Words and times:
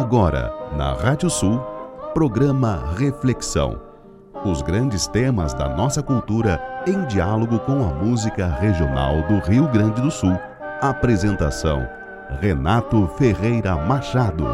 Agora, 0.00 0.54
na 0.76 0.92
Rádio 0.92 1.28
Sul, 1.28 1.58
programa 2.14 2.94
Reflexão. 2.96 3.82
Os 4.44 4.62
grandes 4.62 5.08
temas 5.08 5.52
da 5.52 5.68
nossa 5.68 6.00
cultura 6.00 6.62
em 6.86 7.04
diálogo 7.08 7.58
com 7.58 7.82
a 7.82 7.92
música 7.92 8.46
regional 8.46 9.26
do 9.26 9.40
Rio 9.40 9.66
Grande 9.72 10.00
do 10.00 10.08
Sul. 10.08 10.38
Apresentação: 10.80 11.84
Renato 12.40 13.08
Ferreira 13.18 13.74
Machado. 13.74 14.44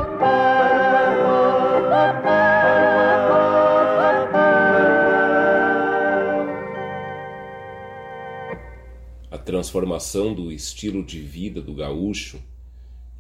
A 9.30 9.36
transformação 9.36 10.32
do 10.32 10.50
estilo 10.50 11.04
de 11.04 11.20
vida 11.20 11.60
do 11.60 11.74
gaúcho, 11.74 12.40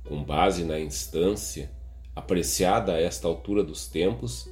com 0.08 0.24
base 0.24 0.64
na 0.64 0.80
instância, 0.80 1.70
apreciada 2.14 2.94
a 2.94 3.00
esta 3.00 3.26
altura 3.26 3.62
dos 3.62 3.86
tempos, 3.86 4.48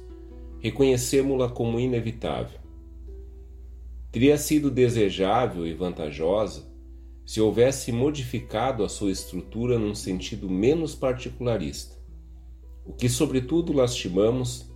reconhecemos-la 0.59 1.49
como 1.49 1.79
inevitável. 1.79 2.59
Teria 4.11 4.37
sido 4.37 4.69
desejável 4.69 5.65
e 5.65 5.73
vantajosa 5.73 6.71
se 7.25 7.39
houvesse 7.39 7.91
modificado 7.91 8.83
a 8.83 8.89
sua 8.89 9.11
estrutura 9.11 9.79
num 9.79 9.95
sentido 9.95 10.49
menos 10.49 10.93
particularista. 10.93 11.95
O 12.85 12.91
que, 12.91 13.07
sobretudo, 13.07 13.71
lastimamos 13.71 14.69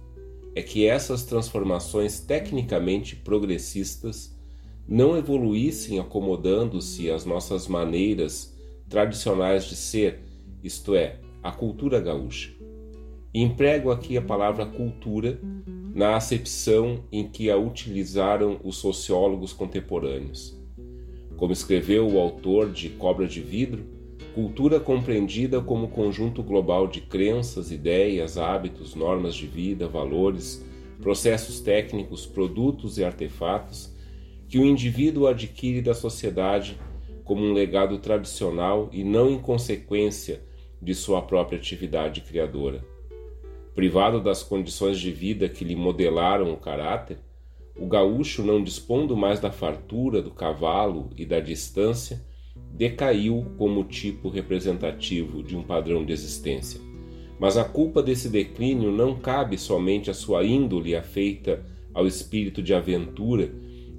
é 0.55 0.61
que 0.63 0.87
essas 0.87 1.23
transformações 1.23 2.19
tecnicamente 2.19 3.15
progressistas 3.15 4.35
não 4.87 5.17
evoluíssem 5.17 5.99
acomodando-se 5.99 7.11
às 7.11 7.25
nossas 7.25 7.67
maneiras 7.67 8.57
tradicionais 8.89 9.65
de 9.65 9.75
ser, 9.75 10.21
isto 10.63 10.95
é, 10.95 11.19
a 11.43 11.51
cultura 11.51 11.99
gaúcha. 11.99 12.56
Emprego 13.33 13.91
aqui 13.91 14.17
a 14.17 14.21
palavra 14.21 14.65
cultura 14.65 15.39
na 15.93 16.15
acepção 16.15 17.03
em 17.11 17.27
que 17.27 17.51
a 17.51 17.57
utilizaram 17.57 18.59
os 18.63 18.77
sociólogos 18.77 19.51
contemporâneos. 19.51 20.57
Como 21.35 21.51
escreveu 21.51 22.07
o 22.07 22.19
autor 22.19 22.71
de 22.71 22.89
Cobra 22.89 23.27
de 23.27 23.41
Vidro, 23.41 23.83
cultura 24.33 24.79
compreendida 24.79 25.59
como 25.59 25.89
conjunto 25.89 26.41
global 26.41 26.87
de 26.87 27.01
crenças, 27.01 27.69
ideias, 27.69 28.37
hábitos, 28.37 28.95
normas 28.95 29.35
de 29.35 29.45
vida, 29.45 29.87
valores, 29.87 30.65
processos 31.01 31.59
técnicos, 31.59 32.25
produtos 32.25 32.97
e 32.97 33.03
artefatos 33.03 33.93
que 34.47 34.57
o 34.57 34.65
indivíduo 34.65 35.27
adquire 35.27 35.81
da 35.81 35.93
sociedade 35.93 36.79
como 37.25 37.43
um 37.43 37.51
legado 37.51 37.97
tradicional 37.99 38.89
e 38.93 39.03
não 39.03 39.29
em 39.29 39.37
consequência 39.37 40.41
de 40.81 40.95
sua 40.95 41.21
própria 41.21 41.59
atividade 41.59 42.21
criadora. 42.21 42.96
Privado 43.77 44.19
das 44.19 44.41
condições 44.41 44.99
de 44.99 45.11
vida 45.11 45.47
que 45.47 45.63
lhe 45.63 45.75
modelaram 45.75 46.51
o 46.51 46.57
caráter, 46.57 47.19
o 47.77 47.85
gaúcho, 47.85 48.41
não 48.43 48.63
dispondo 48.63 49.15
mais 49.15 49.39
da 49.39 49.51
fartura 49.51 50.19
do 50.19 50.31
cavalo 50.31 51.11
e 51.15 51.23
da 51.23 51.39
distância, 51.39 52.25
decaiu 52.73 53.45
como 53.55 53.83
tipo 53.83 54.29
representativo 54.29 55.43
de 55.43 55.55
um 55.55 55.61
padrão 55.61 56.03
de 56.03 56.11
existência. 56.11 56.81
Mas 57.39 57.55
a 57.55 57.63
culpa 57.63 58.01
desse 58.01 58.29
declínio 58.29 58.91
não 58.91 59.15
cabe 59.15 59.59
somente 59.59 60.09
à 60.09 60.13
sua 60.15 60.43
índole 60.43 60.95
afeita 60.95 61.63
ao 61.93 62.07
espírito 62.07 62.63
de 62.63 62.73
aventura 62.73 63.53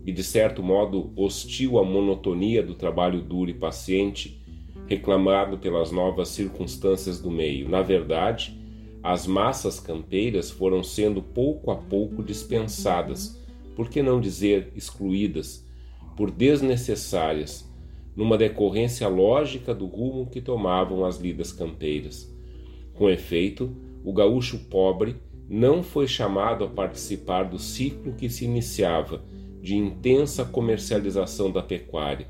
e, 0.04 0.10
de 0.10 0.24
certo 0.24 0.60
modo, 0.60 1.12
hostil 1.14 1.78
à 1.78 1.84
monotonia 1.84 2.64
do 2.64 2.74
trabalho 2.74 3.22
duro 3.22 3.48
e 3.48 3.54
paciente, 3.54 4.42
reclamado 4.88 5.56
pelas 5.56 5.92
novas 5.92 6.30
circunstâncias 6.30 7.20
do 7.20 7.30
meio. 7.30 7.68
Na 7.68 7.80
verdade, 7.80 8.57
as 9.10 9.26
massas 9.26 9.80
campeiras 9.80 10.50
foram 10.50 10.84
sendo 10.84 11.22
pouco 11.22 11.70
a 11.70 11.76
pouco 11.76 12.22
dispensadas, 12.22 13.42
por 13.74 13.88
que 13.88 14.02
não 14.02 14.20
dizer 14.20 14.70
excluídas, 14.76 15.66
por 16.14 16.30
desnecessárias, 16.30 17.66
numa 18.14 18.36
decorrência 18.36 19.08
lógica 19.08 19.74
do 19.74 19.86
rumo 19.86 20.26
que 20.26 20.42
tomavam 20.42 21.06
as 21.06 21.16
lidas 21.16 21.50
campeiras. 21.50 22.30
Com 22.92 23.08
efeito, 23.08 23.74
o 24.04 24.12
gaúcho 24.12 24.58
pobre 24.68 25.16
não 25.48 25.82
foi 25.82 26.06
chamado 26.06 26.62
a 26.62 26.68
participar 26.68 27.44
do 27.44 27.58
ciclo 27.58 28.12
que 28.12 28.28
se 28.28 28.44
iniciava 28.44 29.22
de 29.62 29.74
intensa 29.74 30.44
comercialização 30.44 31.50
da 31.50 31.62
pecuária. 31.62 32.28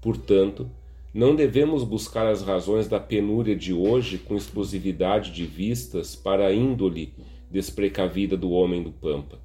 Portanto, 0.00 0.70
não 1.16 1.34
devemos 1.34 1.82
buscar 1.82 2.26
as 2.26 2.42
razões 2.42 2.88
da 2.88 3.00
penúria 3.00 3.56
de 3.56 3.72
hoje 3.72 4.18
com 4.18 4.36
exclusividade 4.36 5.32
de 5.32 5.46
vistas 5.46 6.14
para 6.14 6.48
a 6.48 6.52
índole 6.52 7.14
desprecavida 7.50 8.36
do 8.36 8.50
homem 8.50 8.82
do 8.82 8.92
Pampa. 8.92 9.40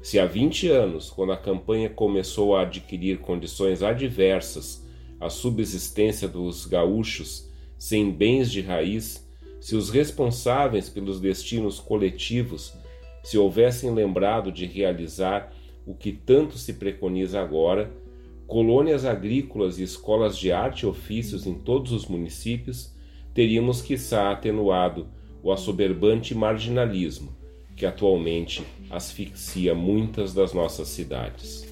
Se 0.00 0.20
há 0.20 0.24
20 0.24 0.68
anos, 0.68 1.10
quando 1.10 1.32
a 1.32 1.36
campanha 1.36 1.90
começou 1.90 2.54
a 2.54 2.62
adquirir 2.62 3.18
condições 3.18 3.82
adversas 3.82 4.86
à 5.18 5.28
subsistência 5.28 6.28
dos 6.28 6.64
gaúchos 6.64 7.50
sem 7.76 8.12
bens 8.12 8.48
de 8.48 8.60
raiz, 8.60 9.28
se 9.60 9.74
os 9.74 9.90
responsáveis 9.90 10.88
pelos 10.88 11.20
destinos 11.20 11.80
coletivos 11.80 12.72
se 13.24 13.36
houvessem 13.36 13.92
lembrado 13.92 14.52
de 14.52 14.64
realizar 14.64 15.52
o 15.84 15.92
que 15.92 16.12
tanto 16.12 16.56
se 16.56 16.74
preconiza 16.74 17.40
agora, 17.40 17.90
colônias 18.50 19.04
agrícolas 19.04 19.78
e 19.78 19.84
escolas 19.84 20.36
de 20.36 20.50
arte 20.50 20.80
e 20.80 20.86
ofícios 20.86 21.46
em 21.46 21.54
todos 21.54 21.92
os 21.92 22.06
municípios, 22.06 22.92
teríamos 23.32 23.80
quiçá 23.80 24.32
atenuado 24.32 25.06
o 25.40 25.52
assoberbante 25.52 26.34
marginalismo 26.34 27.32
que 27.76 27.86
atualmente 27.86 28.64
asfixia 28.90 29.72
muitas 29.72 30.34
das 30.34 30.52
nossas 30.52 30.88
cidades. 30.88 31.69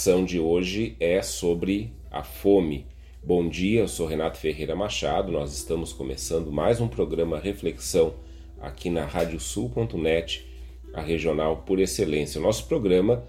Reflexão 0.00 0.24
de 0.24 0.40
hoje 0.40 0.96
é 0.98 1.20
sobre 1.20 1.92
a 2.10 2.22
fome. 2.22 2.86
Bom 3.22 3.46
dia, 3.46 3.80
eu 3.80 3.88
sou 3.88 4.06
Renato 4.06 4.38
Ferreira 4.38 4.74
Machado. 4.74 5.30
Nós 5.30 5.54
estamos 5.54 5.92
começando 5.92 6.50
mais 6.50 6.80
um 6.80 6.88
programa 6.88 7.38
Reflexão 7.38 8.14
aqui 8.58 8.88
na 8.88 9.04
radiosul.net, 9.04 10.48
a 10.94 11.02
regional 11.02 11.64
por 11.66 11.78
excelência. 11.78 12.40
O 12.40 12.42
nosso 12.42 12.66
programa 12.66 13.28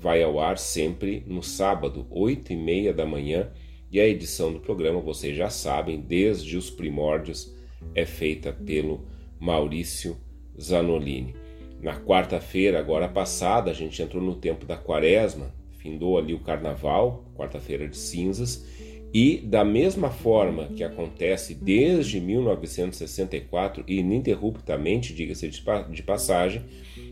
vai 0.00 0.20
ao 0.20 0.40
ar 0.40 0.58
sempre 0.58 1.22
no 1.28 1.44
sábado, 1.44 2.08
8 2.10 2.52
e 2.52 2.56
meia 2.56 2.92
da 2.92 3.06
manhã, 3.06 3.52
e 3.88 4.00
a 4.00 4.08
edição 4.08 4.52
do 4.52 4.58
programa, 4.58 4.98
vocês 4.98 5.36
já 5.36 5.48
sabem, 5.48 6.00
desde 6.00 6.56
os 6.56 6.70
primórdios, 6.70 7.54
é 7.94 8.04
feita 8.04 8.52
pelo 8.52 9.06
Maurício 9.38 10.16
Zanolini. 10.60 11.36
Na 11.80 12.00
quarta-feira, 12.00 12.80
agora 12.80 13.08
passada, 13.08 13.70
a 13.70 13.74
gente 13.74 14.02
entrou 14.02 14.20
no 14.20 14.34
tempo 14.34 14.66
da 14.66 14.76
quaresma, 14.76 15.54
findou 15.84 16.16
ali 16.16 16.32
o 16.32 16.40
carnaval, 16.40 17.30
quarta-feira 17.36 17.86
de 17.86 17.98
cinzas, 17.98 18.66
e 19.12 19.36
da 19.36 19.62
mesma 19.62 20.10
forma 20.10 20.68
que 20.68 20.82
acontece 20.82 21.54
desde 21.54 22.18
1964, 22.20 23.84
ininterruptamente, 23.86 25.14
diga-se 25.14 25.46
de 25.48 26.02
passagem, 26.02 26.62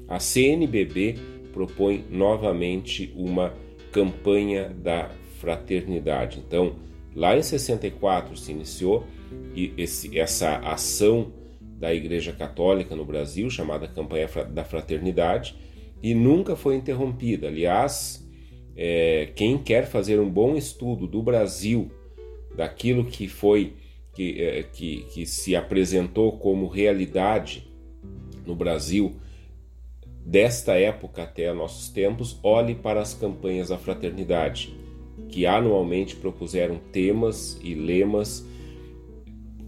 a 0.09 0.19
CNBB 0.19 1.17
propõe 1.52 2.02
novamente 2.11 3.12
uma 3.14 3.55
campanha 3.93 4.71
da 4.71 5.11
fraternidade. 5.38 6.43
Então, 6.45 6.76
lá 7.14 7.37
em 7.37 7.43
64 7.43 8.37
se 8.38 8.52
iniciou 8.52 9.05
esse, 9.76 10.19
essa 10.19 10.57
ação 10.61 11.31
da 11.79 11.93
Igreja 11.93 12.33
Católica 12.33 12.97
no 12.97 13.05
Brasil, 13.05 13.50
chamada 13.50 13.87
Campanha 13.87 14.29
da 14.50 14.64
Fraternidade, 14.64 15.55
e 16.02 16.14
nunca 16.14 16.57
foi 16.57 16.75
interrompida. 16.75 17.49
Aliás, 17.49 18.22
é, 18.76 19.31
quem 19.35 19.59
quer 19.59 19.87
fazer 19.87 20.19
um 20.21 20.29
bom 20.29 20.57
estudo 20.57 21.07
do 21.07 21.23
Brasil, 21.23 21.91
daquilo 22.57 23.05
que 23.05 23.29
foi 23.29 23.75
que, 24.14 24.43
é, 24.43 24.62
que, 24.62 25.07
que 25.12 25.26
se 25.26 25.57
apresentou 25.57 26.33
como 26.38 26.69
realidade 26.69 27.71
no 28.47 28.55
Brasil 28.55 29.17
desta 30.25 30.75
época 30.79 31.23
até 31.23 31.52
nossos 31.52 31.88
tempos, 31.88 32.38
olhe 32.43 32.75
para 32.75 33.00
as 33.00 33.14
campanhas 33.14 33.69
da 33.69 33.79
fraternidade, 33.79 34.75
que 35.29 35.47
anualmente 35.47 36.14
propuseram 36.14 36.79
temas 36.93 37.59
e 37.62 37.75
lemas 37.75 38.47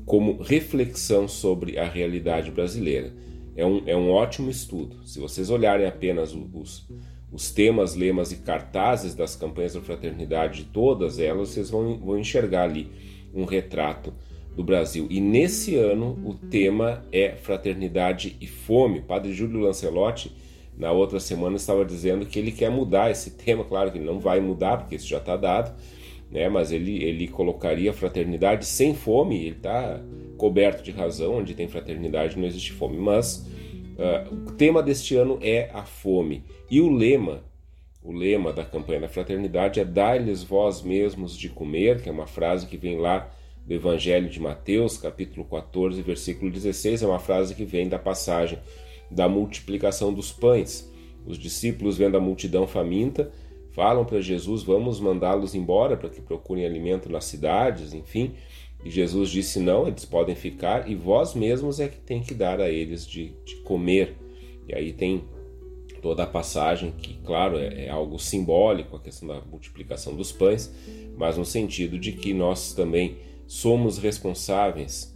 como 0.04 0.42
reflexão 0.42 1.26
sobre 1.26 1.78
a 1.78 1.88
realidade 1.88 2.50
brasileira. 2.50 3.12
É 3.56 3.64
um, 3.64 3.82
é 3.86 3.96
um 3.96 4.10
ótimo 4.10 4.50
estudo. 4.50 5.04
Se 5.06 5.18
vocês 5.18 5.48
olharem 5.48 5.86
apenas 5.86 6.34
os, 6.34 6.86
os 7.34 7.50
temas, 7.50 7.94
lemas 7.94 8.32
e 8.32 8.36
cartazes 8.36 9.14
das 9.14 9.36
campanhas 9.36 9.74
da 9.74 9.80
fraternidade, 9.80 10.68
todas 10.72 11.18
elas, 11.18 11.50
vocês 11.50 11.68
vão, 11.68 11.98
vão 11.98 12.18
enxergar 12.18 12.62
ali 12.62 12.88
um 13.34 13.44
retrato 13.44 14.14
do 14.56 14.62
Brasil. 14.62 15.08
E 15.10 15.20
nesse 15.20 15.74
ano 15.74 16.16
o 16.24 16.32
tema 16.32 17.04
é 17.12 17.32
fraternidade 17.32 18.36
e 18.40 18.46
fome. 18.46 19.00
Padre 19.00 19.32
Júlio 19.32 19.60
Lancelotti, 19.60 20.32
na 20.78 20.92
outra 20.92 21.18
semana, 21.18 21.56
estava 21.56 21.84
dizendo 21.84 22.24
que 22.24 22.38
ele 22.38 22.52
quer 22.52 22.70
mudar 22.70 23.10
esse 23.10 23.32
tema. 23.36 23.64
Claro 23.64 23.90
que 23.90 23.98
ele 23.98 24.06
não 24.06 24.20
vai 24.20 24.40
mudar, 24.40 24.78
porque 24.78 24.94
isso 24.94 25.08
já 25.08 25.18
está 25.18 25.36
dado 25.36 25.74
né? 26.34 26.48
mas 26.48 26.72
ele, 26.72 27.02
ele 27.02 27.28
colocaria 27.28 27.92
fraternidade 27.92 28.66
sem 28.66 28.92
fome, 28.92 29.36
ele 29.36 29.56
está 29.56 30.00
coberto 30.36 30.82
de 30.82 30.90
razão, 30.90 31.36
onde 31.36 31.54
tem 31.54 31.68
fraternidade 31.68 32.36
não 32.36 32.44
existe 32.44 32.72
fome. 32.72 32.98
Mas 32.98 33.46
uh, 33.96 34.48
o 34.48 34.52
tema 34.52 34.82
deste 34.82 35.14
ano 35.16 35.38
é 35.40 35.70
a 35.72 35.84
fome. 35.84 36.44
E 36.70 36.80
o 36.80 36.90
lema, 36.90 37.42
o 38.02 38.12
lema 38.12 38.52
da 38.52 38.64
campanha 38.64 39.00
da 39.00 39.08
fraternidade 39.08 39.80
é 39.80 39.84
Dai-lhes 39.84 40.42
vós 40.42 40.82
mesmos 40.82 41.36
de 41.36 41.48
comer, 41.48 42.02
que 42.02 42.08
é 42.08 42.12
uma 42.12 42.26
frase 42.26 42.66
que 42.66 42.76
vem 42.76 42.98
lá 42.98 43.30
do 43.66 43.72
Evangelho 43.72 44.28
de 44.28 44.40
Mateus, 44.40 44.98
capítulo 44.98 45.44
14, 45.46 46.00
versículo 46.02 46.50
16, 46.50 47.02
é 47.02 47.06
uma 47.06 47.18
frase 47.18 47.54
que 47.54 47.64
vem 47.64 47.88
da 47.88 47.98
passagem 47.98 48.58
da 49.10 49.28
multiplicação 49.28 50.12
dos 50.12 50.32
pães. 50.32 50.90
Os 51.26 51.38
discípulos 51.38 51.96
vendo 51.96 52.16
a 52.16 52.20
multidão 52.20 52.66
faminta, 52.66 53.32
falam 53.70 54.04
para 54.04 54.20
Jesus: 54.20 54.62
vamos 54.62 55.00
mandá-los 55.00 55.54
embora 55.54 55.96
para 55.96 56.10
que 56.10 56.20
procurem 56.20 56.66
alimento 56.66 57.10
nas 57.10 57.24
cidades, 57.24 57.94
enfim. 57.94 58.34
E 58.84 58.90
Jesus 58.90 59.30
disse: 59.30 59.58
Não, 59.58 59.88
eles 59.88 60.04
podem 60.04 60.34
ficar 60.34 60.90
e 60.90 60.94
vós 60.94 61.34
mesmos 61.34 61.80
é 61.80 61.88
que 61.88 61.98
tem 61.98 62.22
que 62.22 62.34
dar 62.34 62.60
a 62.60 62.68
eles 62.68 63.06
de, 63.06 63.32
de 63.44 63.56
comer. 63.56 64.16
E 64.68 64.74
aí 64.74 64.92
tem 64.92 65.24
toda 66.02 66.24
a 66.24 66.26
passagem 66.26 66.92
que, 66.92 67.14
claro, 67.24 67.56
é, 67.56 67.86
é, 67.86 67.88
algo 67.88 68.18
simbólico, 68.18 68.96
a 68.96 69.00
questão 69.00 69.26
da 69.26 69.40
multiplicação 69.40 70.14
dos 70.14 70.30
pães, 70.30 70.70
mas 71.16 71.38
no 71.38 71.46
sentido 71.46 71.98
de 71.98 72.12
que 72.12 72.34
nós 72.34 72.74
também 72.74 73.16
somos 73.46 73.96
responsáveis 73.96 75.14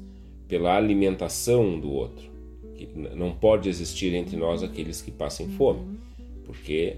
pela 0.49 0.75
alimentação 0.75 1.63
um 1.63 1.79
do 1.79 1.91
outro. 1.91 2.27
Que 2.75 2.87
não 2.87 3.33
pode 3.33 3.69
existir 3.69 4.15
entre 4.15 4.37
nós 4.37 4.63
aqueles 4.63 5.03
que 5.03 5.11
passem 5.11 5.49
fome, 5.49 5.99
porque 6.47 6.97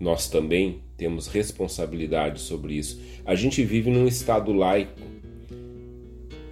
nós 0.00 0.28
também 0.28 0.80
temos 0.96 1.26
responsabilidade 1.26 2.40
sobre 2.40 2.74
isso. 2.74 3.00
A 3.24 3.34
gente 3.34 3.62
vive 3.62 3.90
num 3.90 4.06
Estado 4.06 4.52
laico. 4.52 5.00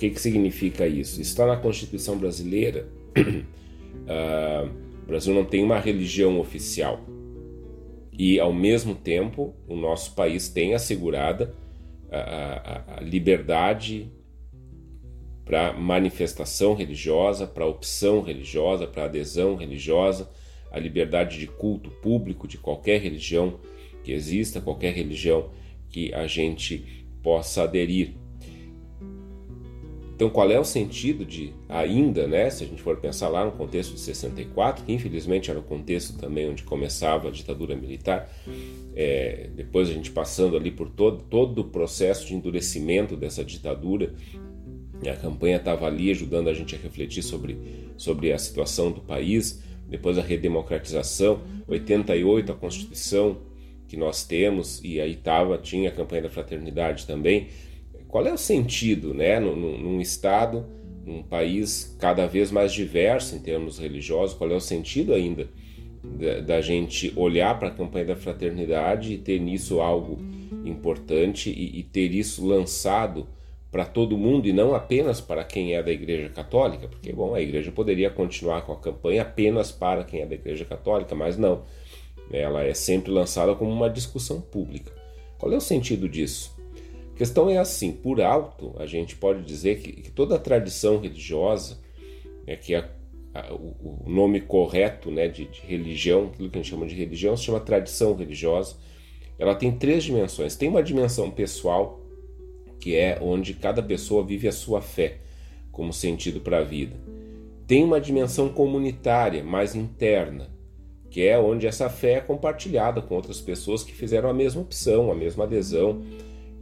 Que, 0.04 0.10
que 0.10 0.20
significa 0.20 0.86
isso? 0.86 1.18
Está 1.22 1.46
na 1.46 1.56
Constituição 1.56 2.18
brasileira. 2.18 2.86
uh, 3.16 4.68
o 5.02 5.06
Brasil 5.06 5.32
não 5.32 5.46
tem 5.46 5.64
uma 5.64 5.78
religião 5.78 6.38
oficial. 6.38 7.00
E, 8.12 8.38
ao 8.38 8.52
mesmo 8.52 8.94
tempo, 8.94 9.54
o 9.66 9.74
nosso 9.74 10.14
país 10.14 10.46
tem 10.46 10.74
assegurada 10.74 11.54
a, 12.10 12.18
a, 12.18 12.98
a 12.98 13.00
liberdade 13.00 14.12
para 15.42 15.72
manifestação 15.72 16.74
religiosa, 16.74 17.46
para 17.46 17.64
opção 17.64 18.20
religiosa, 18.20 18.86
para 18.86 19.04
adesão 19.04 19.56
religiosa 19.56 20.30
a 20.70 20.78
liberdade 20.78 21.38
de 21.38 21.46
culto 21.46 21.90
público 21.90 22.46
de 22.46 22.58
qualquer 22.58 23.00
religião 23.00 23.58
que 24.02 24.12
exista, 24.12 24.60
qualquer 24.60 24.92
religião 24.92 25.50
que 25.88 26.12
a 26.12 26.26
gente 26.26 27.06
possa 27.22 27.62
aderir. 27.62 28.22
Então, 30.14 30.30
qual 30.30 30.48
é 30.50 30.58
o 30.58 30.64
sentido 30.64 31.24
de 31.24 31.52
ainda, 31.68 32.28
né, 32.28 32.48
se 32.48 32.62
a 32.62 32.66
gente 32.66 32.80
for 32.80 32.96
pensar 32.98 33.28
lá 33.28 33.44
no 33.44 33.50
contexto 33.50 33.94
de 33.94 34.00
64, 34.00 34.84
que 34.84 34.92
infelizmente 34.92 35.50
era 35.50 35.58
o 35.58 35.62
contexto 35.62 36.16
também 36.16 36.48
onde 36.48 36.62
começava 36.62 37.28
a 37.28 37.30
ditadura 37.32 37.74
militar, 37.74 38.30
é, 38.94 39.50
depois 39.56 39.90
a 39.90 39.92
gente 39.92 40.12
passando 40.12 40.56
ali 40.56 40.70
por 40.70 40.88
todo, 40.88 41.24
todo 41.24 41.62
o 41.62 41.64
processo 41.64 42.26
de 42.26 42.34
endurecimento 42.34 43.16
dessa 43.16 43.44
ditadura, 43.44 44.14
a 45.10 45.16
campanha 45.16 45.56
estava 45.56 45.86
ali 45.86 46.10
ajudando 46.12 46.48
a 46.48 46.54
gente 46.54 46.76
a 46.76 46.78
refletir 46.78 47.22
sobre, 47.22 47.58
sobre 47.96 48.32
a 48.32 48.38
situação 48.38 48.92
do 48.92 49.00
país, 49.00 49.62
depois 49.88 50.16
a 50.16 50.22
redemocratização, 50.22 51.40
88 51.66 52.52
a 52.52 52.54
Constituição 52.54 53.38
que 53.88 53.96
nós 53.96 54.24
temos, 54.24 54.80
e 54.82 55.00
aí 55.00 55.14
tava, 55.14 55.58
tinha 55.58 55.88
a 55.88 55.92
campanha 55.92 56.22
da 56.22 56.30
fraternidade 56.30 57.06
também. 57.06 57.48
Qual 58.14 58.24
é 58.28 58.32
o 58.32 58.38
sentido, 58.38 59.12
né, 59.12 59.40
num, 59.40 59.76
num 59.76 60.00
Estado, 60.00 60.64
num 61.04 61.20
país 61.20 61.96
cada 61.98 62.28
vez 62.28 62.52
mais 62.52 62.72
diverso 62.72 63.34
em 63.34 63.40
termos 63.40 63.76
religiosos, 63.76 64.36
qual 64.36 64.52
é 64.52 64.54
o 64.54 64.60
sentido 64.60 65.12
ainda 65.12 65.48
da, 66.00 66.38
da 66.38 66.60
gente 66.60 67.12
olhar 67.16 67.58
para 67.58 67.70
a 67.70 67.72
campanha 67.72 68.04
da 68.04 68.14
fraternidade 68.14 69.14
e 69.14 69.18
ter 69.18 69.40
nisso 69.40 69.80
algo 69.80 70.18
importante 70.64 71.50
e, 71.50 71.80
e 71.80 71.82
ter 71.82 72.12
isso 72.12 72.46
lançado 72.46 73.26
para 73.72 73.84
todo 73.84 74.16
mundo 74.16 74.46
e 74.46 74.52
não 74.52 74.76
apenas 74.76 75.20
para 75.20 75.42
quem 75.42 75.74
é 75.74 75.82
da 75.82 75.90
Igreja 75.90 76.28
Católica, 76.28 76.86
porque 76.86 77.12
bom, 77.12 77.34
a 77.34 77.40
Igreja 77.40 77.72
poderia 77.72 78.10
continuar 78.10 78.62
com 78.62 78.70
a 78.70 78.76
campanha 78.76 79.22
apenas 79.22 79.72
para 79.72 80.04
quem 80.04 80.20
é 80.20 80.26
da 80.26 80.36
Igreja 80.36 80.64
Católica, 80.64 81.16
mas 81.16 81.36
não. 81.36 81.64
Ela 82.30 82.62
é 82.62 82.74
sempre 82.74 83.10
lançada 83.10 83.56
como 83.56 83.72
uma 83.72 83.90
discussão 83.90 84.40
pública. 84.40 84.92
Qual 85.36 85.52
é 85.52 85.56
o 85.56 85.60
sentido 85.60 86.08
disso? 86.08 86.53
A 87.14 87.16
questão 87.16 87.48
é 87.48 87.58
assim: 87.58 87.92
por 87.92 88.20
alto, 88.20 88.74
a 88.76 88.86
gente 88.86 89.14
pode 89.14 89.42
dizer 89.44 89.80
que, 89.80 89.92
que 89.92 90.10
toda 90.10 90.34
a 90.34 90.38
tradição 90.38 90.98
religiosa, 90.98 91.78
é 92.44 92.56
que 92.56 92.74
a, 92.74 92.88
o, 93.52 94.02
o, 94.04 94.10
nome 94.10 94.40
correto 94.40 95.12
né, 95.12 95.28
de, 95.28 95.46
de 95.46 95.60
religião, 95.60 96.26
aquilo 96.26 96.50
que 96.50 96.58
a 96.58 96.62
gente 96.62 96.70
chama 96.70 96.86
de 96.86 96.94
religião, 96.94 97.36
se 97.36 97.44
chama 97.44 97.60
tradição 97.60 98.16
religiosa. 98.16 98.76
Ela 99.38 99.54
tem 99.54 99.70
três 99.70 100.02
dimensões. 100.02 100.56
Tem 100.56 100.68
uma 100.68 100.82
dimensão 100.82 101.30
pessoal, 101.30 102.00
que 102.80 102.96
é 102.96 103.18
onde 103.22 103.54
cada 103.54 103.82
pessoa 103.82 104.24
vive 104.24 104.48
a 104.48 104.52
sua 104.52 104.80
fé 104.80 105.18
como 105.70 105.92
sentido 105.92 106.40
para 106.40 106.58
a 106.58 106.64
vida. 106.64 106.96
Tem 107.66 107.82
uma 107.84 108.00
dimensão 108.00 108.48
comunitária, 108.48 109.42
mais 109.42 109.74
interna, 109.74 110.50
que 111.10 111.24
é 111.24 111.38
onde 111.38 111.66
essa 111.66 111.88
fé 111.88 112.14
é 112.14 112.20
compartilhada 112.20 113.00
com 113.00 113.14
outras 113.14 113.40
pessoas 113.40 113.84
que 113.84 113.92
fizeram 113.92 114.28
a 114.28 114.34
mesma 114.34 114.62
opção, 114.62 115.10
a 115.10 115.14
mesma 115.14 115.44
adesão 115.44 116.02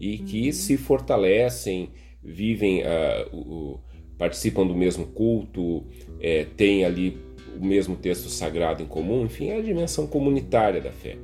e 0.02 0.18
que 0.18 0.52
se 0.52 0.76
fortalecem, 0.76 1.90
vivem, 2.21 2.82
uh, 2.82 3.78
participam 4.18 4.66
do 4.66 4.75
mesmo 4.75 5.06
culto, 5.06 5.87
é, 6.21 6.44
têm 6.56 6.85
ali 6.85 7.16
o 7.56 7.64
mesmo 7.64 7.94
texto 7.94 8.28
sagrado 8.28 8.82
em 8.82 8.87
comum, 8.87 9.25
enfim, 9.25 9.50
é 9.50 9.59
a 9.59 9.62
dimensão 9.62 10.09
comunitária 10.09 10.80
da 10.80 10.90
fé. 10.90 11.16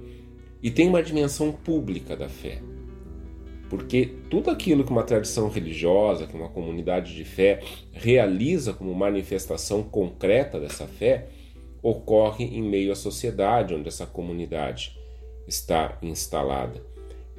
E 0.62 0.70
tem 0.70 0.88
uma 0.88 1.02
dimensão 1.02 1.50
pública 1.50 2.16
da 2.16 2.28
fé, 2.28 2.62
porque 3.68 4.14
tudo 4.30 4.48
aquilo 4.48 4.84
que 4.84 4.92
uma 4.92 5.02
tradição 5.02 5.48
religiosa, 5.48 6.28
que 6.28 6.36
uma 6.36 6.48
comunidade 6.48 7.16
de 7.16 7.24
fé 7.24 7.60
realiza 7.90 8.72
como 8.72 8.94
manifestação 8.94 9.82
concreta 9.82 10.60
dessa 10.60 10.86
fé, 10.86 11.26
ocorre 11.82 12.44
em 12.44 12.62
meio 12.62 12.92
à 12.92 12.94
sociedade 12.94 13.74
onde 13.74 13.88
essa 13.88 14.06
comunidade 14.06 14.96
está 15.48 15.98
instalada. 16.00 16.80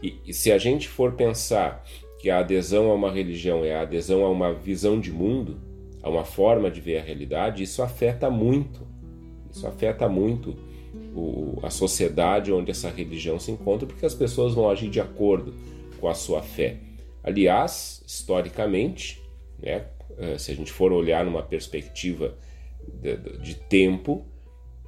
E, 0.01 0.19
e, 0.25 0.33
se 0.33 0.51
a 0.51 0.57
gente 0.57 0.87
for 0.87 1.13
pensar 1.13 1.83
que 2.19 2.29
a 2.29 2.39
adesão 2.39 2.91
a 2.91 2.95
uma 2.95 3.11
religião 3.11 3.63
é 3.63 3.75
a 3.75 3.81
adesão 3.81 4.23
a 4.25 4.29
uma 4.29 4.53
visão 4.53 4.99
de 4.99 5.11
mundo, 5.11 5.59
a 6.01 6.09
uma 6.09 6.23
forma 6.23 6.71
de 6.71 6.79
ver 6.79 6.99
a 6.99 7.01
realidade, 7.01 7.63
isso 7.63 7.81
afeta 7.81 8.29
muito. 8.29 8.87
Isso 9.51 9.67
afeta 9.67 10.07
muito 10.07 10.55
o, 11.13 11.59
a 11.63 11.69
sociedade 11.69 12.51
onde 12.51 12.71
essa 12.71 12.89
religião 12.89 13.39
se 13.39 13.51
encontra, 13.51 13.87
porque 13.87 14.05
as 14.05 14.13
pessoas 14.13 14.53
vão 14.53 14.69
agir 14.69 14.89
de 14.89 14.99
acordo 14.99 15.53
com 15.99 16.07
a 16.07 16.13
sua 16.13 16.41
fé. 16.41 16.77
Aliás, 17.23 18.01
historicamente, 18.07 19.21
né, 19.61 19.85
eh, 20.17 20.37
se 20.37 20.51
a 20.51 20.55
gente 20.55 20.71
for 20.71 20.91
olhar 20.91 21.25
numa 21.25 21.43
perspectiva 21.43 22.37
de, 23.01 23.17
de 23.39 23.55
tempo, 23.55 24.25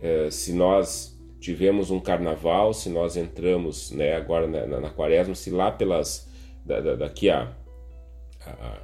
eh, 0.01 0.29
se 0.31 0.53
nós 0.53 1.20
tivemos 1.41 1.89
um 1.89 1.99
carnaval, 1.99 2.71
se 2.71 2.87
nós 2.87 3.17
entramos 3.17 3.89
né, 3.91 4.13
agora 4.13 4.47
na, 4.47 4.65
na, 4.67 4.79
na 4.79 4.89
quaresma, 4.91 5.33
se 5.33 5.49
lá 5.49 5.71
pelas 5.71 6.29
da, 6.63 6.79
da, 6.79 6.95
daqui 6.95 7.31
a, 7.31 7.51
a 8.45 8.77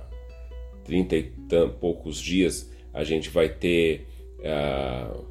30 0.84 1.16
e 1.16 1.32
poucos 1.80 2.18
dias 2.18 2.72
a 2.92 3.04
gente 3.04 3.30
vai 3.30 3.48
ter 3.48 4.08
uh, 4.40 5.24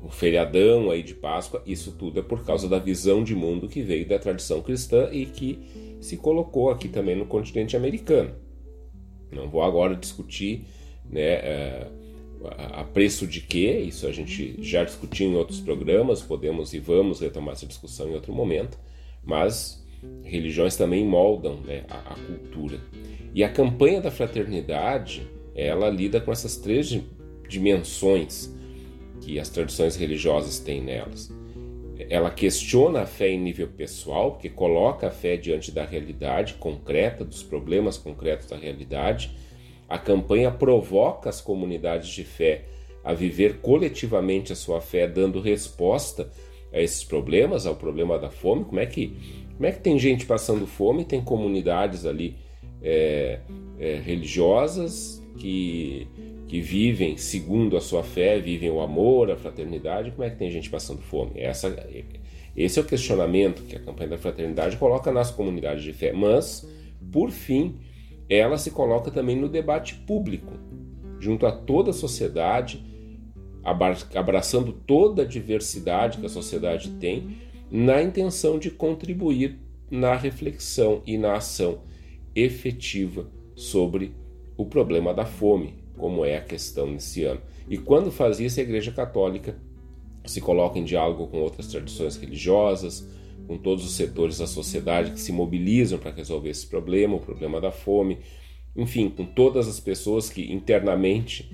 um 0.00 0.10
feriadão 0.10 0.92
aí 0.92 1.02
de 1.02 1.14
Páscoa, 1.14 1.60
isso 1.66 1.90
tudo 1.92 2.20
é 2.20 2.22
por 2.22 2.44
causa 2.44 2.68
da 2.68 2.78
visão 2.78 3.24
de 3.24 3.34
mundo 3.34 3.68
que 3.68 3.82
veio 3.82 4.06
da 4.06 4.18
tradição 4.18 4.62
cristã 4.62 5.08
e 5.10 5.26
que 5.26 5.98
se 6.00 6.16
colocou 6.16 6.70
aqui 6.70 6.88
também 6.88 7.16
no 7.16 7.26
continente 7.26 7.76
americano. 7.76 8.32
Não 9.32 9.48
vou 9.48 9.62
agora 9.62 9.96
discutir 9.96 10.66
né, 11.10 11.40
uh, 11.40 12.03
a 12.48 12.84
preço 12.84 13.26
de 13.26 13.40
quê, 13.40 13.78
isso 13.78 14.06
a 14.06 14.12
gente 14.12 14.56
já 14.62 14.84
discutiu 14.84 15.28
em 15.28 15.34
outros 15.34 15.60
programas, 15.60 16.22
podemos 16.22 16.72
e 16.74 16.78
vamos 16.78 17.20
retomar 17.20 17.54
essa 17.54 17.66
discussão 17.66 18.08
em 18.08 18.14
outro 18.14 18.32
momento, 18.32 18.78
mas 19.24 19.84
religiões 20.22 20.76
também 20.76 21.04
moldam 21.04 21.56
né, 21.60 21.84
a, 21.88 22.12
a, 22.12 22.14
cultura. 22.14 22.80
E 23.34 23.42
a 23.42 23.48
campanha 23.48 24.00
da 24.00 24.10
fraternidade, 24.10 25.26
ela 25.54 25.88
lida 25.88 26.20
com 26.20 26.30
essas 26.30 26.56
três 26.56 27.00
dimensões 27.48 28.52
que 29.20 29.38
as 29.38 29.48
tradições 29.48 29.96
religiosas 29.96 30.58
têm 30.58 30.82
nelas. 30.82 31.32
Ela 32.10 32.30
questiona 32.30 33.02
a 33.02 33.06
fé 33.06 33.30
em 33.30 33.40
nível 33.40 33.68
pessoal, 33.68 34.32
porque 34.32 34.50
coloca 34.50 35.06
a 35.06 35.10
fé 35.10 35.36
diante 35.36 35.70
da 35.70 35.84
realidade 35.84 36.54
concreta, 36.54 37.24
dos 37.24 37.42
problemas 37.42 37.96
concretos 37.96 38.48
da 38.48 38.56
realidade, 38.56 39.34
a 39.94 39.98
campanha 39.98 40.50
provoca 40.50 41.30
as 41.30 41.40
comunidades 41.40 42.08
de 42.08 42.24
fé 42.24 42.64
a 43.04 43.14
viver 43.14 43.58
coletivamente 43.60 44.52
a 44.52 44.56
sua 44.56 44.80
fé, 44.80 45.06
dando 45.06 45.40
resposta 45.40 46.32
a 46.72 46.80
esses 46.80 47.04
problemas, 47.04 47.64
ao 47.64 47.76
problema 47.76 48.18
da 48.18 48.28
fome. 48.28 48.64
Como 48.64 48.80
é 48.80 48.86
que, 48.86 49.16
como 49.54 49.66
é 49.66 49.70
que 49.70 49.78
tem 49.78 49.96
gente 49.96 50.26
passando 50.26 50.66
fome? 50.66 51.04
Tem 51.04 51.22
comunidades 51.22 52.04
ali 52.04 52.34
é, 52.82 53.38
é, 53.78 53.94
religiosas 54.04 55.22
que, 55.38 56.08
que 56.48 56.60
vivem 56.60 57.16
segundo 57.16 57.76
a 57.76 57.80
sua 57.80 58.02
fé, 58.02 58.40
vivem 58.40 58.72
o 58.72 58.80
amor, 58.80 59.30
a 59.30 59.36
fraternidade. 59.36 60.10
Como 60.10 60.24
é 60.24 60.30
que 60.30 60.36
tem 60.36 60.50
gente 60.50 60.68
passando 60.70 61.02
fome? 61.02 61.34
Essa, 61.36 61.72
esse 62.56 62.80
é 62.80 62.82
o 62.82 62.84
questionamento 62.84 63.62
que 63.62 63.76
a 63.76 63.80
campanha 63.80 64.10
da 64.10 64.18
fraternidade 64.18 64.76
coloca 64.76 65.12
nas 65.12 65.30
comunidades 65.30 65.84
de 65.84 65.92
fé. 65.92 66.12
Mas, 66.12 66.68
por 67.12 67.30
fim, 67.30 67.76
ela 68.28 68.56
se 68.58 68.70
coloca 68.70 69.10
também 69.10 69.36
no 69.36 69.48
debate 69.48 69.94
público, 69.94 70.52
junto 71.18 71.46
a 71.46 71.52
toda 71.52 71.90
a 71.90 71.94
sociedade, 71.94 72.84
abraçando 74.14 74.72
toda 74.72 75.22
a 75.22 75.26
diversidade 75.26 76.18
que 76.18 76.26
a 76.26 76.30
sociedade 76.30 76.90
tem, 77.00 77.36
na 77.70 78.02
intenção 78.02 78.58
de 78.58 78.70
contribuir 78.70 79.58
na 79.90 80.14
reflexão 80.14 81.02
e 81.06 81.16
na 81.16 81.34
ação 81.34 81.80
efetiva 82.34 83.26
sobre 83.54 84.14
o 84.56 84.66
problema 84.66 85.14
da 85.14 85.24
fome, 85.24 85.74
como 85.96 86.24
é 86.24 86.36
a 86.36 86.42
questão 86.42 86.86
nesse 86.86 87.24
ano. 87.24 87.40
E 87.68 87.78
quando 87.78 88.10
faz 88.10 88.40
isso, 88.40 88.60
a 88.60 88.62
Igreja 88.62 88.92
Católica 88.92 89.56
se 90.24 90.40
coloca 90.40 90.78
em 90.78 90.84
diálogo 90.84 91.26
com 91.28 91.38
outras 91.38 91.68
tradições 91.68 92.16
religiosas, 92.16 93.06
com 93.46 93.56
todos 93.58 93.84
os 93.84 93.92
setores 93.92 94.38
da 94.38 94.46
sociedade 94.46 95.12
que 95.12 95.20
se 95.20 95.32
mobilizam 95.32 95.98
para 95.98 96.10
resolver 96.10 96.50
esse 96.50 96.66
problema, 96.66 97.16
o 97.16 97.20
problema 97.20 97.60
da 97.60 97.70
fome, 97.70 98.18
enfim, 98.76 99.08
com 99.08 99.24
todas 99.24 99.68
as 99.68 99.78
pessoas 99.78 100.28
que 100.28 100.52
internamente 100.52 101.50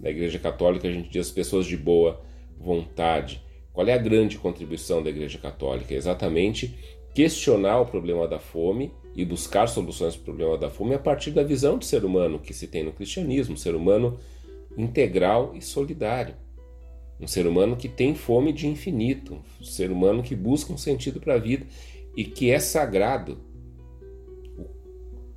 na 0.00 0.10
Igreja 0.10 0.38
Católica 0.38 0.88
a 0.88 0.92
gente 0.92 1.10
diz 1.10 1.26
as 1.26 1.32
pessoas 1.32 1.66
de 1.66 1.76
boa 1.76 2.20
vontade. 2.58 3.42
Qual 3.72 3.86
é 3.86 3.92
a 3.92 3.98
grande 3.98 4.38
contribuição 4.38 5.02
da 5.02 5.10
Igreja 5.10 5.38
Católica? 5.38 5.94
É 5.94 5.96
exatamente 5.96 6.74
questionar 7.14 7.80
o 7.80 7.86
problema 7.86 8.26
da 8.26 8.38
fome 8.38 8.92
e 9.14 9.24
buscar 9.24 9.66
soluções 9.66 10.16
para 10.16 10.22
o 10.22 10.24
problema 10.24 10.58
da 10.58 10.70
fome 10.70 10.94
a 10.94 10.98
partir 10.98 11.30
da 11.30 11.42
visão 11.42 11.78
de 11.78 11.86
ser 11.86 12.04
humano 12.04 12.38
que 12.38 12.54
se 12.54 12.66
tem 12.66 12.82
no 12.82 12.92
cristianismo, 12.92 13.56
ser 13.56 13.74
humano 13.74 14.18
integral 14.76 15.52
e 15.54 15.60
solidário. 15.60 16.34
Um 17.20 17.26
ser 17.26 17.46
humano 17.46 17.76
que 17.76 17.88
tem 17.88 18.14
fome 18.14 18.52
de 18.52 18.66
infinito, 18.66 19.40
um 19.60 19.64
ser 19.64 19.90
humano 19.90 20.22
que 20.22 20.34
busca 20.34 20.72
um 20.72 20.78
sentido 20.78 21.20
para 21.20 21.34
a 21.34 21.38
vida 21.38 21.66
e 22.16 22.24
que 22.24 22.50
é 22.50 22.58
sagrado. 22.58 23.38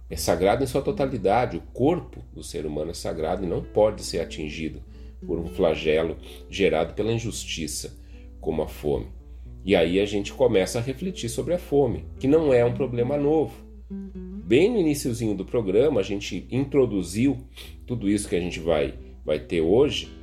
É 0.10 0.16
sagrado 0.16 0.64
em 0.64 0.68
sua 0.68 0.82
totalidade. 0.82 1.58
O 1.58 1.62
corpo 1.62 2.24
do 2.34 2.44
ser 2.44 2.66
humano 2.66 2.92
é 2.92 2.94
sagrado 2.94 3.44
e 3.44 3.48
não 3.48 3.64
pode 3.64 4.04
ser 4.04 4.20
atingido 4.20 4.82
por 5.26 5.40
um 5.40 5.48
flagelo 5.48 6.18
gerado 6.50 6.94
pela 6.94 7.12
injustiça, 7.12 7.98
como 8.40 8.62
a 8.62 8.68
fome. 8.68 9.08
E 9.64 9.76
aí 9.76 10.00
a 10.00 10.06
gente 10.06 10.32
começa 10.32 10.78
a 10.78 10.82
refletir 10.82 11.30
sobre 11.30 11.54
a 11.54 11.58
fome, 11.58 12.06
que 12.20 12.28
não 12.28 12.54
é 12.54 12.64
um 12.64 12.74
problema 12.74 13.18
novo. 13.18 13.54
Bem 13.90 14.72
no 14.72 14.80
iníciozinho 14.80 15.36
do 15.36 15.44
programa, 15.44 16.00
a 16.00 16.04
gente 16.04 16.48
introduziu 16.52 17.38
tudo 17.88 18.08
isso 18.08 18.30
que 18.30 18.36
a 18.36 18.40
gente 18.40 18.60
vai, 18.60 18.94
vai 19.26 19.40
ter 19.40 19.62
hoje 19.62 20.15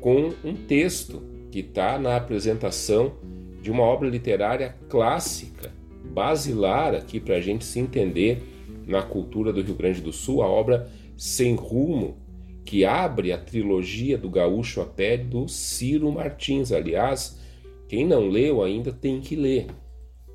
com 0.00 0.32
um 0.44 0.54
texto 0.54 1.22
que 1.50 1.60
está 1.60 1.98
na 1.98 2.16
apresentação 2.16 3.14
de 3.62 3.70
uma 3.70 3.82
obra 3.82 4.08
literária 4.08 4.76
clássica, 4.88 5.72
basilar 6.12 6.94
aqui 6.94 7.18
para 7.18 7.36
a 7.36 7.40
gente 7.40 7.64
se 7.64 7.80
entender 7.80 8.42
na 8.86 9.02
cultura 9.02 9.52
do 9.52 9.62
Rio 9.62 9.74
Grande 9.74 10.00
do 10.00 10.12
Sul, 10.12 10.42
a 10.42 10.46
obra 10.46 10.88
Sem 11.16 11.54
Rumo, 11.54 12.16
que 12.64 12.84
abre 12.84 13.32
a 13.32 13.38
trilogia 13.38 14.16
do 14.18 14.30
Gaúcho 14.30 14.80
a 14.80 14.84
pé 14.84 15.16
do 15.16 15.48
Ciro 15.48 16.10
Martins. 16.12 16.72
Aliás, 16.72 17.40
quem 17.88 18.06
não 18.06 18.28
leu 18.28 18.62
ainda 18.62 18.92
tem 18.92 19.20
que 19.20 19.36
ler. 19.36 19.66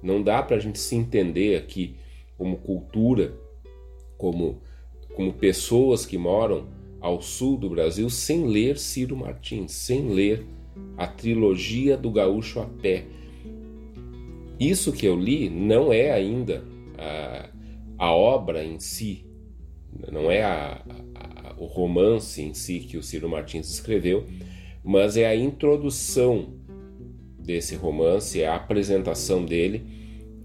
Não 0.02 0.22
dá 0.22 0.42
para 0.42 0.56
a 0.56 0.60
gente 0.60 0.80
se 0.80 0.96
entender 0.96 1.58
aqui 1.58 1.96
como 2.38 2.58
cultura, 2.58 3.34
como, 4.18 4.62
como 5.16 5.34
pessoas 5.34 6.06
que 6.06 6.18
moram 6.18 6.66
ao 7.02 7.22
sul 7.22 7.58
do 7.58 7.70
Brasil 7.70 8.10
sem 8.10 8.46
ler 8.48 8.78
Ciro 8.78 9.18
Martins, 9.18 9.72
sem 9.72 10.10
ler 10.10 10.46
a 10.96 11.08
trilogia 11.08 11.98
do 11.98 12.12
Gaúcho 12.12 12.60
a 12.60 12.66
pé. 12.66 13.06
Isso 14.60 14.92
que 14.92 15.08
eu 15.08 15.20
li 15.20 15.50
não 15.50 15.92
é 15.92 16.12
ainda 16.12 16.64
a, 16.98 17.50
a 17.98 18.14
obra 18.14 18.64
em 18.64 18.80
si, 18.80 19.26
não 20.12 20.30
é 20.30 20.44
a, 20.44 20.84
a, 21.16 21.56
o 21.58 21.66
romance 21.66 22.42
em 22.42 22.54
si 22.54 22.80
que 22.80 22.98
o 22.98 23.04
Ciro 23.04 23.28
Martins 23.28 23.70
escreveu, 23.72 24.24
mas 24.84 25.18
é 25.18 25.26
a 25.26 25.36
introdução 25.36 26.54
desse 27.40 27.76
romance, 27.76 28.40
é 28.40 28.48
a 28.48 28.56
apresentação 28.56 29.44
dele, 29.44 29.84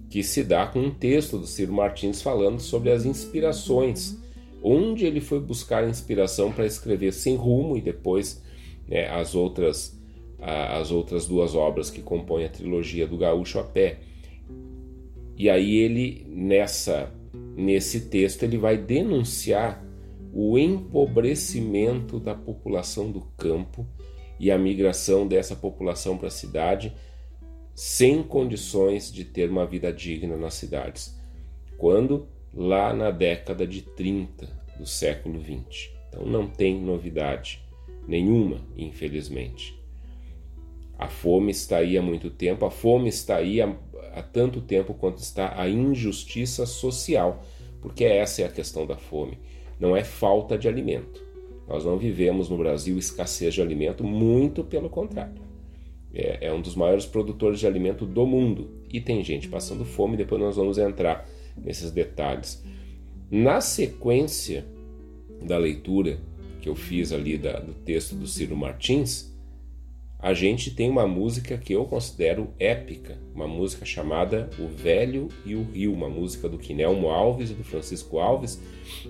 que 0.09 0.23
se 0.23 0.43
dá 0.43 0.67
com 0.67 0.81
um 0.81 0.91
texto 0.91 1.39
do 1.39 1.47
Ciro 1.47 1.75
Martins 1.75 2.23
falando 2.23 2.61
sobre 2.61 2.91
as 2.91 3.05
inspirações 3.05 4.19
onde 4.69 5.07
ele 5.07 5.21
foi 5.21 5.39
buscar 5.39 5.89
inspiração 5.89 6.51
para 6.51 6.67
escrever 6.67 7.13
Sem 7.13 7.37
Rumo 7.37 7.77
e 7.77 7.81
depois 7.81 8.43
né, 8.89 9.09
as 9.09 9.35
outras 9.35 9.95
as 10.39 10.91
outras 10.91 11.27
duas 11.27 11.55
obras 11.55 11.91
que 11.91 12.03
compõem 12.03 12.45
a 12.45 12.49
trilogia 12.51 13.07
do 13.07 13.17
Gaúcho 13.17 13.59
a 13.59 13.65
pé. 13.65 14.01
E 15.35 15.49
aí 15.49 15.77
ele 15.77 16.27
nessa 16.29 17.11
nesse 17.57 18.03
texto 18.09 18.43
ele 18.43 18.59
vai 18.59 18.77
denunciar 18.77 19.83
o 20.33 20.59
empobrecimento 20.59 22.21
da 22.21 22.35
população 22.35 23.11
do 23.11 23.23
campo 23.39 23.87
e 24.39 24.51
a 24.51 24.59
migração 24.59 25.27
dessa 25.27 25.57
população 25.57 26.19
para 26.19 26.29
a 26.29 26.31
cidade 26.31 26.93
sem 27.75 28.23
condições 28.23 29.11
de 29.11 29.25
ter 29.25 29.49
uma 29.49 29.65
vida 29.65 29.91
digna 29.93 30.37
nas 30.37 30.55
cidades. 30.55 31.19
Quando 31.79 32.29
lá 32.53 32.93
na 32.93 33.11
década 33.11 33.67
de 33.67 33.83
30 33.83 34.56
do 34.79 34.87
século 34.87 35.39
20. 35.39 35.95
Então 36.09 36.25
não 36.25 36.47
tem 36.47 36.81
novidade 36.81 37.63
nenhuma, 38.07 38.61
infelizmente. 38.77 39.77
A 40.99 41.09
fome 41.09 41.51
está 41.51 41.79
aí 41.79 41.99
há 41.99 42.03
muito 42.03 42.31
tempo, 42.31 42.65
a 42.65 42.71
fome 42.71 43.09
está 43.09 43.37
aí 43.37 43.61
há, 43.61 43.75
há 44.15 44.23
tanto 44.23 44.61
tempo 44.61 44.95
quanto 44.95 45.19
está 45.19 45.61
a 45.61 45.69
injustiça 45.69 46.65
social, 46.65 47.45
porque 47.83 48.05
essa 48.05 48.43
é 48.43 48.45
a 48.47 48.51
questão 48.51 48.87
da 48.87 48.97
fome. 48.97 49.39
Não 49.79 49.95
é 49.95 50.03
falta 50.03 50.57
de 50.57 50.69
alimento. 50.69 51.23
Nós 51.69 51.85
não 51.85 51.99
vivemos 51.99 52.49
no 52.49 52.57
Brasil 52.57 52.97
escassez 52.97 53.55
de 53.55 53.61
alimento, 53.61 54.05
muito 54.05 54.65
pelo 54.65 54.89
contrário. 54.89 55.43
É, 56.15 56.47
é 56.47 56.53
um 56.53 56.63
dos 56.63 56.75
maiores 56.75 57.05
produtores 57.05 57.61
de 57.61 57.67
alimento 57.67 58.07
do 58.07 58.25
mundo 58.27 58.71
e 58.91 59.01
tem 59.01 59.23
gente 59.23 59.49
passando 59.49 59.85
fome. 59.85 60.17
Depois 60.17 60.41
nós 60.41 60.57
vamos 60.57 60.79
entrar 60.79 61.29
nesses 61.57 61.91
detalhes. 61.91 62.65
Na 63.31 63.61
sequência 63.61 64.65
da 65.43 65.59
leitura 65.59 66.21
que 66.61 66.69
eu 66.69 66.77
fiz 66.77 67.13
ali 67.13 67.37
da, 67.37 67.59
do 67.59 67.75
texto 67.75 68.15
do 68.15 68.27
Ciro 68.27 68.57
Martins, 68.57 69.37
a 70.19 70.33
gente 70.33 70.75
tem 70.75 70.89
uma 70.89 71.09
música 71.09 71.59
que 71.59 71.73
eu 71.73 71.85
considero 71.87 72.55
épica, 72.59 73.19
uma 73.35 73.49
música 73.49 73.85
chamada 73.85 74.49
O 74.59 74.69
Velho 74.69 75.29
e 75.45 75.57
o 75.57 75.63
Rio, 75.65 75.93
uma 75.93 76.09
música 76.09 76.49
do 76.49 76.57
Quinelmo 76.57 77.09
Alves 77.09 77.51
e 77.51 77.55
do 77.55 77.65
Francisco 77.65 78.19
Alves, 78.19 78.61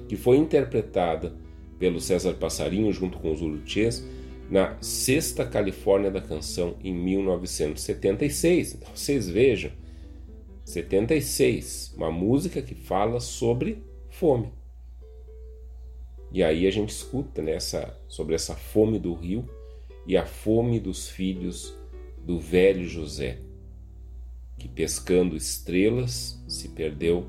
que 0.08 0.16
foi 0.16 0.38
interpretada 0.38 1.34
pelo 1.78 2.00
César 2.00 2.32
Passarinho 2.34 2.90
junto 2.92 3.18
com 3.18 3.30
os 3.30 3.42
Urutiers 3.42 4.02
na 4.50 4.78
Sexta 4.80 5.44
Califórnia 5.44 6.10
da 6.10 6.22
Canção 6.22 6.76
em 6.82 6.94
1976. 6.94 8.76
Então 8.76 8.88
vocês 8.94 9.28
vejam 9.28 9.70
76, 10.64 11.94
uma 11.96 12.10
música 12.10 12.62
que 12.62 12.74
fala 12.74 13.20
sobre 13.20 13.84
fome. 14.18 14.50
E 16.32 16.42
aí 16.42 16.66
a 16.66 16.70
gente 16.70 16.88
escuta 16.88 17.42
nessa 17.42 17.80
né, 17.80 17.94
sobre 18.08 18.34
essa 18.34 18.54
fome 18.54 18.98
do 18.98 19.14
rio 19.14 19.48
e 20.06 20.16
a 20.16 20.24
fome 20.24 20.80
dos 20.80 21.08
filhos 21.08 21.76
do 22.24 22.40
velho 22.40 22.88
José, 22.88 23.38
que 24.58 24.68
pescando 24.68 25.36
estrelas 25.36 26.42
se 26.48 26.70
perdeu 26.70 27.26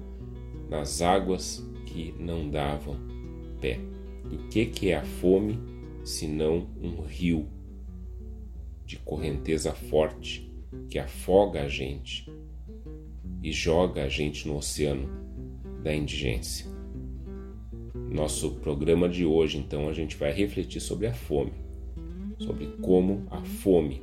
nas 0.70 1.02
águas 1.02 1.62
que 1.86 2.14
não 2.18 2.50
davam 2.50 2.98
pé. 3.60 3.80
E 4.32 4.36
o 4.36 4.48
que 4.48 4.66
que 4.68 4.90
é 4.90 4.98
a 4.98 5.04
fome 5.04 5.60
senão 6.06 6.70
um 6.82 7.02
rio 7.02 7.50
de 8.86 8.96
correnteza 8.98 9.74
forte 9.74 10.50
que 10.90 10.98
afoga 10.98 11.64
a 11.64 11.68
gente 11.68 12.32
e 13.44 13.52
joga 13.52 14.04
a 14.04 14.10
gente 14.10 14.48
no 14.48 14.56
oceano 14.56 15.10
da 15.84 15.94
indigência. 15.94 16.77
Nosso 18.10 18.52
programa 18.56 19.10
de 19.10 19.26
hoje, 19.26 19.58
então, 19.58 19.90
a 19.90 19.94
gente 19.94 20.16
vai 20.16 20.32
refletir 20.32 20.80
sobre 20.80 21.08
a 21.08 21.14
fome, 21.14 21.52
sobre 22.40 22.68
como 22.82 23.26
a 23.30 23.42
fome 23.44 24.02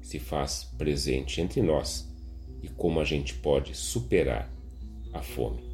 se 0.00 0.18
faz 0.18 0.72
presente 0.76 1.40
entre 1.40 1.62
nós 1.62 2.08
e 2.62 2.68
como 2.68 3.00
a 3.00 3.04
gente 3.04 3.34
pode 3.34 3.74
superar 3.74 4.52
a 5.12 5.22
fome. 5.22 5.64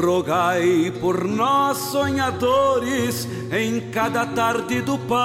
Rogai 0.02 0.92
por 1.00 1.24
nós 1.24 1.78
sonhadores 1.78 3.28
em 3.52 3.92
cada 3.92 4.26
tarde 4.26 4.82
do 4.82 4.98
pago. 4.98 5.22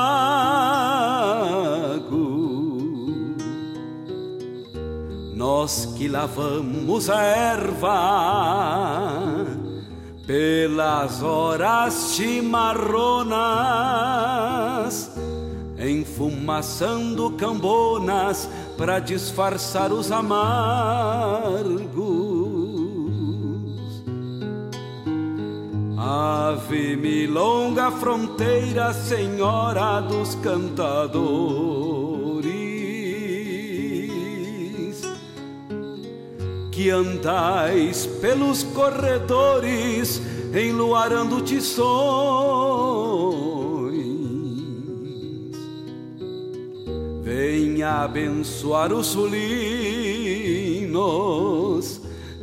nós 5.34 5.94
que 5.96 6.06
lavamos 6.08 7.08
a 7.08 7.22
erva 7.22 8.58
pelas 10.28 11.22
horas 11.22 12.12
chimarronas, 12.14 13.38
enfumaçando 16.00 17.30
cambonas 17.32 18.48
para 18.76 18.98
disfarçar 18.98 19.92
os 19.92 20.10
amargos. 20.12 21.78
Ave 25.96 26.96
milonga 26.96 27.90
fronteira, 27.90 28.92
senhora 28.94 30.00
dos 30.00 30.36
cantadores, 30.36 31.18
que 36.70 36.88
andais 36.88 38.06
pelos 38.22 38.62
corredores, 38.62 40.22
enluarando 40.54 41.42
tições. 41.42 42.67
Abençoar 47.88 48.92
os 48.92 49.06
sulinos 49.08 49.48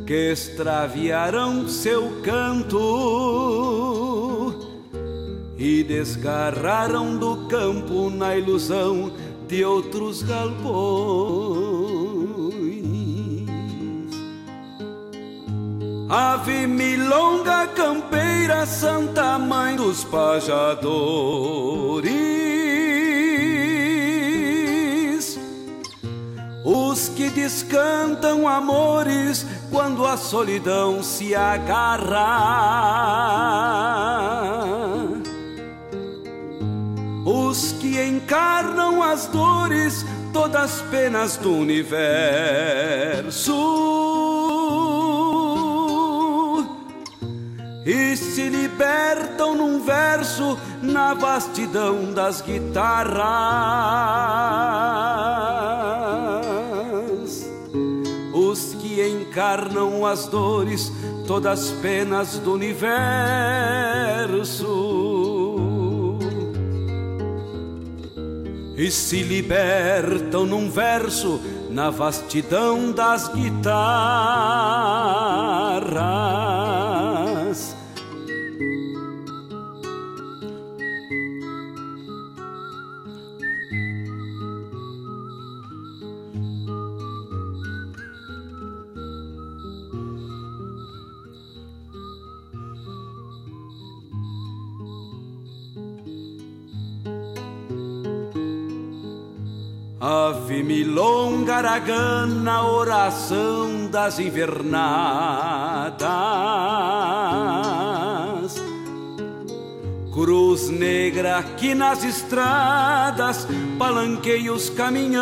que 0.06 0.32
extraviaram 0.32 1.66
seu 1.68 2.20
canto 2.22 2.76
e 5.58 5.82
desgarraram 5.82 7.16
do 7.16 7.48
campo 7.48 8.10
na 8.10 8.36
ilusão 8.36 9.12
de 9.48 9.64
outros 9.64 10.22
galpões. 10.22 10.66
Ave 16.08 16.68
milonga 16.68 17.66
campeira, 17.68 18.64
santa 18.64 19.36
mãe 19.38 19.74
dos 19.74 20.04
pajadores, 20.04 20.86
os 27.06 27.08
que 27.10 27.30
descantam 27.30 28.48
amores 28.48 29.46
quando 29.70 30.04
a 30.04 30.16
solidão 30.16 31.02
se 31.04 31.36
agarra. 31.36 32.26
Os 37.24 37.72
que 37.72 38.02
encarnam 38.02 39.02
as 39.02 39.26
dores, 39.26 40.04
todas 40.32 40.64
as 40.64 40.82
penas 40.82 41.36
do 41.36 41.52
universo. 41.52 41.92
E 47.84 48.16
se 48.16 48.48
libertam 48.48 49.54
num 49.54 49.80
verso 49.80 50.58
na 50.82 51.14
vastidão 51.14 52.12
das 52.12 52.40
guitarras 52.40 53.16
encarnam 59.36 60.06
as 60.06 60.26
dores, 60.28 60.90
todas 61.26 61.60
as 61.60 61.70
penas 61.82 62.38
do 62.38 62.54
universo. 62.54 62.86
E 68.78 68.90
se 68.90 69.22
libertam 69.22 70.46
num 70.46 70.70
verso 70.70 71.38
na 71.68 71.90
vastidão 71.90 72.90
das 72.92 73.28
guitarras. 73.28 73.76
Ave 100.56 100.62
milonga 100.62 101.56
aragana, 101.56 102.62
oração 102.62 103.88
das 103.90 104.18
invernadas. 104.18 104.72
Cruz 110.14 110.70
negra 110.70 111.42
que 111.58 111.74
nas 111.74 112.02
estradas 112.02 113.46
palanqueia 113.78 114.50
os 114.50 114.70
caminhantes. 114.70 115.20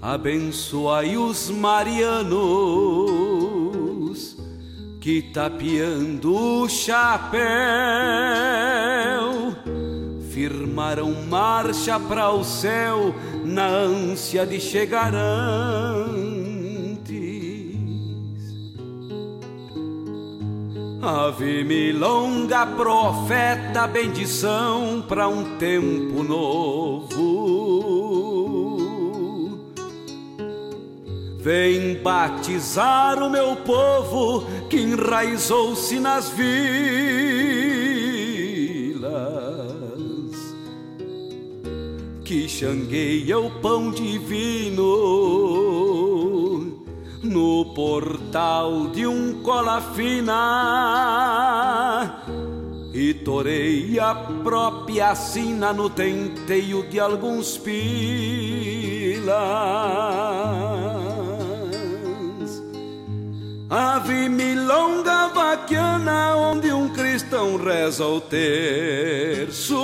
Abençoai 0.00 1.18
os 1.18 1.50
marianos 1.50 3.39
que 5.00 5.22
tapeando 5.22 6.62
o 6.62 6.68
chapéu 6.68 7.40
firmaram 10.30 11.10
marcha 11.26 11.98
para 11.98 12.30
o 12.30 12.44
céu 12.44 13.14
na 13.42 13.66
ânsia 13.66 14.46
de 14.46 14.60
chegar 14.60 15.14
antes. 15.14 15.40
Ave 21.00 21.64
milonga, 21.64 22.66
profeta, 22.66 23.86
bendição 23.86 25.02
para 25.08 25.26
um 25.26 25.56
tempo 25.56 26.22
novo 26.22 28.39
Vem 31.42 31.94
batizar 32.02 33.22
o 33.22 33.30
meu 33.30 33.56
povo 33.56 34.44
que 34.68 34.76
enraizou-se 34.76 35.98
nas 35.98 36.28
vilas, 36.28 36.50
que 42.22 42.46
xangueia 42.46 43.38
o 43.38 43.50
pão 43.62 43.90
divino 43.90 44.84
no 47.22 47.74
portal 47.74 48.88
de 48.88 49.06
um 49.06 49.42
cola 49.42 49.80
fina 49.80 50.36
e 52.92 53.14
torei 53.14 53.98
a 53.98 54.14
própria 54.14 55.14
sina 55.14 55.72
no 55.72 55.88
tenteio 55.88 56.86
de 56.88 57.00
alguns 57.00 57.56
pilas. 57.56 59.30
Ave 63.70 64.28
milonga 64.28 65.28
vaquiana, 65.28 66.34
onde 66.34 66.72
um 66.72 66.88
cristão 66.88 67.56
reza 67.56 68.04
o 68.04 68.20
terço. 68.20 69.76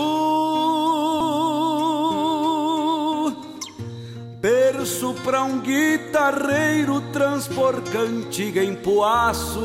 Berço 4.40 5.14
para 5.22 5.44
um 5.44 5.60
guitarreiro 5.60 7.00
transpor 7.12 7.80
cantiga 7.82 8.60
em 8.60 8.74
poaço. 8.74 9.60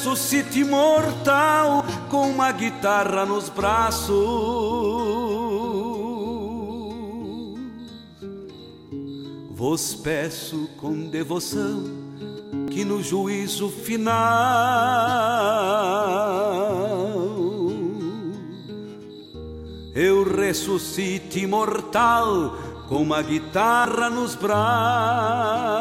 eu 0.00 0.14
ressuscito 0.14 0.58
imortal 0.58 1.84
com 2.08 2.30
uma 2.30 2.50
guitarra 2.52 3.26
nos 3.26 3.50
braços. 3.50 4.16
Vos 9.50 9.94
peço 9.96 10.70
com 10.78 11.10
devoção 11.10 11.84
que 12.70 12.82
no 12.82 13.02
juízo 13.02 13.68
final 13.68 14.08
eu 19.94 20.24
ressuscite 20.24 21.40
imortal 21.40 22.56
com 22.88 23.02
uma 23.02 23.20
guitarra 23.20 24.08
nos 24.08 24.34
braços. 24.34 25.79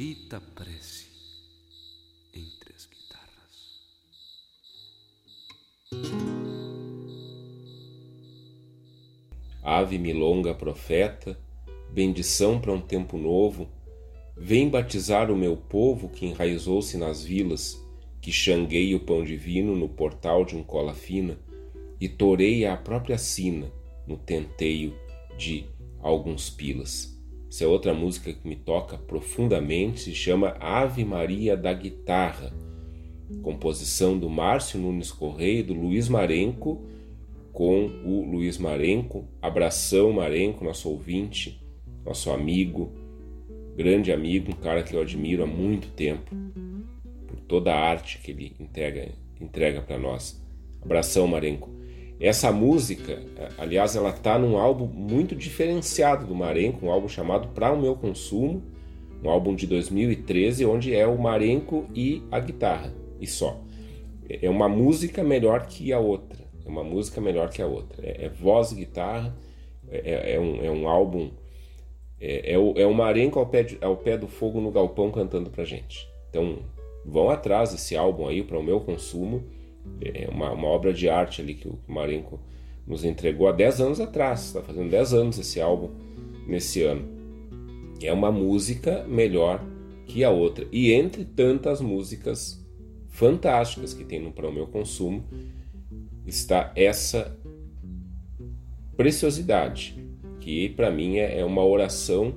Bendita 0.00 0.40
prece 0.54 1.08
entre 2.32 2.74
as 2.74 2.86
guitarras. 2.86 3.84
Ave 9.62 9.98
milonga 9.98 10.54
profeta, 10.54 11.38
bendição 11.92 12.58
para 12.58 12.72
um 12.72 12.80
tempo 12.80 13.18
novo, 13.18 13.68
vem 14.34 14.70
batizar 14.70 15.30
o 15.30 15.36
meu 15.36 15.54
povo 15.54 16.08
que 16.08 16.24
enraizou-se 16.24 16.96
nas 16.96 17.22
vilas, 17.22 17.78
que 18.22 18.32
xanguei 18.32 18.94
o 18.94 19.00
pão 19.00 19.22
divino 19.22 19.76
no 19.76 19.86
portal 19.86 20.46
de 20.46 20.56
um 20.56 20.62
cola 20.62 20.94
fina 20.94 21.38
e 22.00 22.08
torei 22.08 22.64
a 22.64 22.74
própria 22.74 23.18
sina 23.18 23.70
no 24.06 24.16
tenteio 24.16 24.98
de 25.36 25.66
alguns 26.00 26.48
pilas. 26.48 27.19
Essa 27.50 27.64
é 27.64 27.66
outra 27.66 27.92
música 27.92 28.32
que 28.32 28.46
me 28.46 28.54
toca 28.54 28.96
profundamente, 28.96 29.98
se 29.98 30.14
chama 30.14 30.56
Ave 30.60 31.04
Maria 31.04 31.56
da 31.56 31.72
Guitarra, 31.72 32.52
composição 33.42 34.16
do 34.16 34.30
Márcio 34.30 34.78
Nunes 34.78 35.10
Correia 35.10 35.58
e 35.58 35.64
do 35.64 35.74
Luiz 35.74 36.08
Marenco, 36.08 36.80
com 37.52 37.86
o 38.04 38.24
Luiz 38.24 38.56
Marenco. 38.56 39.24
Abração, 39.42 40.12
Marenco, 40.12 40.64
nosso 40.64 40.88
ouvinte, 40.88 41.60
nosso 42.04 42.30
amigo, 42.30 42.92
grande 43.76 44.12
amigo, 44.12 44.52
um 44.52 44.56
cara 44.56 44.84
que 44.84 44.94
eu 44.94 45.00
admiro 45.00 45.42
há 45.42 45.46
muito 45.46 45.88
tempo, 45.88 46.32
por 47.26 47.40
toda 47.40 47.74
a 47.74 47.80
arte 47.80 48.18
que 48.18 48.30
ele 48.30 48.54
entrega, 48.60 49.08
entrega 49.40 49.82
para 49.82 49.98
nós. 49.98 50.40
Abração, 50.80 51.26
Marenco. 51.26 51.79
Essa 52.20 52.52
música, 52.52 53.18
aliás, 53.56 53.96
ela 53.96 54.12
tá 54.12 54.38
num 54.38 54.58
álbum 54.58 54.84
muito 54.86 55.34
diferenciado 55.34 56.26
do 56.26 56.34
Marenco, 56.34 56.84
um 56.84 56.90
álbum 56.90 57.08
chamado 57.08 57.48
Para 57.48 57.72
o 57.72 57.80
Meu 57.80 57.96
Consumo, 57.96 58.62
um 59.24 59.30
álbum 59.30 59.54
de 59.54 59.66
2013, 59.66 60.66
onde 60.66 60.94
é 60.94 61.06
o 61.06 61.18
Marenco 61.18 61.86
e 61.94 62.22
a 62.30 62.38
guitarra, 62.38 62.92
e 63.18 63.26
só. 63.26 63.58
É 64.28 64.50
uma 64.50 64.68
música 64.68 65.24
melhor 65.24 65.66
que 65.66 65.94
a 65.94 65.98
outra, 65.98 66.44
é 66.62 66.68
uma 66.68 66.84
música 66.84 67.22
melhor 67.22 67.48
que 67.48 67.62
a 67.62 67.66
outra. 67.66 68.06
É, 68.06 68.26
é 68.26 68.28
voz 68.28 68.70
e 68.72 68.74
guitarra, 68.74 69.34
é, 69.88 70.34
é, 70.34 70.38
um, 70.38 70.62
é 70.62 70.70
um 70.70 70.86
álbum, 70.86 71.30
é, 72.20 72.52
é, 72.52 72.58
o, 72.58 72.74
é 72.76 72.84
o 72.84 72.92
Marenco 72.92 73.38
ao 73.38 73.46
pé, 73.46 73.62
de, 73.62 73.78
ao 73.80 73.96
pé 73.96 74.18
do 74.18 74.28
fogo 74.28 74.60
no 74.60 74.70
galpão 74.70 75.10
cantando 75.10 75.48
pra 75.48 75.64
gente. 75.64 76.06
Então, 76.28 76.58
vão 77.02 77.30
atrás 77.30 77.72
desse 77.72 77.96
álbum 77.96 78.28
aí 78.28 78.42
para 78.42 78.58
o 78.58 78.62
meu 78.62 78.78
consumo 78.78 79.42
é 80.00 80.28
uma, 80.30 80.52
uma 80.52 80.68
obra 80.68 80.92
de 80.92 81.08
arte 81.08 81.40
ali 81.40 81.54
que 81.54 81.68
o 81.68 81.78
Marenco 81.86 82.40
nos 82.86 83.04
entregou 83.04 83.48
há 83.48 83.52
10 83.52 83.80
anos 83.80 84.00
atrás. 84.00 84.46
Está 84.46 84.62
fazendo 84.62 84.90
10 84.90 85.14
anos 85.14 85.38
esse 85.38 85.60
álbum 85.60 85.90
nesse 86.46 86.82
ano. 86.82 87.06
É 88.02 88.12
uma 88.12 88.32
música 88.32 89.04
melhor 89.06 89.62
que 90.06 90.24
a 90.24 90.30
outra. 90.30 90.66
E 90.72 90.92
entre 90.92 91.24
tantas 91.24 91.80
músicas 91.80 92.64
fantásticas 93.08 93.92
que 93.92 94.04
tem 94.04 94.20
no 94.20 94.32
Para 94.32 94.48
o 94.48 94.52
Meu 94.52 94.66
Consumo, 94.66 95.24
está 96.26 96.72
essa 96.74 97.36
preciosidade, 98.96 99.96
que 100.40 100.70
para 100.70 100.90
mim 100.90 101.18
é, 101.18 101.40
é 101.40 101.44
uma 101.44 101.64
oração 101.64 102.34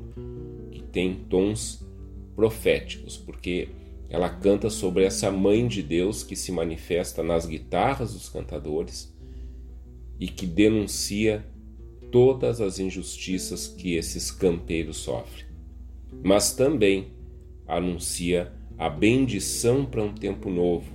que 0.71 0.82
tem 0.82 1.13
tons 1.29 1.86
proféticos, 2.36 3.17
porque 3.17 3.69
ela 4.13 4.30
canta 4.30 4.69
sobre 4.69 5.06
essa 5.06 5.32
mãe 5.32 5.67
de 5.67 5.82
Deus 5.82 6.21
que 6.21 6.36
se 6.36 6.52
manifesta 6.52 7.23
nas 7.23 7.47
guitarras 7.47 8.13
dos 8.13 8.30
cantadores 8.30 9.12
e 10.19 10.28
que 10.28 10.45
denuncia 10.45 11.43
todas 12.12 12.62
as 12.62 12.78
injustiças 12.78 13.67
que 13.67 13.95
esses 13.95 14.30
campeiros 14.30 14.97
sofrem. 14.97 15.47
Mas 16.23 16.54
também 16.54 17.08
anuncia 17.67 18.54
a 18.78 18.88
bendição 18.88 19.84
para 19.84 20.04
um 20.04 20.13
tempo 20.13 20.47
novo. 20.47 20.93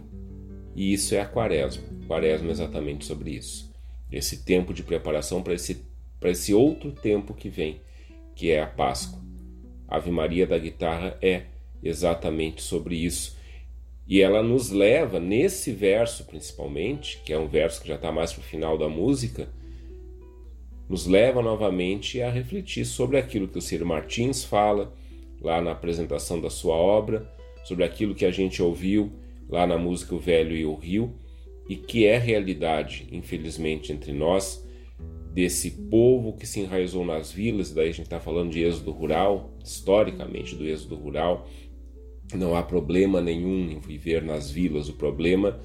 E 0.77 0.93
isso 0.93 1.13
é 1.13 1.21
a 1.21 1.27
quaresma. 1.27 1.83
Quaresma 2.07 2.51
é 2.51 2.53
exatamente 2.53 3.05
sobre 3.05 3.33
isso. 3.33 3.75
Esse 4.13 4.45
tempo 4.45 4.73
de 4.73 4.85
preparação 4.85 5.43
para 5.43 5.55
esse, 5.55 5.85
para 6.21 6.31
esse 6.31 6.55
outro 6.55 6.93
tempo 6.93 7.35
que 7.35 7.49
vem, 7.49 7.81
que 8.37 8.53
é 8.53 8.63
a 8.63 8.67
Páscoa. 8.69 9.21
Ave 9.89 10.13
Maria 10.13 10.47
da 10.47 10.57
guitarra 10.57 11.19
é 11.21 11.58
exatamente 11.83 12.63
sobre 12.63 12.97
isso. 12.97 13.37
E 14.07 14.23
ela 14.23 14.43
nos 14.43 14.71
leva, 14.71 15.21
nesse 15.21 15.71
verso 15.71 16.25
principalmente, 16.25 17.21
que 17.25 17.33
é 17.33 17.39
um 17.39 17.47
verso 17.47 17.83
que 17.83 17.89
já 17.89 17.97
está 17.97 18.11
mais 18.11 18.33
para 18.33 18.41
o 18.41 18.45
final 18.45 18.79
da 18.79 18.89
música, 18.89 19.49
nos 20.89 21.07
leva 21.07 21.43
novamente 21.43 22.23
a 22.23 22.31
refletir 22.31 22.87
sobre 22.87 23.19
aquilo 23.19 23.47
que 23.47 23.59
o 23.59 23.63
Ciro 23.63 23.85
Martins 23.85 24.43
fala 24.43 24.95
lá 25.41 25.61
na 25.61 25.73
apresentação 25.73 26.41
da 26.41 26.49
sua 26.49 26.75
obra, 26.75 27.31
sobre 27.65 27.85
aquilo 27.85 28.15
que 28.15 28.25
a 28.25 28.31
gente 28.31 28.63
ouviu 28.63 29.13
lá 29.49 29.67
na 29.67 29.77
música 29.77 30.15
O 30.15 30.19
Velho 30.19 30.57
e 30.57 30.65
o 30.65 30.75
Rio, 30.75 31.15
e 31.69 31.77
que 31.77 32.07
é 32.07 32.17
realidade, 32.17 33.07
infelizmente, 33.13 33.93
entre 33.93 34.13
nós, 34.13 34.67
desse 35.33 35.71
povo 35.71 36.33
que 36.33 36.47
se 36.47 36.61
enraizou 36.61 37.05
nas 37.05 37.31
vilas, 37.31 37.73
daí 37.73 37.91
a 37.91 37.93
gente 37.93 38.07
está 38.07 38.19
falando 38.19 38.51
de 38.51 38.63
êxodo 38.63 38.91
rural, 38.91 39.51
historicamente 39.63 40.57
do 40.57 40.67
êxodo 40.67 40.97
rural, 40.97 41.47
não 42.35 42.55
há 42.55 42.63
problema 42.63 43.21
nenhum 43.21 43.71
em 43.71 43.79
viver 43.79 44.23
nas 44.23 44.51
vilas, 44.51 44.89
o 44.89 44.95
problema 44.95 45.61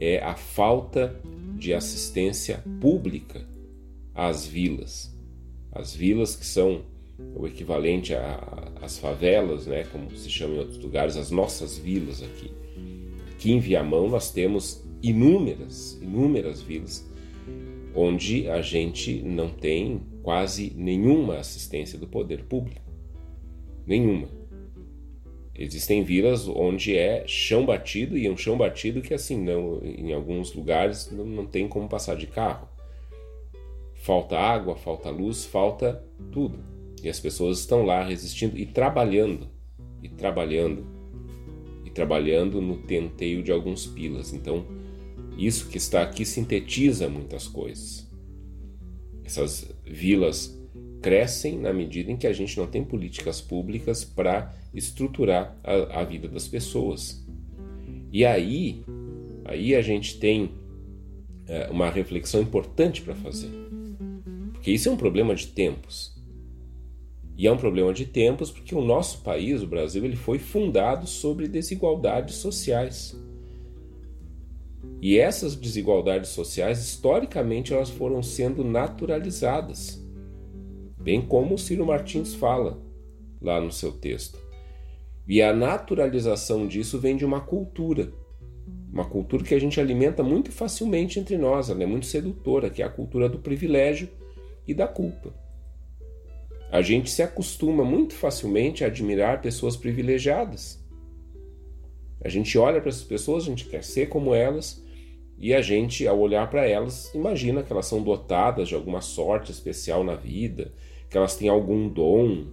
é 0.00 0.22
a 0.22 0.34
falta 0.34 1.20
de 1.56 1.72
assistência 1.72 2.62
pública 2.80 3.46
às 4.14 4.46
vilas. 4.46 5.12
As 5.72 5.94
vilas 5.94 6.36
que 6.36 6.46
são 6.46 6.82
o 7.34 7.46
equivalente 7.46 8.12
às 8.80 8.98
favelas, 8.98 9.66
né, 9.66 9.84
como 9.84 10.14
se 10.16 10.30
chama 10.30 10.54
em 10.54 10.58
outros 10.58 10.78
lugares, 10.78 11.16
as 11.16 11.30
nossas 11.30 11.78
vilas 11.78 12.22
aqui. 12.22 12.50
Aqui 13.32 13.52
em 13.52 13.58
Viamão 13.58 14.08
nós 14.08 14.30
temos 14.30 14.84
inúmeras, 15.02 15.98
inúmeras 16.00 16.60
vilas 16.60 17.04
onde 17.94 18.48
a 18.48 18.60
gente 18.60 19.22
não 19.22 19.48
tem 19.48 20.02
quase 20.22 20.72
nenhuma 20.76 21.38
assistência 21.38 21.98
do 21.98 22.06
poder 22.06 22.44
público. 22.44 22.82
Nenhuma. 23.86 24.28
Existem 25.56 26.02
vilas 26.02 26.48
onde 26.48 26.96
é 26.96 27.24
chão 27.28 27.64
batido 27.64 28.18
e 28.18 28.26
é 28.26 28.30
um 28.30 28.36
chão 28.36 28.56
batido 28.56 29.00
que 29.00 29.14
assim 29.14 29.40
não, 29.40 29.80
em 29.84 30.12
alguns 30.12 30.52
lugares 30.52 31.10
não, 31.12 31.24
não 31.24 31.46
tem 31.46 31.68
como 31.68 31.88
passar 31.88 32.16
de 32.16 32.26
carro. 32.26 32.68
Falta 33.94 34.36
água, 34.36 34.74
falta 34.74 35.10
luz, 35.10 35.44
falta 35.44 36.04
tudo. 36.32 36.58
E 37.02 37.08
as 37.08 37.20
pessoas 37.20 37.60
estão 37.60 37.84
lá 37.84 38.02
resistindo 38.02 38.58
e 38.58 38.66
trabalhando, 38.66 39.48
e 40.02 40.08
trabalhando, 40.08 40.84
e 41.84 41.90
trabalhando 41.90 42.60
no 42.60 42.78
tenteio 42.78 43.42
de 43.42 43.52
alguns 43.52 43.86
pilas. 43.86 44.32
Então, 44.32 44.66
isso 45.38 45.68
que 45.68 45.78
está 45.78 46.02
aqui 46.02 46.24
sintetiza 46.24 47.08
muitas 47.08 47.46
coisas. 47.46 48.10
Essas 49.24 49.70
vilas 49.84 50.58
crescem 51.00 51.58
na 51.58 51.72
medida 51.72 52.10
em 52.10 52.16
que 52.16 52.26
a 52.26 52.32
gente 52.32 52.58
não 52.58 52.66
tem 52.66 52.82
políticas 52.82 53.40
públicas 53.40 54.04
para 54.04 54.52
estruturar 54.74 55.56
a, 55.62 56.00
a, 56.00 56.04
vida 56.04 56.28
das 56.28 56.48
pessoas. 56.48 57.24
E 58.12 58.24
aí, 58.24 58.84
aí 59.44 59.74
a 59.74 59.82
gente 59.82 60.18
tem 60.18 60.52
é, 61.46 61.68
uma 61.70 61.90
reflexão 61.90 62.40
importante 62.40 63.02
para 63.02 63.14
fazer, 63.14 63.50
porque 64.52 64.70
isso 64.70 64.88
é 64.88 64.92
um 64.92 64.96
problema 64.96 65.34
de 65.34 65.48
tempos. 65.48 66.12
E 67.36 67.46
é 67.46 67.52
um 67.52 67.56
problema 67.56 67.92
de 67.92 68.06
tempos 68.06 68.50
porque 68.50 68.74
o 68.74 68.80
nosso 68.80 69.22
país, 69.22 69.60
o 69.60 69.66
Brasil, 69.66 70.04
ele 70.04 70.16
foi 70.16 70.38
fundado 70.38 71.06
sobre 71.06 71.48
desigualdades 71.48 72.36
sociais. 72.36 73.18
E 75.02 75.18
essas 75.18 75.56
desigualdades 75.56 76.30
sociais, 76.30 76.78
historicamente, 76.78 77.74
elas 77.74 77.90
foram 77.90 78.22
sendo 78.22 78.62
naturalizadas 78.62 80.04
bem 81.04 81.20
como 81.20 81.54
o 81.54 81.58
Ciro 81.58 81.84
Martins 81.84 82.34
fala 82.34 82.80
lá 83.40 83.60
no 83.60 83.70
seu 83.70 83.92
texto. 83.92 84.38
E 85.26 85.40
a 85.40 85.52
naturalização 85.52 86.66
disso 86.66 86.98
vem 86.98 87.16
de 87.16 87.24
uma 87.24 87.40
cultura, 87.40 88.12
uma 88.92 89.04
cultura 89.04 89.42
que 89.42 89.54
a 89.54 89.58
gente 89.58 89.80
alimenta 89.80 90.22
muito 90.22 90.52
facilmente 90.52 91.18
entre 91.18 91.36
nós, 91.36 91.68
ela 91.68 91.82
é 91.82 91.86
muito 91.86 92.06
sedutora, 92.06 92.70
que 92.70 92.82
é 92.82 92.84
a 92.84 92.90
cultura 92.90 93.28
do 93.28 93.38
privilégio 93.38 94.08
e 94.66 94.74
da 94.74 94.86
culpa. 94.86 95.34
A 96.70 96.82
gente 96.82 97.10
se 97.10 97.22
acostuma 97.22 97.84
muito 97.84 98.14
facilmente 98.14 98.84
a 98.84 98.86
admirar 98.86 99.40
pessoas 99.40 99.76
privilegiadas. 99.76 100.84
A 102.20 102.28
gente 102.28 102.56
olha 102.56 102.80
para 102.80 102.88
essas 102.88 103.04
pessoas, 103.04 103.44
a 103.44 103.46
gente 103.46 103.66
quer 103.66 103.82
ser 103.82 104.08
como 104.08 104.34
elas, 104.34 104.84
e 105.38 105.52
a 105.52 105.60
gente, 105.60 106.06
ao 106.06 106.18
olhar 106.18 106.48
para 106.48 106.66
elas, 106.66 107.12
imagina 107.14 107.62
que 107.62 107.72
elas 107.72 107.86
são 107.86 108.02
dotadas 108.02 108.68
de 108.68 108.74
alguma 108.74 109.00
sorte 109.00 109.50
especial 109.50 110.04
na 110.04 110.14
vida, 110.14 110.72
que 111.10 111.16
elas 111.16 111.36
têm 111.36 111.48
algum 111.48 111.88
dom 111.88 112.46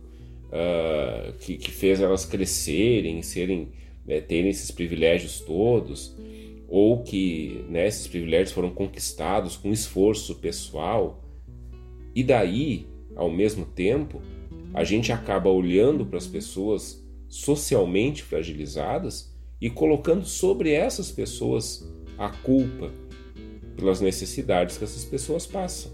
uh, 0.52 1.34
que, 1.40 1.58
que, 1.58 1.72
fez 1.72 2.02
elas 2.02 2.26
crescerem, 2.26 3.22
serem, 3.22 3.70
né, 4.06 4.20
terem 4.22 4.50
esses 4.50 4.70
privilégios 4.70 5.40
todos, 5.40 6.16
ou 6.68 7.04
que 7.04 7.66
né, 7.70 7.88
esses 7.88 8.08
privilégios 8.08 8.52
foram 8.52 8.70
conquistados 8.70 9.56
com 9.58 9.72
esforço 9.72 10.36
pessoal. 10.36 11.24
E 12.14 12.24
daí, 12.24 12.88
ao 13.16 13.30
mesmo 13.30 13.66
tempo, 13.66 14.22
a 14.74 14.84
gente 14.84 15.12
acaba 15.12 15.50
olhando 15.50 16.06
para 16.06 16.18
as 16.18 16.28
pessoas 16.28 17.02
socialmente 17.28 18.24
fragilizadas 18.24 19.34
e 19.60 19.70
colocando 19.70 20.26
sobre 20.26 20.72
essas 20.72 21.12
pessoas 21.12 21.90
a 22.18 22.30
culpa 22.30 22.92
pelas 23.76 24.02
necessidades 24.02 24.78
que 24.78 24.84
essas 24.84 25.06
pessoas 25.06 25.46
passam. 25.46 25.92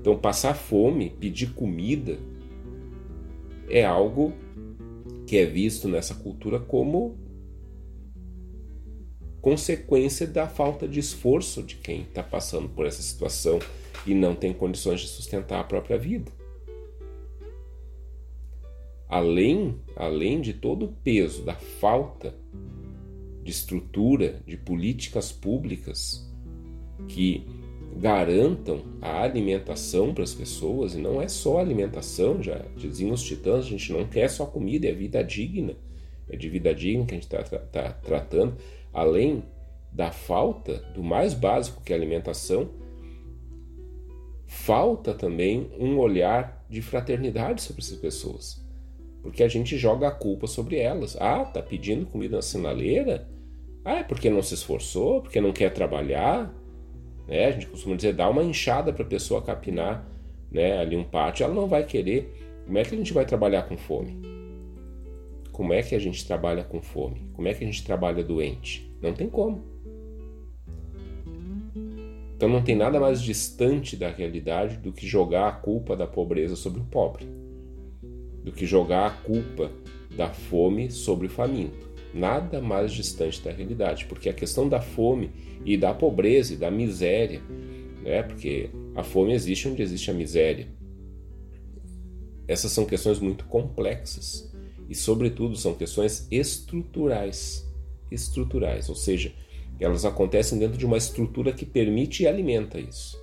Então, 0.00 0.16
passar 0.16 0.54
fome, 0.54 1.10
pedir 1.10 1.52
comida, 1.54 2.18
é 3.68 3.84
algo 3.84 4.32
que 5.26 5.36
é 5.36 5.44
visto 5.44 5.88
nessa 5.88 6.14
cultura 6.14 6.58
como 6.58 7.18
consequência 9.40 10.26
da 10.26 10.48
falta 10.48 10.88
de 10.88 10.98
esforço 10.98 11.62
de 11.62 11.76
quem 11.76 12.02
está 12.02 12.22
passando 12.22 12.68
por 12.68 12.86
essa 12.86 13.02
situação 13.02 13.58
e 14.06 14.14
não 14.14 14.34
tem 14.34 14.52
condições 14.52 15.00
de 15.00 15.08
sustentar 15.08 15.60
a 15.60 15.64
própria 15.64 15.98
vida. 15.98 16.30
Além, 19.08 19.80
além 19.96 20.40
de 20.40 20.52
todo 20.52 20.86
o 20.86 20.92
peso 20.92 21.42
da 21.42 21.54
falta 21.54 22.34
de 23.42 23.50
estrutura, 23.50 24.42
de 24.46 24.56
políticas 24.56 25.32
públicas 25.32 26.30
que 27.08 27.46
garantam 27.98 28.82
a 29.02 29.22
alimentação 29.22 30.14
para 30.14 30.22
as 30.22 30.32
pessoas, 30.32 30.94
e 30.94 30.98
não 30.98 31.20
é 31.20 31.26
só 31.26 31.58
alimentação, 31.58 32.40
já 32.40 32.64
diziam 32.76 33.10
os 33.10 33.22
titãs, 33.22 33.66
a 33.66 33.68
gente 33.68 33.92
não 33.92 34.06
quer 34.06 34.30
só 34.30 34.46
comida, 34.46 34.86
é 34.86 34.92
vida 34.92 35.22
digna, 35.22 35.74
é 36.28 36.36
de 36.36 36.48
vida 36.48 36.72
digna 36.72 37.04
que 37.04 37.14
a 37.14 37.18
gente 37.18 37.34
está 37.34 37.42
tá, 37.42 37.92
tratando, 37.92 38.54
além 38.92 39.42
da 39.92 40.12
falta 40.12 40.78
do 40.94 41.02
mais 41.02 41.34
básico 41.34 41.82
que 41.82 41.92
é 41.92 41.96
a 41.96 41.98
alimentação, 41.98 42.70
falta 44.46 45.12
também 45.12 45.68
um 45.78 45.98
olhar 45.98 46.64
de 46.70 46.80
fraternidade 46.80 47.62
sobre 47.62 47.82
essas 47.82 47.98
pessoas. 47.98 48.64
Porque 49.22 49.42
a 49.42 49.48
gente 49.48 49.76
joga 49.76 50.06
a 50.06 50.12
culpa 50.12 50.46
sobre 50.46 50.78
elas. 50.78 51.16
Ah, 51.20 51.44
tá 51.44 51.60
pedindo 51.60 52.06
comida 52.06 52.36
na 52.36 52.42
sinaleira? 52.42 53.28
Ah, 53.84 53.96
é 53.98 54.04
porque 54.04 54.30
não 54.30 54.42
se 54.42 54.54
esforçou, 54.54 55.20
porque 55.20 55.40
não 55.40 55.52
quer 55.52 55.72
trabalhar. 55.72 56.54
Né? 57.28 57.46
A 57.46 57.50
gente 57.52 57.66
costuma 57.66 57.94
dizer, 57.94 58.14
dá 58.14 58.28
uma 58.28 58.42
enxada 58.42 58.92
para 58.92 59.04
a 59.04 59.08
pessoa 59.08 59.42
capinar 59.42 60.08
né, 60.50 60.78
ali 60.78 60.96
um 60.96 61.04
pátio, 61.04 61.44
ela 61.44 61.54
não 61.54 61.68
vai 61.68 61.84
querer. 61.84 62.34
Como 62.64 62.78
é 62.78 62.82
que 62.82 62.94
a 62.94 62.98
gente 62.98 63.12
vai 63.12 63.24
trabalhar 63.24 63.62
com 63.62 63.76
fome? 63.76 64.20
Como 65.52 65.72
é 65.72 65.82
que 65.82 65.94
a 65.94 65.98
gente 65.98 66.26
trabalha 66.26 66.64
com 66.64 66.80
fome? 66.80 67.30
Como 67.34 67.46
é 67.48 67.54
que 67.54 67.64
a 67.64 67.66
gente 67.66 67.84
trabalha 67.84 68.22
doente? 68.22 68.90
Não 69.02 69.12
tem 69.12 69.28
como. 69.28 69.62
Então 72.36 72.48
não 72.48 72.62
tem 72.62 72.76
nada 72.76 73.00
mais 73.00 73.20
distante 73.20 73.96
da 73.96 74.08
realidade 74.08 74.76
do 74.76 74.92
que 74.92 75.06
jogar 75.06 75.48
a 75.48 75.52
culpa 75.52 75.96
da 75.96 76.06
pobreza 76.06 76.54
sobre 76.54 76.80
o 76.80 76.84
pobre, 76.84 77.26
do 78.44 78.52
que 78.52 78.64
jogar 78.64 79.06
a 79.06 79.10
culpa 79.10 79.72
da 80.16 80.28
fome 80.28 80.88
sobre 80.90 81.26
o 81.26 81.30
faminto. 81.30 81.87
Nada 82.14 82.60
mais 82.60 82.92
distante 82.92 83.42
da 83.42 83.52
realidade, 83.52 84.06
porque 84.06 84.28
a 84.28 84.34
questão 84.34 84.68
da 84.68 84.80
fome 84.80 85.30
e 85.64 85.76
da 85.76 85.92
pobreza 85.92 86.54
e 86.54 86.56
da 86.56 86.70
miséria, 86.70 87.42
né? 88.02 88.22
Porque 88.22 88.70
a 88.94 89.02
fome 89.02 89.32
existe 89.32 89.68
onde 89.68 89.82
existe 89.82 90.10
a 90.10 90.14
miséria. 90.14 90.68
Essas 92.46 92.72
são 92.72 92.86
questões 92.86 93.18
muito 93.20 93.44
complexas 93.44 94.50
e, 94.88 94.94
sobretudo, 94.94 95.54
são 95.54 95.74
questões 95.74 96.26
estruturais, 96.30 97.68
estruturais, 98.10 98.88
ou 98.88 98.94
seja, 98.94 99.34
elas 99.78 100.04
acontecem 100.04 100.58
dentro 100.58 100.78
de 100.78 100.86
uma 100.86 100.96
estrutura 100.96 101.52
que 101.52 101.66
permite 101.66 102.22
e 102.22 102.26
alimenta 102.26 102.80
isso. 102.80 103.22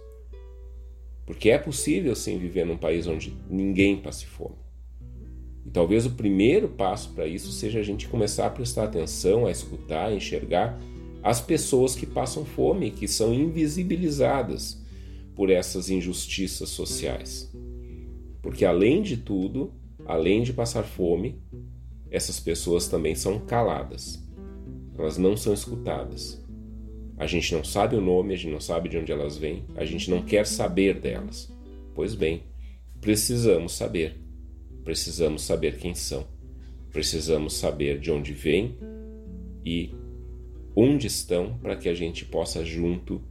Porque 1.26 1.50
é 1.50 1.58
possível 1.58 2.15
sim 2.15 2.38
viver 2.38 2.65
num 2.65 2.78
país 2.78 3.08
onde 3.08 3.36
ninguém 3.50 4.00
passe 4.00 4.28
fome. 4.28 4.64
E 5.65 5.69
talvez 5.69 6.06
o 6.06 6.12
primeiro 6.12 6.67
passo 6.69 7.10
para 7.10 7.25
isso 7.25 7.51
seja 7.51 7.80
a 7.80 7.84
gente 7.84 8.08
começar 8.08 8.45
a 8.45 8.49
prestar 8.51 8.84
atenção, 8.84 9.45
a 9.45 9.51
escutar, 9.51 10.08
a 10.08 10.13
enxergar 10.13 10.80
as 11.23 11.41
pessoas 11.41 11.95
que 11.95 12.06
passam 12.06 12.45
fome, 12.45 12.91
que 12.91 13.08
são 13.08 13.34
invisibilizadas 13.34 14.80
por 15.36 15.49
essas 15.49 15.89
injustiças 15.89 16.69
sociais. 16.69 17.51
Porque 18.43 18.63
além 18.63 19.01
de 19.01 19.17
tudo, 19.17 19.73
além 20.06 20.43
de 20.43 20.54
passar 20.54 20.84
fome, 20.84 21.41
essas 22.12 22.39
pessoas 22.39 22.88
também 22.88 23.15
são 23.15 23.39
caladas. 23.39 24.23
Elas 24.97 25.17
não 25.17 25.36
são 25.36 25.51
escutadas. 25.51 26.45
A 27.17 27.25
gente 27.25 27.56
não 27.56 27.63
sabe 27.63 27.95
o 27.95 28.01
nome, 28.01 28.34
a 28.34 28.38
gente 28.38 28.51
não 28.51 28.62
sabe 28.62 28.88
de 28.88 28.97
onde 28.97 29.12
elas 29.12 29.36
vêm, 29.36 29.65
a 29.75 29.84
gente 29.84 30.12
não 30.12 30.21
quer 30.21 30.45
saber 30.45 30.99
delas. 30.99 31.51
Pois 31.93 32.13
bem, 32.13 32.43
precisamos 33.01 33.73
saber. 33.73 34.24
Precisamos 34.86 35.41
saber 35.41 35.78
quem 35.78 35.95
são. 35.95 36.26
Precisamos 36.91 37.56
saber 37.56 38.00
de 38.00 38.12
onde 38.12 38.32
vêm 38.32 38.78
e 39.65 39.93
onde 40.76 41.08
estão 41.08 41.58
para 41.58 41.76
que 41.76 41.89
a 41.89 41.93
gente 41.93 42.24
possa 42.24 42.63
junto 42.63 43.21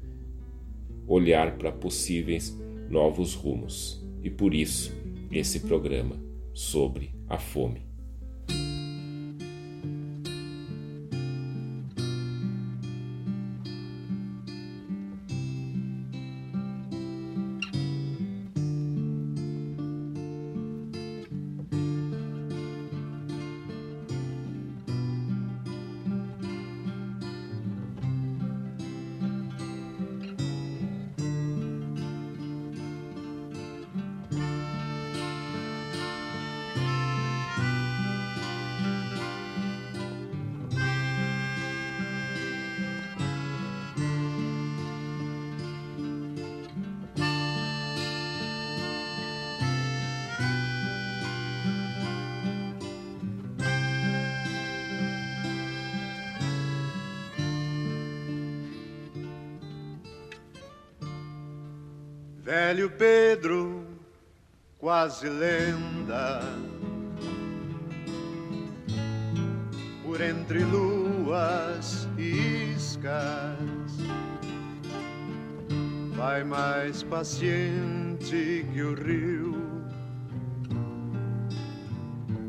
olhar 1.07 1.57
para 1.57 1.71
possíveis 1.71 2.59
novos 2.91 3.35
rumos. 3.35 4.05
E 4.23 4.29
por 4.29 4.53
isso, 4.53 4.93
esse 5.31 5.61
programa 5.61 6.21
sobre 6.53 7.15
a 7.29 7.39
fome. 7.39 7.84
Velho 62.55 62.89
Pedro, 62.89 63.85
quase 64.79 65.29
lenda, 65.29 66.41
por 70.05 70.21
entre 70.21 70.63
luas 70.63 72.09
e 72.17 72.77
iscas, 72.77 73.59
vai 76.15 76.45
mais 76.45 77.03
paciente 77.03 78.65
que 78.73 78.83
o 78.85 78.95
rio, 78.95 79.85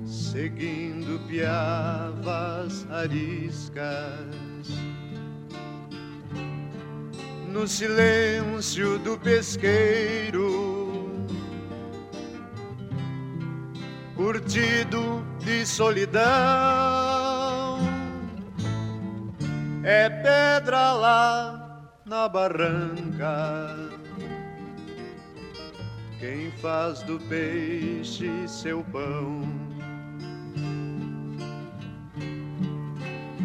seguindo 0.05 1.19
piavas 1.27 2.85
ariscas 2.91 4.44
no 7.65 7.69
silêncio 7.69 8.99
do 8.99 9.17
pesqueiro, 9.17 10.45
curtido 14.15 15.25
de 15.39 15.65
solidão. 15.65 16.21
É 19.83 20.07
pedra 20.11 20.93
lá 20.93 21.89
na 22.05 22.29
barranca. 22.29 23.75
Quem 26.19 26.51
faz 26.61 27.01
do 27.01 27.19
peixe 27.21 28.29
seu 28.47 28.83
pão. 28.83 29.41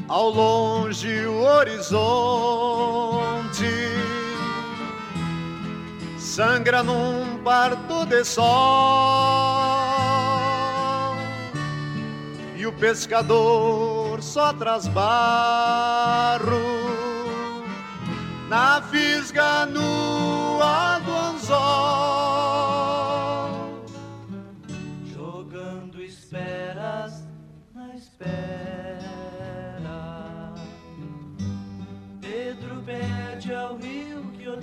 Ao 0.09 0.29
longe 0.29 1.25
o 1.25 1.41
horizonte 1.41 2.81
sangra 6.41 6.83
num 6.83 7.37
parto 7.45 8.07
de 8.07 8.25
sol. 8.25 8.41
E 12.57 12.67
o 12.67 12.73
pescador 12.73 14.23
só 14.23 14.51
traz 14.55 14.89
barro 14.89 16.57
na 18.49 18.81
fisga 18.81 19.67
nua 19.67 20.99
do 21.01 21.13
anzol. 21.13 21.51
Jogando 25.05 26.03
esperas 26.03 27.23
na 27.75 27.95
espera. 27.95 29.45
Pedro 32.23 32.83
pede 32.87 33.53
ao 33.55 33.77
rio 33.77 34.23
que 34.39 34.49
o 34.49 34.57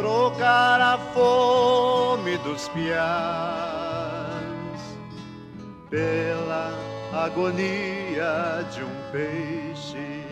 trocar 0.00 0.80
a 0.80 0.96
fome 1.12 2.38
dos 2.38 2.68
piás 2.68 2.90
pela 5.90 6.72
agonia 7.12 8.64
de 8.72 8.82
um 8.82 8.94
peixe. 9.12 10.24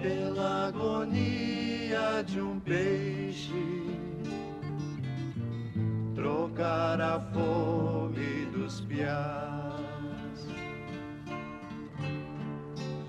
Pela 0.00 0.68
agonia 0.68 2.22
de 2.24 2.40
um 2.40 2.60
peixe 2.60 3.52
trocar 6.14 7.00
a 7.00 7.20
fome 7.32 8.46
dos 8.52 8.80
piás. 8.82 9.74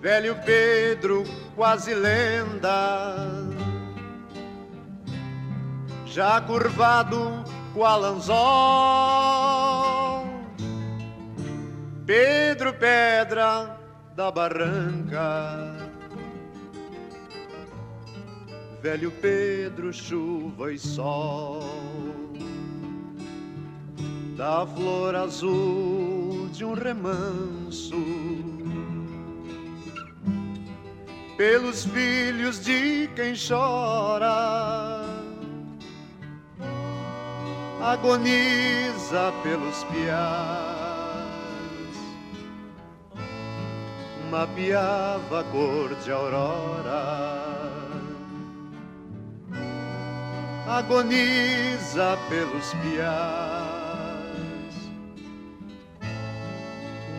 Velho 0.01 0.35
Pedro, 0.45 1.23
quase 1.55 1.93
lenda, 1.93 3.25
já 6.15 6.39
curvado 6.39 7.43
qual 7.73 8.05
anzol. 8.05 8.35
Pedro 12.05 12.73
Pedra 12.73 13.77
da 14.15 14.31
Barranca. 14.31 15.75
Velho 18.81 19.11
Pedro, 19.11 19.91
chuva 19.91 20.71
e 20.71 20.79
sol 20.79 21.59
da 24.37 24.65
flor 24.65 25.15
azul 25.15 26.47
de 26.53 26.63
um 26.63 26.73
remanso, 26.73 27.95
pelos 31.37 31.85
filhos 31.85 32.63
de 32.63 33.09
quem 33.15 33.33
chora, 33.33 35.04
agoniza 37.91 39.31
pelos 39.43 39.83
piás, 39.85 40.15
mapeava 44.31 45.41
a 45.41 45.43
cor 45.43 45.93
de 46.03 46.11
aurora. 46.11 47.35
Agoniza 50.67 52.17
pelos 52.27 52.73
piás 52.81 53.55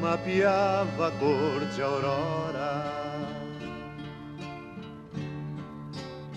mapeava 0.01 1.09
a 1.09 1.11
cor 1.13 1.65
de 1.75 1.83
aurora. 1.83 2.93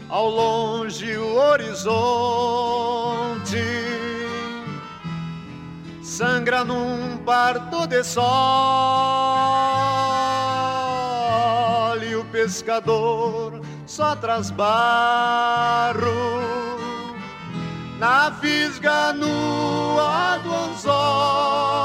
Ao 0.07 0.30
longe 0.30 1.17
o 1.17 1.36
horizonte 1.36 2.80
sangra 6.20 6.65
num 6.65 7.15
parto 7.20 7.88
de 7.88 8.03
sol 8.03 8.26
e 12.03 12.13
o 12.13 12.26
pescador 12.26 13.61
só 13.88 14.17
traz 14.17 14.51
barro 14.51 16.03
na 17.97 18.34
fisga 18.34 19.13
nua 19.13 20.38
do 20.39 20.53
anzol 20.53 21.80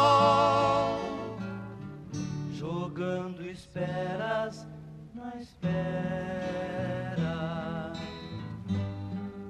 esperas 3.53 4.67
na 5.15 5.33
espera. 5.37 5.63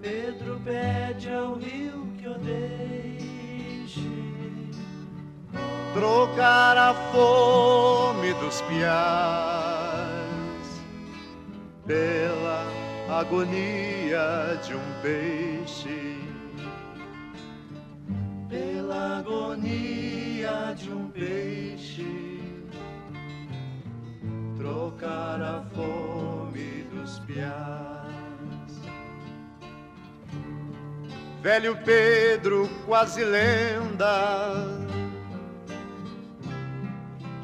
Pedro 0.02 0.60
pede 0.62 1.30
ao 1.32 1.54
rio 1.54 2.06
que 2.18 2.28
o 2.28 2.38
trocar 5.94 6.76
a 6.76 6.92
fome 7.12 8.34
dos 8.34 8.60
piais 8.62 9.94
pela 11.86 12.66
agonia 13.20 14.58
de 14.66 14.74
um 14.74 14.92
peixe. 15.00 16.18
Pela 18.48 19.18
agonia 19.18 20.74
de 20.76 20.90
um 20.90 21.08
peixe 21.10 22.40
trocar 24.58 25.40
a 25.40 25.62
fome 25.74 26.84
dos 26.92 27.20
piás. 27.20 27.94
Velho 31.40 31.76
Pedro, 31.84 32.68
quase 32.86 33.22
lenda, 33.22 34.83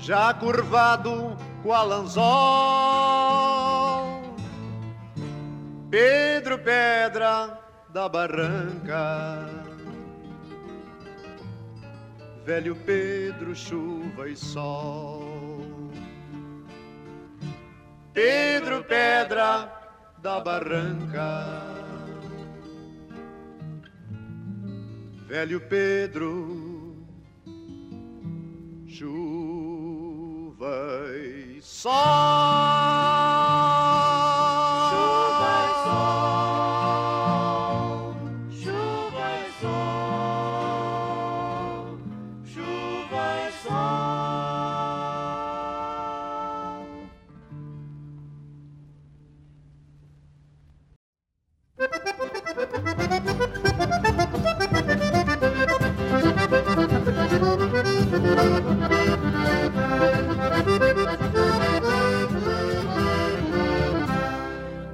já 0.01 0.33
curvado 0.35 1.37
qual 1.63 1.93
anzol. 1.93 2.25
Pedro 5.91 6.59
Pedra 6.59 7.61
da 7.91 8.09
Barranca. 8.09 9.47
Velho 12.45 12.75
Pedro, 12.75 13.55
chuva 13.55 14.29
e 14.29 14.37
sol. 14.37 15.91
Pedro 18.15 18.83
Pedra 18.85 19.71
da 20.19 20.41
Barranca. 20.41 21.69
Velho 25.29 25.61
Pedro, 25.61 26.97
chuva 28.89 29.40
e 30.63 31.61
sol. 31.63 33.30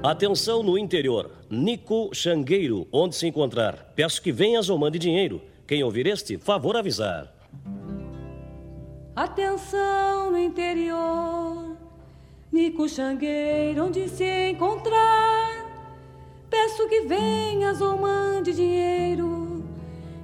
Atenção 0.06 0.62
no 0.62 0.78
interior. 0.78 1.32
Nico 1.50 2.10
Xangueiro, 2.14 2.86
onde 2.92 3.16
se 3.16 3.26
encontrar. 3.26 3.92
Peço 3.96 4.22
que 4.22 4.30
venhas 4.30 4.70
ou 4.70 4.78
mande 4.78 5.00
dinheiro. 5.00 5.42
Quem 5.66 5.82
ouvir 5.82 6.06
este, 6.06 6.38
favor 6.38 6.76
avisar. 6.76 7.34
Atenção 9.16 10.30
no 10.30 10.38
interior. 10.38 11.76
Nico 12.52 12.88
Xangueiro, 12.88 13.86
onde 13.86 14.08
se 14.08 14.50
encontrar. 14.50 15.66
Peço 16.48 16.88
que 16.88 17.00
venhas 17.00 17.80
ou 17.80 17.98
mande 17.98 18.52
dinheiro. 18.52 19.64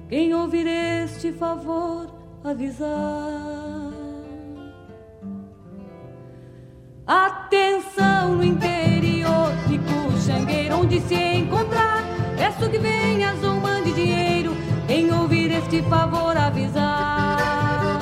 Quem 0.07 0.33
ouvir 0.33 0.65
este 0.65 1.33
favor 1.33 2.07
avisar. 2.41 3.82
Atenção 7.05 8.35
no 8.35 8.43
interior 8.43 9.51
de 9.67 9.77
Cuxangueira, 9.77 10.77
onde 10.77 11.01
se 11.01 11.15
encontrar. 11.15 12.01
Peço 12.37 12.69
que 12.69 12.77
venhas 12.79 13.43
ou 13.43 13.55
mande 13.55 13.91
dinheiro. 13.91 14.55
Quem 14.87 15.11
ouvir 15.11 15.51
este 15.51 15.81
favor 15.83 16.37
avisar. 16.37 17.99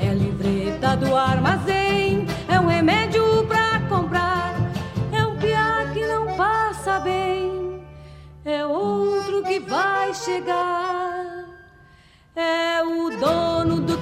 É 0.00 0.14
livreta 0.14 0.96
do 0.96 1.16
armazém, 1.16 2.24
é 2.48 2.60
um 2.60 2.68
remédio 2.68 3.44
pra 3.48 3.80
comprar. 3.88 4.54
É 5.10 5.26
um 5.26 5.36
piar 5.38 5.92
que 5.92 6.06
não 6.06 6.36
passa 6.36 7.00
bem, 7.00 7.82
é 8.44 8.64
outro 8.64 9.42
que 9.42 9.58
vai 9.58 10.14
chegar. 10.14 11.44
É 12.36 12.82
o 12.82 13.10
dono 13.18 13.80
do 13.80 13.93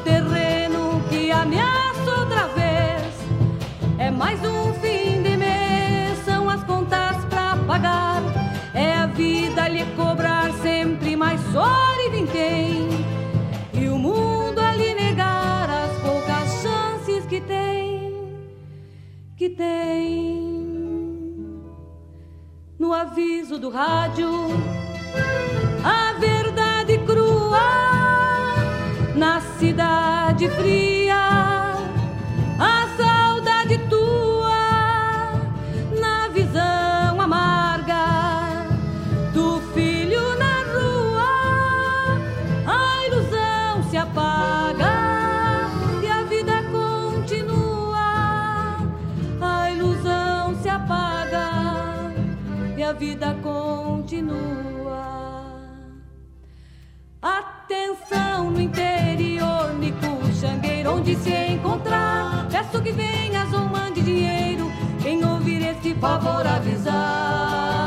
mais 4.23 4.41
um 4.45 4.73
fim 4.75 5.21
de 5.21 5.37
mês, 5.37 6.17
são 6.25 6.49
as 6.49 6.63
contas 6.63 7.17
pra 7.25 7.57
pagar. 7.67 8.23
É 8.73 8.95
a 8.95 9.07
vida 9.07 9.67
lhe 9.67 9.85
cobrar 9.97 10.53
sempre 10.63 11.17
sorte 11.41 12.09
vintém. 12.11 12.89
E 13.75 13.89
o 13.89 13.99
mundo 13.99 14.61
ali 14.61 14.95
negar 14.95 15.69
as 15.69 15.99
poucas 16.01 16.63
chances 16.63 17.27
que 17.27 17.41
tem, 17.41 18.39
que 19.37 19.49
tem. 19.49 20.31
No 22.79 22.93
aviso 22.93 23.59
do 23.59 23.71
rádio, 23.71 24.31
a 25.83 26.13
verdade 26.21 26.97
crua 26.99 27.71
na 29.17 29.41
cidade 29.59 30.49
fria 30.49 31.53
vida 32.59 32.92
interior, 58.73 59.75
Nico 59.79 60.33
Xangueiro, 60.33 60.95
onde 60.97 61.15
se 61.17 61.35
encontrar. 61.53 62.49
Peço 62.51 62.83
que 62.83 62.93
venhas 62.93 63.53
ou 63.53 63.65
mande 63.69 64.01
dinheiro. 64.01 64.71
Quem 65.03 65.23
ouvir 65.25 65.63
este 65.63 65.95
favor 65.95 66.47
avisar. 66.47 67.82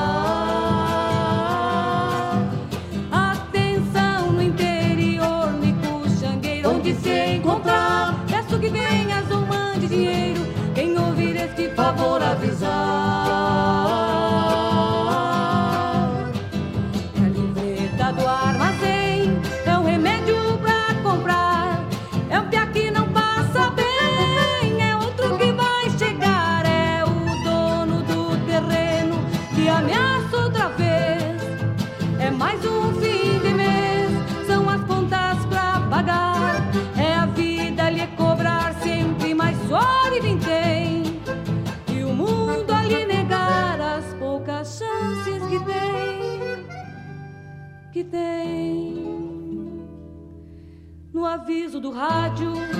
Do 51.80 51.90
rádio 51.90 52.75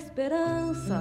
esperança 0.00 0.98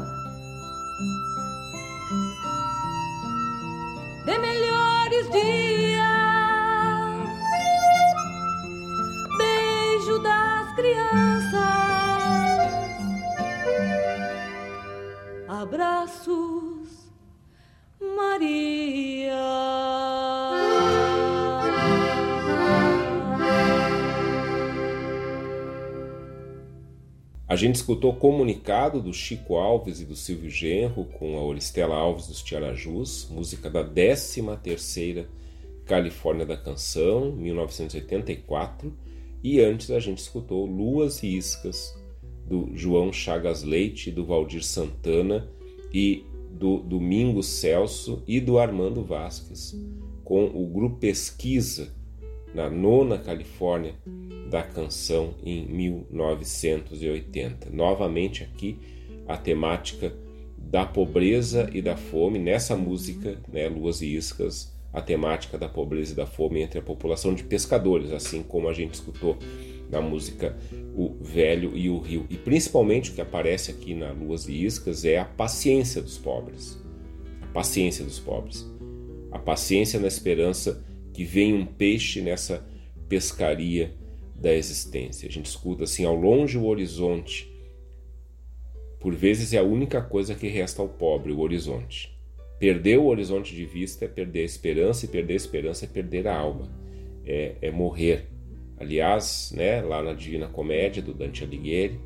de 4.26 4.38
melhores 4.38 5.30
dias. 5.32 6.10
Beijo 9.38 10.20
das 10.20 10.76
crianças, 10.76 11.62
abraços, 15.48 16.90
Maria. 18.02 18.89
Gente 27.60 27.76
escutou 27.76 28.14
comunicado 28.14 29.02
do 29.02 29.14
Chico 29.14 29.58
Alves 29.58 30.00
e 30.00 30.06
do 30.06 30.16
Silvio 30.16 30.50
Genro 30.50 31.04
com 31.04 31.38
a 31.38 31.44
Oristela 31.44 31.94
Alves 31.94 32.26
dos 32.26 32.42
Tiarajus, 32.42 33.28
música 33.30 33.70
da 33.70 33.84
13ª 33.84 35.26
Califórnia 35.86 36.46
da 36.46 36.56
Canção, 36.56 37.34
1984, 37.34 38.94
e 39.44 39.60
antes 39.60 39.92
a 39.92 40.00
gente 40.00 40.20
escutou 40.20 40.66
Luas 40.66 41.22
e 41.22 41.36
Iscas 41.36 41.94
do 42.48 42.70
João 42.76 43.12
Chagas 43.12 43.62
Leite, 43.62 44.10
do 44.10 44.26
Valdir 44.26 44.64
Santana 44.64 45.50
e 45.94 46.24
do 46.52 46.78
Domingos 46.78 47.48
Celso 47.48 48.24
e 48.26 48.40
do 48.40 48.58
Armando 48.58 49.04
Vasques, 49.04 49.78
com 50.24 50.46
o 50.46 50.66
grupo 50.66 50.96
Pesquisa 50.96 51.94
na 52.56 52.70
nona 52.70 53.18
Califórnia 53.18 53.96
da 54.50 54.64
canção 54.64 55.36
em 55.44 55.66
1980. 55.66 57.70
Novamente 57.72 58.44
aqui 58.44 58.78
a 59.28 59.38
temática 59.38 60.14
da 60.58 60.86
pobreza 60.86 61.70
e 61.74 61.82
da 61.82 61.96
fome 61.96 62.40
nessa 62.40 62.76
música, 62.76 63.38
né, 63.52 63.70
Luas 63.70 64.02
e 64.02 64.16
Iscas, 64.16 64.74
a 64.92 65.02
temática 65.02 65.58
da 65.58 65.70
pobreza 65.70 66.14
e 66.14 66.16
da 66.16 66.26
fome 66.26 66.62
entre 66.62 66.80
a 66.80 66.82
população 66.82 67.34
de 67.34 67.44
pescadores, 67.44 68.12
assim 68.12 68.44
como 68.44 68.68
a 68.68 68.74
gente 68.74 68.96
escutou 68.96 69.38
na 69.90 70.02
música 70.02 70.58
O 70.96 71.16
Velho 71.22 71.76
e 71.76 71.90
o 71.90 72.00
Rio. 72.00 72.26
E 72.30 72.38
principalmente 72.38 73.12
o 73.12 73.14
que 73.14 73.22
aparece 73.22 73.72
aqui 73.72 73.94
na 73.94 74.12
Luas 74.12 74.48
e 74.48 74.66
Iscas 74.66 75.06
é 75.06 75.18
a 75.18 75.26
paciência 75.26 76.02
dos 76.02 76.18
pobres. 76.18 76.80
A 77.42 77.48
paciência 77.48 78.04
dos 78.04 78.20
pobres. 78.20 78.66
A 79.32 79.40
paciência 79.40 80.00
na 80.00 80.08
esperança 80.08 80.84
que 81.14 81.24
vem 81.24 81.54
um 81.54 81.66
peixe 81.66 82.22
nessa 82.22 82.66
pescaria 83.08 83.96
da 84.40 84.54
existência. 84.54 85.28
A 85.28 85.32
gente 85.32 85.48
escuta 85.48 85.84
assim 85.84 86.06
ao 86.06 86.16
longe 86.16 86.58
o 86.58 86.66
horizonte. 86.66 87.52
Por 89.00 89.14
vezes 89.14 89.54
é 89.54 89.58
a 89.58 89.64
única 89.64 90.02
coisa 90.02 90.36
que 90.36 90.48
resta 90.48 90.82
ao 90.82 90.90
pobre, 90.90 91.32
o 91.32 91.40
horizonte. 91.40 92.18
Perder 92.60 92.98
o 92.98 93.06
horizonte 93.06 93.56
de 93.56 93.66
vista 93.66 94.06
é 94.06 94.08
perder 94.08 94.42
a 94.42 94.46
esperança, 94.46 95.06
e 95.06 95.08
perder 95.08 95.34
a 95.34 95.38
esperança 95.38 95.86
é 95.86 95.88
perder 95.88 96.28
a 96.28 96.38
alma, 96.38 96.70
é, 97.26 97.56
é 97.62 97.72
morrer. 97.72 98.28
Aliás, 98.78 99.54
né, 99.56 99.82
lá 99.82 100.04
na 100.04 100.14
Divina 100.14 100.48
Comédia 100.48 101.02
do 101.02 101.14
Dante 101.14 101.44
Alighieri, 101.44 102.00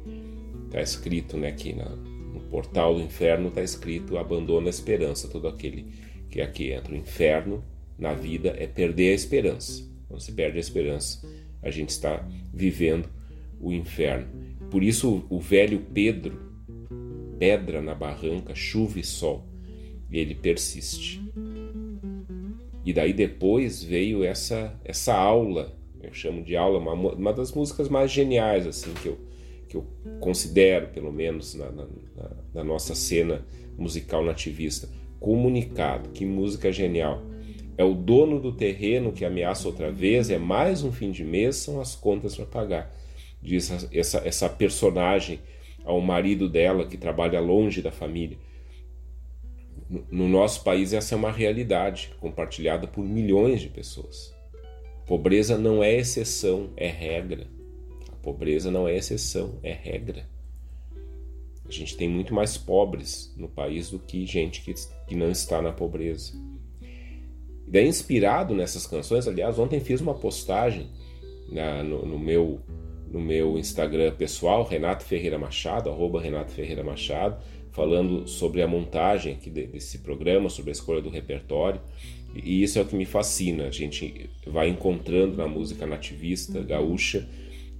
está 0.65 0.81
escrito 0.81 1.37
né, 1.37 1.49
aqui 1.49 1.73
na, 1.73 1.89
no 1.89 2.41
portal 2.51 2.95
do 2.95 3.01
inferno, 3.01 3.49
está 3.49 3.63
escrito 3.63 4.17
abandona 4.17 4.67
a 4.67 4.69
esperança, 4.69 5.27
todo 5.27 5.47
aquele 5.47 5.87
que 6.29 6.41
aqui 6.41 6.71
entra. 6.71 6.93
O 6.93 6.97
inferno 6.97 7.63
na 7.97 8.13
vida 8.13 8.55
é 8.57 8.67
perder 8.67 9.11
a 9.11 9.15
esperança. 9.15 9.83
Quando 10.07 10.19
se 10.19 10.31
perde 10.31 10.57
a 10.57 10.61
esperança, 10.61 11.27
a 11.63 11.71
gente 11.71 11.89
está 11.89 12.27
vivendo 12.53 13.09
o 13.59 13.71
inferno. 13.71 14.27
Por 14.69 14.83
isso 14.83 15.25
o 15.29 15.39
velho 15.39 15.79
Pedro, 15.93 16.39
pedra 17.39 17.81
na 17.81 17.95
barranca, 17.95 18.53
chuva 18.53 18.99
e 18.99 19.03
sol, 19.03 19.47
ele 20.11 20.35
persiste. 20.35 21.21
E 22.85 22.91
daí 22.91 23.13
depois 23.13 23.83
veio 23.83 24.23
essa 24.23 24.79
essa 24.83 25.15
aula, 25.15 25.77
eu 26.01 26.13
chamo 26.13 26.43
de 26.43 26.55
aula, 26.55 26.79
uma, 26.79 26.93
uma 26.93 27.33
das 27.33 27.51
músicas 27.53 27.87
mais 27.87 28.11
geniais 28.11 28.67
assim 28.67 28.93
que 28.95 29.07
eu 29.07 29.17
que 29.69 29.77
eu 29.77 29.87
considero, 30.19 30.89
pelo 30.89 31.11
menos 31.11 31.55
na, 31.55 31.71
na, 31.71 31.87
na 32.53 32.63
nossa 32.63 32.93
cena 32.93 33.43
musical 33.75 34.23
nativista, 34.23 34.87
comunicado. 35.19 36.09
Que 36.09 36.25
música 36.25 36.71
genial! 36.71 37.23
É 37.77 37.83
o 37.83 37.93
dono 37.93 38.39
do 38.39 38.51
terreno 38.51 39.11
que 39.11 39.25
ameaça 39.25 39.67
outra 39.67 39.91
vez, 39.91 40.29
é 40.29 40.37
mais 40.37 40.83
um 40.83 40.91
fim 40.91 41.11
de 41.11 41.23
mês, 41.23 41.55
são 41.57 41.81
as 41.81 41.95
contas 41.95 42.35
para 42.35 42.45
pagar. 42.45 42.95
Diz 43.41 43.71
essa, 43.91 44.21
essa 44.25 44.49
personagem 44.49 45.39
ao 45.83 45.99
marido 45.99 46.47
dela 46.47 46.85
que 46.85 46.97
trabalha 46.97 47.39
longe 47.39 47.81
da 47.81 47.91
família. 47.91 48.37
no 50.11 50.27
nosso 50.27 50.63
país 50.63 50.93
essa 50.93 51.13
é 51.13 51.17
uma 51.17 51.31
realidade 51.31 52.11
compartilhada 52.19 52.87
por 52.87 53.03
milhões 53.03 53.61
de 53.61 53.69
pessoas. 53.69 54.33
Pobreza 55.05 55.57
não 55.57 55.83
é 55.83 55.93
exceção, 55.93 56.71
é 56.77 56.87
regra. 56.87 57.47
A 58.11 58.15
pobreza 58.15 58.71
não 58.71 58.87
é 58.87 58.95
exceção, 58.95 59.59
é 59.61 59.73
regra. 59.73 60.25
A 61.65 61.71
gente 61.71 61.97
tem 61.97 62.07
muito 62.07 62.33
mais 62.33 62.57
pobres 62.57 63.33
no 63.35 63.49
país 63.49 63.89
do 63.89 63.99
que 63.99 64.25
gente 64.25 64.61
que, 64.61 64.73
que 65.07 65.15
não 65.15 65.29
está 65.29 65.61
na 65.61 65.71
pobreza. 65.71 66.33
E 67.67 67.71
daí, 67.71 67.87
inspirado 67.87 68.53
nessas 68.53 68.85
canções, 68.85 69.27
aliás, 69.27 69.57
ontem 69.57 69.79
fiz 69.79 70.01
uma 70.01 70.13
postagem 70.13 70.89
na, 71.49 71.83
no, 71.83 72.05
no, 72.05 72.19
meu, 72.19 72.59
no 73.11 73.19
meu 73.19 73.57
Instagram 73.57 74.13
pessoal, 74.15 74.63
Renato 74.63 75.03
Ferreira 75.03 75.37
Machado, 75.37 75.89
arroba 75.89 76.21
Renato 76.21 76.51
Ferreira 76.51 76.83
Machado, 76.83 77.37
falando 77.71 78.27
sobre 78.27 78.61
a 78.61 78.67
montagem 78.67 79.33
aqui 79.33 79.49
desse 79.49 79.99
programa, 79.99 80.49
sobre 80.49 80.71
a 80.71 80.73
escolha 80.73 81.01
do 81.01 81.09
repertório. 81.09 81.81
E 82.35 82.63
isso 82.63 82.79
é 82.79 82.81
o 82.81 82.85
que 82.85 82.95
me 82.95 83.05
fascina. 83.05 83.65
A 83.65 83.71
gente 83.71 84.29
vai 84.45 84.69
encontrando 84.69 85.37
na 85.37 85.47
música 85.47 85.85
nativista, 85.85 86.61
gaúcha, 86.61 87.27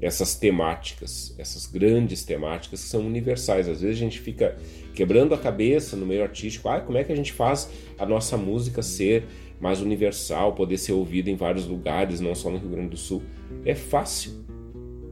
essas 0.01 0.35
temáticas, 0.35 1.33
essas 1.37 1.65
grandes 1.65 2.23
temáticas 2.23 2.81
que 2.83 2.89
são 2.89 3.05
universais. 3.05 3.69
Às 3.69 3.81
vezes 3.81 3.97
a 3.97 3.99
gente 3.99 4.19
fica 4.19 4.57
quebrando 4.93 5.33
a 5.33 5.37
cabeça 5.37 5.95
no 5.95 6.05
meio 6.05 6.23
artístico, 6.23 6.69
ah, 6.69 6.81
como 6.81 6.97
é 6.97 7.03
que 7.03 7.11
a 7.11 7.15
gente 7.15 7.31
faz 7.31 7.69
a 7.97 8.05
nossa 8.05 8.35
música 8.35 8.81
ser 8.81 9.25
mais 9.63 9.79
universal, 9.79 10.53
poder 10.53 10.77
ser 10.77 10.91
ouvida 10.91 11.31
em 11.31 11.37
vários 11.37 11.65
lugares, 11.65 12.19
não 12.19 12.35
só 12.35 12.49
no 12.49 12.57
Rio 12.57 12.69
Grande 12.69 12.89
do 12.89 12.97
Sul. 12.97 13.23
É 13.63 13.73
fácil. 13.73 14.43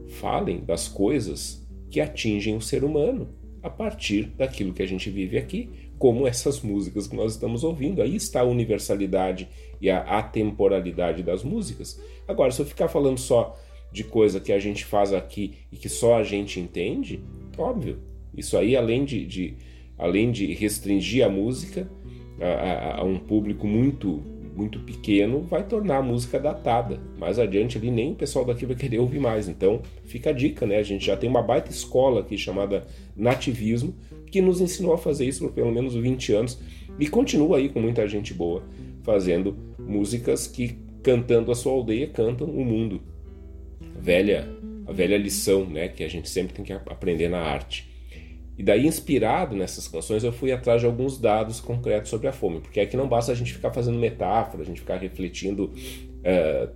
Falem 0.10 0.60
das 0.60 0.90
coisas 0.90 1.66
que 1.90 2.02
atingem 2.02 2.58
o 2.58 2.62
ser 2.62 2.84
humano 2.84 3.30
a 3.64 3.70
partir 3.70 4.26
daquilo 4.38 4.74
que 4.74 4.84
a 4.84 4.86
gente 4.86 5.10
vive 5.10 5.38
aqui, 5.38 5.70
como 5.98 6.28
essas 6.28 6.60
músicas 6.60 7.08
que 7.08 7.16
nós 7.16 7.32
estamos 7.32 7.64
ouvindo. 7.64 8.02
Aí 8.02 8.14
está 8.14 8.42
a 8.42 8.44
universalidade 8.44 9.48
e 9.80 9.90
a 9.90 10.02
atemporalidade 10.02 11.24
das 11.24 11.46
músicas. 11.46 12.02
Agora, 12.28 12.52
se 12.52 12.62
eu 12.62 12.66
ficar 12.66 12.90
falando 12.90 13.20
só 13.20 13.58
de 13.90 14.04
coisa 14.04 14.42
que 14.42 14.52
a 14.52 14.60
gente 14.60 14.84
faz 14.84 15.14
aqui 15.14 15.60
e 15.72 15.78
que 15.78 15.88
só 15.88 16.18
a 16.18 16.24
gente 16.24 16.60
entende, 16.60 17.22
óbvio, 17.58 18.00
isso 18.36 18.58
aí 18.58 18.76
além 18.76 19.06
de, 19.06 19.26
de 19.26 19.56
além 19.98 20.30
de 20.30 20.54
restringir 20.54 21.26
a 21.26 21.30
música 21.30 21.90
a, 22.42 22.46
a, 22.46 23.00
a, 23.00 23.04
um 23.04 23.18
público 23.18 23.66
muito 23.68 24.41
muito 24.56 24.80
pequeno, 24.80 25.42
vai 25.42 25.64
tornar 25.64 25.98
a 25.98 26.02
música 26.02 26.40
datada. 26.40 27.00
Mais 27.18 27.40
adiante 27.40 27.78
ali 27.78 27.90
nem 27.90 28.12
o 28.12 28.16
pessoal 28.16 28.46
daqui 28.46 28.66
vai 28.66 28.76
querer 28.76 29.00
ouvir 29.00 29.20
mais. 29.20 29.48
Então 29.48 29.82
fica 30.06 30.30
a 30.30 30.34
dica, 30.34 30.66
né? 30.66 30.78
A 30.78 30.84
gente 30.84 31.06
já 31.06 31.16
tem 31.16 31.30
uma 31.30 31.42
baita 31.42 31.72
escola 31.72 32.22
aqui 32.22 32.38
chamada 32.38 32.86
Nativismo 33.16 33.96
que 34.28 34.42
nos 34.42 34.62
ensinou 34.62 34.94
a 34.94 34.98
fazer 34.98 35.26
isso 35.26 35.46
por 35.46 35.54
pelo 35.54 35.72
menos 35.72 35.94
20 35.94 36.34
anos 36.34 36.60
e 36.98 37.08
continua 37.08 37.58
aí 37.58 37.70
com 37.70 37.80
muita 37.82 38.08
gente 38.08 38.34
boa 38.34 38.64
fazendo 39.04 39.58
músicas 39.78 40.48
que 40.48 40.78
cantando 41.04 41.52
a 41.52 41.56
sua 41.56 41.74
aldeia 41.74 42.08
cantam 42.08 42.48
o 42.48 42.64
mundo 42.64 43.02
velha, 44.02 44.48
a 44.88 44.92
velha 44.92 45.18
lição 45.18 45.66
né, 45.66 45.88
que 45.88 46.04
a 46.04 46.10
gente 46.10 46.30
sempre 46.30 46.54
tem 46.54 46.66
que 46.66 46.74
aprender 46.74 47.30
na 47.30 47.40
arte. 47.40 47.91
E 48.58 48.64
daí, 48.64 48.86
inspirado 48.86 49.56
nessas 49.56 49.88
canções, 49.88 50.24
eu 50.24 50.32
fui 50.32 50.52
atrás 50.52 50.82
de 50.82 50.86
alguns 50.86 51.18
dados 51.18 51.60
concretos 51.60 52.10
sobre 52.10 52.28
a 52.28 52.34
fome, 52.34 52.60
porque 52.60 52.80
aqui 52.80 52.96
não 52.96 53.08
basta 53.08 53.32
a 53.32 53.36
gente 53.36 53.54
ficar 53.54 53.72
fazendo 53.72 53.98
metáfora, 53.98 54.62
a 54.62 54.66
gente 54.66 54.82
ficar 54.82 54.98
refletindo 54.98 55.72
é, 56.24 56.70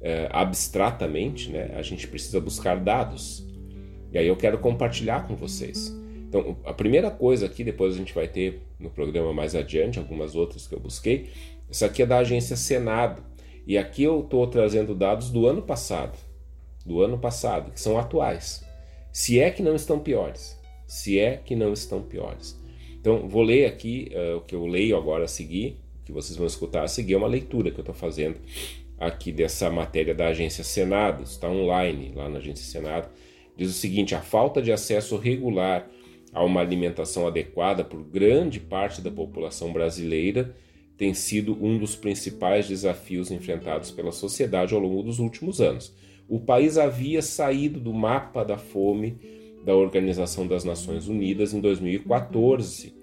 é, 0.00 0.28
abstratamente, 0.32 1.50
né? 1.50 1.72
a 1.76 1.82
gente 1.82 2.08
precisa 2.08 2.40
buscar 2.40 2.80
dados. 2.80 3.46
E 4.12 4.18
aí 4.18 4.26
eu 4.26 4.36
quero 4.36 4.58
compartilhar 4.58 5.26
com 5.26 5.36
vocês. 5.36 5.96
Então, 6.28 6.56
a 6.64 6.72
primeira 6.72 7.10
coisa 7.10 7.46
aqui, 7.46 7.62
depois 7.62 7.94
a 7.94 7.98
gente 7.98 8.14
vai 8.14 8.26
ter 8.26 8.62
no 8.78 8.90
programa 8.90 9.32
mais 9.32 9.54
adiante, 9.54 9.98
algumas 9.98 10.34
outras 10.34 10.66
que 10.66 10.74
eu 10.74 10.80
busquei, 10.80 11.28
isso 11.70 11.84
aqui 11.84 12.02
é 12.02 12.06
da 12.06 12.18
agência 12.18 12.56
Senado. 12.56 13.22
E 13.66 13.78
aqui 13.78 14.02
eu 14.02 14.20
estou 14.20 14.46
trazendo 14.46 14.94
dados 14.94 15.30
do 15.30 15.46
ano 15.46 15.62
passado 15.62 16.18
do 16.84 17.02
ano 17.02 17.18
passado, 17.18 17.70
que 17.70 17.80
são 17.80 17.98
atuais. 17.98 18.64
Se 19.12 19.40
é 19.40 19.50
que 19.50 19.62
não 19.62 19.74
estão 19.74 19.98
piores. 19.98 20.58
Se 20.90 21.18
é 21.18 21.36
que 21.36 21.54
não 21.54 21.72
estão 21.72 22.02
piores. 22.02 22.58
Então, 23.00 23.28
vou 23.28 23.42
ler 23.42 23.66
aqui 23.66 24.10
uh, 24.12 24.38
o 24.38 24.40
que 24.40 24.54
eu 24.54 24.66
leio 24.66 24.96
agora 24.96 25.24
a 25.24 25.28
seguir, 25.28 25.76
que 26.04 26.12
vocês 26.12 26.36
vão 26.36 26.46
escutar 26.46 26.82
a 26.82 26.88
seguir, 26.88 27.14
é 27.14 27.16
uma 27.16 27.26
leitura 27.26 27.70
que 27.70 27.78
eu 27.78 27.82
estou 27.82 27.94
fazendo 27.94 28.36
aqui 28.98 29.32
dessa 29.32 29.70
matéria 29.70 30.14
da 30.14 30.28
Agência 30.28 30.64
Senado, 30.64 31.22
está 31.22 31.48
online 31.48 32.12
lá 32.14 32.28
na 32.28 32.38
Agência 32.38 32.64
Senado. 32.64 33.08
Diz 33.56 33.70
o 33.70 33.74
seguinte: 33.74 34.14
a 34.14 34.20
falta 34.20 34.60
de 34.60 34.72
acesso 34.72 35.16
regular 35.16 35.88
a 36.32 36.44
uma 36.44 36.60
alimentação 36.60 37.26
adequada 37.26 37.84
por 37.84 38.02
grande 38.02 38.60
parte 38.60 39.00
da 39.00 39.10
população 39.10 39.72
brasileira 39.72 40.54
tem 40.96 41.14
sido 41.14 41.56
um 41.64 41.78
dos 41.78 41.96
principais 41.96 42.68
desafios 42.68 43.30
enfrentados 43.30 43.90
pela 43.90 44.12
sociedade 44.12 44.74
ao 44.74 44.80
longo 44.80 45.02
dos 45.02 45.18
últimos 45.18 45.60
anos 45.60 45.94
o 46.30 46.38
país 46.38 46.78
havia 46.78 47.20
saído 47.20 47.80
do 47.80 47.92
mapa 47.92 48.44
da 48.44 48.56
fome 48.56 49.18
da 49.64 49.74
Organização 49.74 50.46
das 50.46 50.64
Nações 50.64 51.08
Unidas 51.08 51.52
em 51.52 51.60
2014 51.60 52.94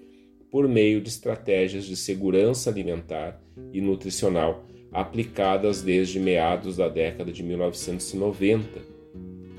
por 0.50 0.66
meio 0.66 1.00
de 1.00 1.08
estratégias 1.08 1.84
de 1.84 1.96
segurança 1.96 2.70
alimentar 2.70 3.40
e 3.72 3.80
nutricional 3.80 4.64
aplicadas 4.90 5.82
desde 5.82 6.18
meados 6.18 6.76
da 6.76 6.88
década 6.88 7.30
de 7.30 7.42
1990. 7.42 8.80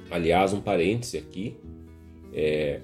Aliás, 0.09 0.53
um 0.53 0.61
parêntese 0.61 1.17
aqui, 1.17 1.55
é, 2.33 2.79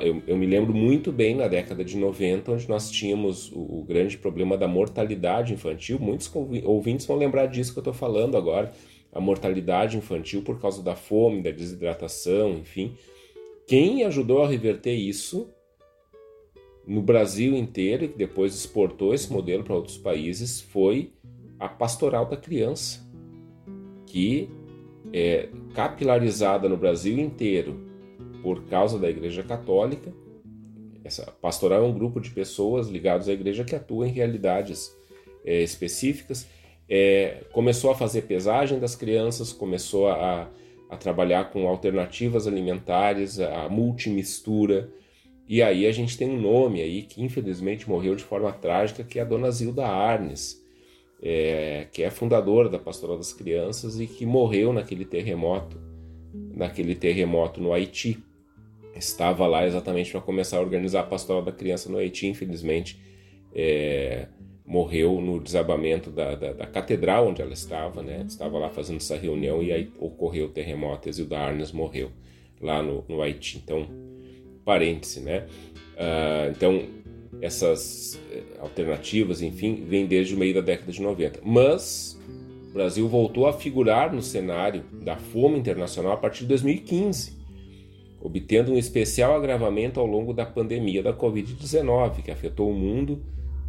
eu, 0.00 0.22
eu, 0.26 0.36
me 0.36 0.46
lembro 0.46 0.72
muito 0.72 1.10
bem 1.10 1.34
na 1.34 1.48
década 1.48 1.84
de 1.84 1.96
90, 1.96 2.52
onde 2.52 2.68
nós 2.68 2.90
tínhamos 2.90 3.50
o, 3.52 3.80
o 3.80 3.84
grande 3.86 4.16
problema 4.16 4.56
da 4.56 4.68
mortalidade 4.68 5.52
infantil. 5.52 5.98
Muitos 5.98 6.30
ouvintes 6.64 7.06
vão 7.06 7.16
lembrar 7.16 7.46
disso 7.46 7.72
que 7.72 7.78
eu 7.78 7.82
estou 7.82 7.94
falando 7.94 8.36
agora 8.36 8.72
a 9.12 9.20
mortalidade 9.20 9.96
infantil 9.96 10.42
por 10.42 10.60
causa 10.60 10.82
da 10.82 10.94
fome, 10.94 11.42
da 11.42 11.50
desidratação, 11.50 12.52
enfim. 12.52 12.94
Quem 13.66 14.04
ajudou 14.04 14.42
a 14.42 14.48
reverter 14.48 14.94
isso 14.94 15.48
no 16.86 17.00
Brasil 17.00 17.56
inteiro 17.56 18.04
e 18.04 18.08
que 18.08 18.18
depois 18.18 18.54
exportou 18.54 19.14
esse 19.14 19.32
modelo 19.32 19.62
para 19.62 19.74
outros 19.74 19.96
países 19.96 20.60
foi 20.60 21.12
a 21.58 21.68
pastoral 21.68 22.26
da 22.26 22.36
criança, 22.36 23.00
que 24.06 24.50
é 25.12 25.48
capilarizada 25.74 26.68
no 26.68 26.76
Brasil 26.76 27.18
inteiro 27.18 27.86
por 28.42 28.64
causa 28.64 28.98
da 28.98 29.08
Igreja 29.08 29.42
Católica. 29.42 30.12
Essa 31.04 31.30
pastoral 31.30 31.84
é 31.84 31.86
um 31.86 31.94
grupo 31.94 32.20
de 32.20 32.30
pessoas 32.30 32.88
ligados 32.88 33.28
à 33.28 33.32
igreja 33.32 33.64
que 33.64 33.74
atuam 33.74 34.06
em 34.06 34.12
realidades 34.12 34.96
é, 35.44 35.62
específicas 35.62 36.46
é, 36.88 37.44
começou 37.52 37.90
a 37.90 37.94
fazer 37.94 38.22
pesagem 38.22 38.78
das 38.78 38.94
crianças, 38.94 39.50
começou 39.50 40.08
a, 40.08 40.50
a 40.92 40.96
trabalhar 40.98 41.50
com 41.50 41.66
alternativas 41.66 42.46
alimentares, 42.46 43.40
a 43.40 43.66
multimistura. 43.66 44.92
E 45.48 45.62
aí 45.62 45.86
a 45.86 45.92
gente 45.92 46.18
tem 46.18 46.28
um 46.28 46.38
nome 46.38 46.82
aí 46.82 47.02
que 47.04 47.22
infelizmente 47.22 47.88
morreu 47.88 48.14
de 48.14 48.22
forma 48.22 48.52
trágica, 48.52 49.02
que 49.02 49.18
é 49.18 49.22
a 49.22 49.24
Dona 49.24 49.50
Zilda 49.50 49.86
Arnes, 49.86 50.62
é, 51.22 51.86
que 51.90 52.02
é 52.02 52.10
fundadora 52.10 52.68
da 52.68 52.78
Pastoral 52.78 53.16
das 53.16 53.32
Crianças 53.32 53.98
e 53.98 54.06
que 54.06 54.26
morreu 54.26 54.70
naquele 54.70 55.06
terremoto, 55.06 55.80
naquele 56.54 56.94
terremoto 56.94 57.58
no 57.58 57.72
Haiti. 57.72 58.22
Estava 58.94 59.46
lá 59.46 59.66
exatamente 59.66 60.10
para 60.10 60.20
começar 60.20 60.58
a 60.58 60.60
organizar 60.60 61.00
a 61.00 61.04
Pastoral 61.04 61.42
da 61.42 61.52
Criança 61.52 61.88
no 61.88 61.96
Haiti, 61.96 62.26
infelizmente. 62.26 63.00
É, 63.54 64.28
morreu 64.72 65.20
no 65.20 65.38
desabamento 65.38 66.08
da, 66.10 66.34
da, 66.34 66.54
da, 66.54 66.66
catedral 66.66 67.28
onde 67.28 67.42
ela 67.42 67.52
estava, 67.52 68.02
né? 68.02 68.24
Estava 68.26 68.58
lá 68.58 68.70
fazendo 68.70 68.96
essa 68.96 69.14
reunião 69.14 69.62
e 69.62 69.70
aí 69.70 69.90
ocorreu 69.98 70.46
o 70.46 70.48
terremoto. 70.48 71.10
E 71.10 71.12
Zilda 71.12 71.38
Arnes 71.38 71.72
morreu 71.72 72.10
lá 72.58 72.82
no, 72.82 73.04
no 73.06 73.20
Haiti. 73.20 73.60
Então, 73.62 73.86
parêntese, 74.64 75.20
né? 75.20 75.46
Uh, 75.92 76.50
então, 76.52 76.82
essas 77.42 78.18
eh, 78.32 78.42
alternativas, 78.60 79.42
enfim, 79.42 79.84
vêm 79.86 80.06
desde 80.06 80.34
o 80.34 80.38
meio 80.38 80.54
da 80.54 80.62
década 80.62 80.90
de 80.90 81.02
90. 81.02 81.40
Mas 81.44 82.18
o 82.70 82.72
Brasil 82.72 83.06
voltou 83.06 83.46
a 83.46 83.52
figurar 83.52 84.10
no 84.10 84.22
cenário 84.22 84.84
da 85.04 85.18
fome 85.18 85.58
internacional 85.58 86.12
a 86.12 86.16
partir 86.16 86.40
de 86.40 86.46
2015, 86.46 87.36
obtendo 88.22 88.72
um 88.72 88.78
especial 88.78 89.36
agravamento 89.36 90.00
ao 90.00 90.06
longo 90.06 90.32
da 90.32 90.46
pandemia 90.46 91.02
da 91.02 91.12
Covid-19, 91.12 92.22
que 92.22 92.30
afetou 92.30 92.70
o 92.70 92.74
mundo 92.74 93.22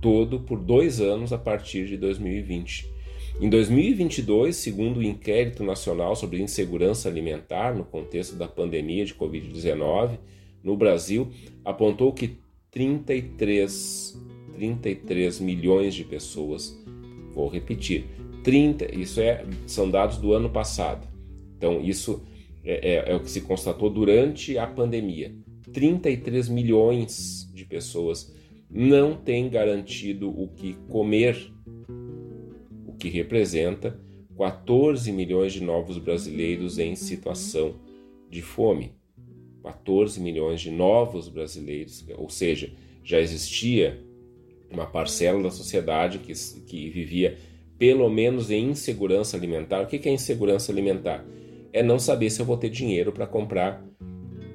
todo 0.03 0.41
por 0.41 0.59
dois 0.59 0.99
anos 0.99 1.31
a 1.31 1.37
partir 1.37 1.87
de 1.87 1.95
2020. 1.95 2.91
Em 3.39 3.49
2022, 3.49 4.53
segundo 4.53 4.97
o 4.97 5.03
Inquérito 5.03 5.63
Nacional 5.63 6.13
sobre 6.13 6.41
Insegurança 6.41 7.07
Alimentar 7.07 7.73
no 7.73 7.85
contexto 7.85 8.35
da 8.35 8.47
pandemia 8.47 9.05
de 9.05 9.15
Covid-19 9.15 10.19
no 10.61 10.75
Brasil, 10.75 11.31
apontou 11.63 12.11
que 12.11 12.37
33, 12.69 14.21
33 14.55 15.39
milhões 15.39 15.95
de 15.95 16.03
pessoas, 16.03 16.77
vou 17.33 17.47
repetir, 17.47 18.05
30, 18.43 18.93
isso 18.93 19.21
é, 19.21 19.45
são 19.65 19.89
dados 19.89 20.17
do 20.17 20.33
ano 20.33 20.49
passado. 20.49 21.07
Então, 21.57 21.81
isso 21.81 22.21
é, 22.63 22.95
é, 22.95 23.11
é 23.11 23.15
o 23.15 23.21
que 23.21 23.31
se 23.31 23.41
constatou 23.41 23.89
durante 23.89 24.57
a 24.57 24.67
pandemia. 24.67 25.33
33 25.71 26.49
milhões 26.49 27.49
de 27.53 27.63
pessoas 27.63 28.42
não 28.69 29.15
tem 29.15 29.49
garantido 29.49 30.29
o 30.29 30.47
que 30.47 30.73
comer, 30.89 31.51
o 32.87 32.93
que 32.93 33.09
representa 33.09 33.99
14 34.37 35.11
milhões 35.11 35.53
de 35.53 35.63
novos 35.63 35.97
brasileiros 35.97 36.79
em 36.79 36.95
situação 36.95 37.75
de 38.29 38.41
fome. 38.41 38.93
14 39.61 40.19
milhões 40.19 40.59
de 40.59 40.71
novos 40.71 41.29
brasileiros, 41.29 42.05
ou 42.17 42.29
seja, 42.29 42.71
já 43.03 43.19
existia 43.19 44.03
uma 44.69 44.85
parcela 44.85 45.41
da 45.41 45.51
sociedade 45.51 46.19
que, 46.19 46.33
que 46.65 46.89
vivia 46.89 47.37
pelo 47.77 48.09
menos 48.09 48.49
em 48.49 48.69
insegurança 48.69 49.37
alimentar. 49.37 49.81
O 49.81 49.87
que 49.87 50.07
é 50.07 50.11
insegurança 50.11 50.71
alimentar? 50.71 51.25
É 51.71 51.81
não 51.81 51.97
saber 51.99 52.29
se 52.29 52.41
eu 52.41 52.45
vou 52.45 52.57
ter 52.57 52.69
dinheiro 52.69 53.11
para 53.11 53.27
comprar 53.27 53.83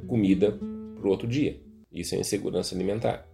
comida 0.07 0.53
para 0.97 1.07
o 1.07 1.11
outro 1.11 1.27
dia. 1.27 1.61
Isso 1.93 2.15
é 2.15 2.19
insegurança 2.19 2.75
alimentar. 2.75 3.29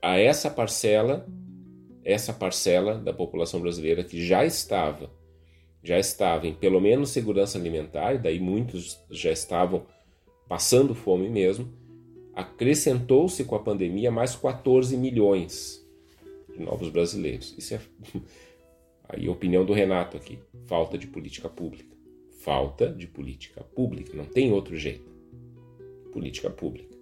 A 0.00 0.18
essa 0.18 0.50
parcela, 0.50 1.26
essa 2.04 2.32
parcela 2.32 2.98
da 2.98 3.12
população 3.12 3.60
brasileira 3.60 4.02
que 4.04 4.24
já 4.24 4.44
estava, 4.44 5.10
já 5.82 5.98
estava 5.98 6.46
em 6.46 6.54
pelo 6.54 6.80
menos 6.80 7.10
segurança 7.10 7.58
alimentar, 7.58 8.14
e 8.14 8.18
daí 8.18 8.40
muitos 8.40 8.98
já 9.10 9.30
estavam 9.30 9.86
passando 10.48 10.94
fome 10.94 11.28
mesmo, 11.28 11.72
acrescentou-se 12.34 13.44
com 13.44 13.54
a 13.54 13.60
pandemia 13.60 14.10
mais 14.10 14.34
14 14.34 14.96
milhões 14.96 15.86
de 16.52 16.62
novos 16.62 16.88
brasileiros. 16.88 17.54
Isso 17.56 17.74
é 17.74 17.80
aí 19.08 19.26
a 19.26 19.32
opinião 19.32 19.64
do 19.64 19.72
Renato 19.72 20.16
aqui, 20.16 20.38
falta 20.66 20.96
de 20.96 21.06
política 21.06 21.48
pública. 21.48 21.92
Falta 22.40 22.88
de 22.88 23.06
política 23.06 23.62
pública, 23.62 24.16
não 24.16 24.24
tem 24.24 24.52
outro 24.52 24.76
jeito. 24.76 25.12
Política 26.12 26.50
pública. 26.50 26.96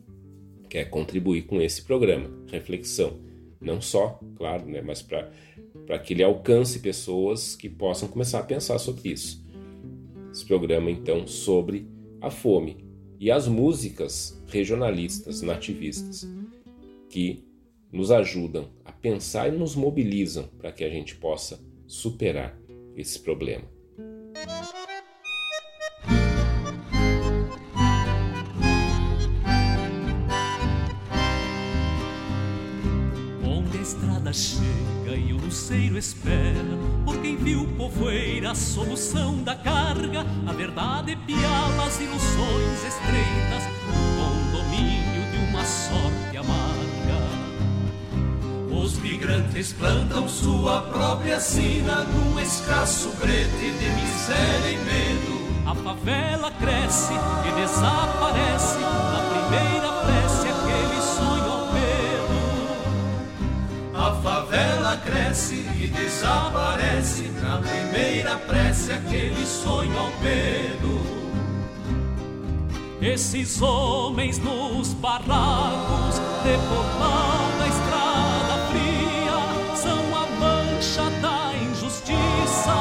quer 0.68 0.90
contribuir 0.90 1.42
com 1.42 1.60
esse 1.60 1.82
programa, 1.82 2.30
reflexão. 2.50 3.18
Não 3.60 3.80
só, 3.80 4.20
claro, 4.36 4.66
né, 4.66 4.80
mas 4.80 5.02
para 5.02 5.98
que 5.98 6.14
ele 6.14 6.22
alcance 6.22 6.78
pessoas 6.78 7.56
que 7.56 7.68
possam 7.68 8.08
começar 8.08 8.40
a 8.40 8.44
pensar 8.44 8.78
sobre 8.78 9.10
isso. 9.10 9.44
Esse 10.30 10.44
programa, 10.44 10.90
então, 10.90 11.26
sobre 11.26 11.86
a 12.20 12.30
fome 12.30 12.84
e 13.18 13.30
as 13.30 13.48
músicas 13.48 14.40
regionalistas, 14.46 15.42
nativistas, 15.42 16.28
que 17.08 17.44
nos 17.90 18.10
ajudam 18.10 18.68
a 18.84 18.92
pensar 18.92 19.48
e 19.48 19.56
nos 19.56 19.74
mobilizam 19.74 20.44
para 20.58 20.70
que 20.70 20.84
a 20.84 20.90
gente 20.90 21.16
possa 21.16 21.58
superar 21.86 22.56
esse 22.94 23.18
problema. 23.18 23.64
O 35.68 35.70
luceiro 35.70 35.98
espera 35.98 36.78
por 37.04 37.18
quem 37.20 37.36
viu 37.36 37.66
povoeira 37.76 38.52
a 38.52 38.54
solução 38.54 39.42
da 39.42 39.54
carga, 39.54 40.24
a 40.46 40.52
verdade 40.52 41.14
piala 41.26 41.84
as 41.84 42.00
ilusões 42.00 42.84
estreitas, 42.86 43.64
o 43.86 43.92
condomínio 44.16 45.30
de 45.30 45.36
uma 45.50 45.62
sorte 45.64 46.38
amarga. 46.38 47.18
Os 48.82 48.98
migrantes 48.98 49.74
plantam 49.74 50.26
sua 50.26 50.80
própria 50.82 51.38
sina 51.38 52.04
num 52.04 52.40
escasso 52.40 53.10
brete 53.20 53.50
de 53.50 53.90
miséria 53.90 54.70
e 54.70 54.78
medo. 54.78 55.38
A 55.66 55.74
favela 55.74 56.50
cresce 56.52 57.12
e 57.12 57.60
desaparece 57.60 58.78
na 58.78 59.50
primeira 59.50 59.78
e 65.31 65.89
desaparece 65.89 67.24
na 67.43 67.59
primeira 67.59 68.37
prece 68.37 68.93
aquele 68.93 69.45
sonho 69.45 69.95
ao 69.99 70.11
medo. 70.22 71.18
Esses 73.03 73.61
homens 73.61 74.39
nos 74.39 74.95
barracos 74.95 76.14
de 76.43 76.57
portal 76.66 77.53
da 77.59 77.68
estrada 77.68 78.57
fria 78.70 79.76
são 79.76 80.01
a 80.16 80.26
mancha 80.41 81.11
da 81.20 81.53
injustiça 81.62 82.74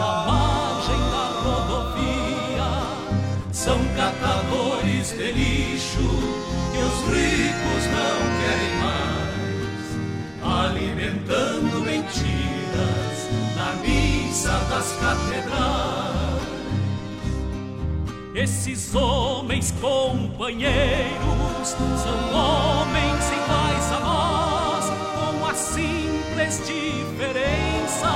na 0.00 0.24
margem 0.26 0.98
da 1.12 1.26
rodovia. 1.44 2.70
São 3.52 3.78
catadores 3.94 5.12
de 5.12 5.30
lixo 5.30 6.08
que 6.72 6.78
os 6.78 6.98
ricos 7.14 7.84
não 7.94 8.18
querem 8.40 8.74
mais, 8.82 9.86
alimentando 10.66 11.67
missa 14.38 14.60
das 14.70 14.92
catedrais. 15.00 16.38
Esses 18.34 18.94
homens 18.94 19.74
companheiros 19.80 21.68
são 21.68 22.32
homens 22.32 23.32
iguais 23.32 23.92
a 23.92 24.00
nós, 24.00 24.84
com 25.16 25.46
a 25.46 25.54
simples 25.54 26.62
diferença 26.64 28.10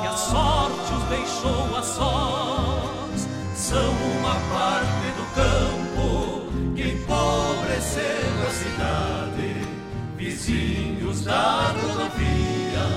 que 0.00 0.08
a 0.08 0.16
sorte 0.16 0.92
os 0.92 1.04
deixou 1.04 1.76
a 1.76 1.82
sós. 1.82 3.28
São 3.54 3.92
uma 4.18 4.34
parte 4.52 5.06
do 5.16 5.24
campo 5.36 6.50
que 6.74 6.82
empobreceu 6.94 8.02
a 8.44 8.50
cidade, 8.50 9.68
vizinhos 10.16 11.22
da 11.22 11.72
rodovia, 11.80 12.88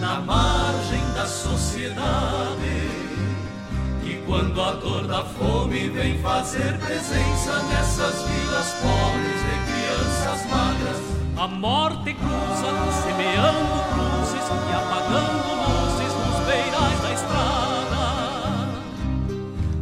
na 0.00 0.20
da 0.20 0.59
sociedade. 1.30 2.90
E 4.02 4.22
quando 4.26 4.60
a 4.60 4.72
dor 4.72 5.06
da 5.06 5.24
fome 5.24 5.88
vem 5.88 6.18
fazer 6.18 6.76
presença 6.78 7.62
nessas 7.68 8.22
vilas 8.22 8.74
pobres 8.82 9.40
de 9.46 9.56
crianças 9.70 10.50
magras, 10.50 10.98
a 11.36 11.46
morte 11.46 12.12
cruza, 12.14 12.70
semeando 13.02 13.78
cruzes 13.94 14.44
e 14.50 14.72
apagando 14.74 15.48
luzes 15.70 16.12
nos 16.12 16.46
beirais 16.46 17.00
da 17.00 17.12
estrada. 17.12 18.02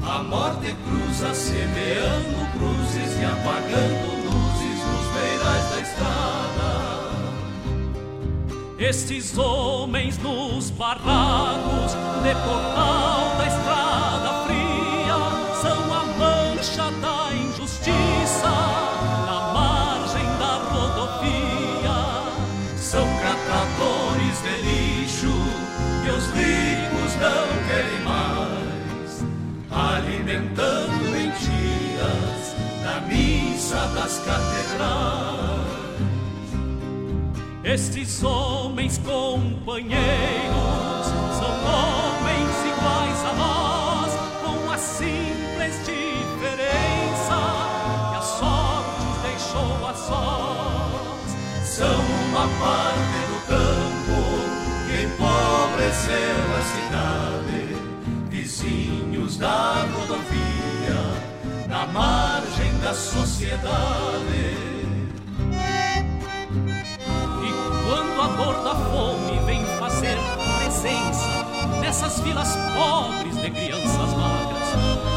A 0.07 0.23
morte 0.23 0.77
cruza, 0.85 1.35
semeando 1.35 2.47
cruzes 2.53 3.21
e 3.21 3.25
apagando 3.25 4.07
luzes 4.25 4.79
nos 4.85 5.07
beirais 5.15 5.71
da 5.71 5.81
estrada. 5.81 6.38
Estes 8.79 9.37
homens 9.37 10.19
nos 10.19 10.71
barracos 10.71 11.95
de 12.23 12.33
portal 12.45 13.37
da 13.37 13.47
estrada 13.49 14.45
fria 14.47 15.19
são 15.61 15.93
a 15.93 16.05
mancha 16.17 16.89
da 17.01 17.35
injustiça 17.35 18.49
na 19.27 19.53
margem 19.53 20.25
da 20.39 20.59
rodovia. 20.71 21.99
São 22.77 23.05
catadores 23.17 24.43
de 24.43 24.55
lixo 24.63 25.35
que 26.05 26.11
os 26.13 26.27
ricos 26.27 27.17
não 27.17 27.49
querem 27.67 28.01
mais, 28.05 29.25
alimentando 29.73 31.11
mentiras 31.11 32.55
na 32.85 33.01
missa 33.09 33.89
das 33.89 34.19
catedrais. 34.19 35.68
Estes 37.71 38.25
homens 38.25 38.97
companheiros 38.97 39.93
são 41.39 41.53
homens 41.69 42.65
iguais 42.65 43.25
a 43.27 43.33
nós, 43.35 44.13
com 44.43 44.73
a 44.73 44.79
simples 44.79 45.77
diferença 45.85 47.37
que 48.09 48.17
a 48.17 48.23
sorte 48.23 49.03
os 49.13 49.19
deixou 49.23 49.87
a 49.87 49.93
sós. 49.93 51.37
São 51.69 52.01
uma 52.31 52.49
parte 52.59 53.21
do 53.29 53.37
campo 53.49 54.19
que 54.87 55.05
empobreceu 55.05 56.41
a 56.57 56.63
cidade, 56.73 57.77
vizinhos 58.31 59.37
da 59.37 59.85
rodovia, 59.93 61.03
na 61.69 61.87
margem 61.87 62.73
da 62.79 62.95
sociedade 62.95 64.18
nessas 71.99 72.21
vilas 72.21 72.57
pobres 72.77 73.37
de 73.39 73.51
crianças 73.51 74.15
magras. 74.15 74.69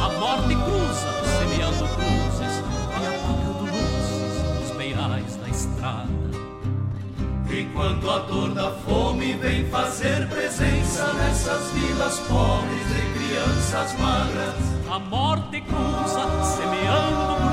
A 0.04 0.10
morte 0.20 0.56
cruza, 0.56 1.14
semeando 1.38 1.88
cruzes 1.94 2.64
e 3.00 3.06
apagando 3.06 3.66
luzes 3.66 4.60
nos 4.60 4.78
beirais 4.78 5.36
da 5.36 5.48
estrada. 5.50 6.10
E 7.52 7.66
quando 7.76 8.10
a 8.10 8.20
dor 8.20 8.56
da 8.56 8.72
fome 8.72 9.34
vem 9.34 9.70
fazer 9.70 10.28
presença 10.28 11.14
nessas 11.14 11.72
vilas 11.72 12.20
pobres 12.22 12.88
de 12.88 13.28
crianças 13.28 14.00
magras, 14.00 14.56
a 14.90 14.98
morte 14.98 15.62
cruza, 15.62 16.28
semeando 16.58 17.36
cruzes 17.36 17.51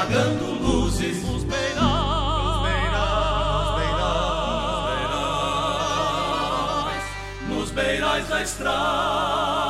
apagando 0.00 0.46
luzes 0.62 1.22
nos 1.24 1.44
beirais, 1.44 1.76
nos 1.76 2.62
beirais, 3.78 4.24
nos 7.48 7.70
beirais 7.70 8.26
da 8.28 8.42
estrada. 8.42 9.69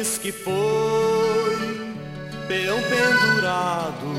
Que 0.00 0.32
foi 0.32 1.92
peão 2.48 2.78
pendurado, 2.80 4.14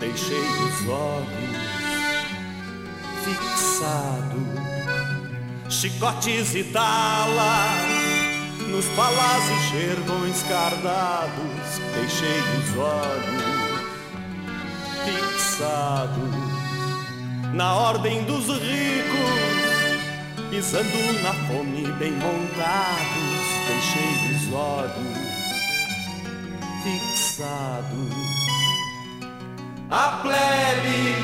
deixei 0.00 0.36
os 0.36 0.88
olhos 0.88 1.56
fixados, 3.24 4.48
chicotes 5.72 6.56
e 6.56 6.64
talas 6.64 7.36
nos 8.68 8.84
palas 8.96 9.44
e 9.48 9.60
xergões 9.70 10.42
cardados, 10.42 11.78
deixei 11.94 12.40
os 12.58 12.76
olhos 12.78 13.44
fixados 15.04 16.34
na 17.54 17.74
ordem 17.74 18.24
dos 18.24 18.48
ricos, 18.48 20.00
pisando 20.50 21.22
na 21.22 21.32
fome 21.46 21.86
bem 21.92 22.10
montados 22.10 23.21
deixei 23.72 24.36
os 24.36 24.52
olhos 24.52 25.18
fixados. 26.82 28.12
A 29.90 30.20
plebe, 30.22 31.16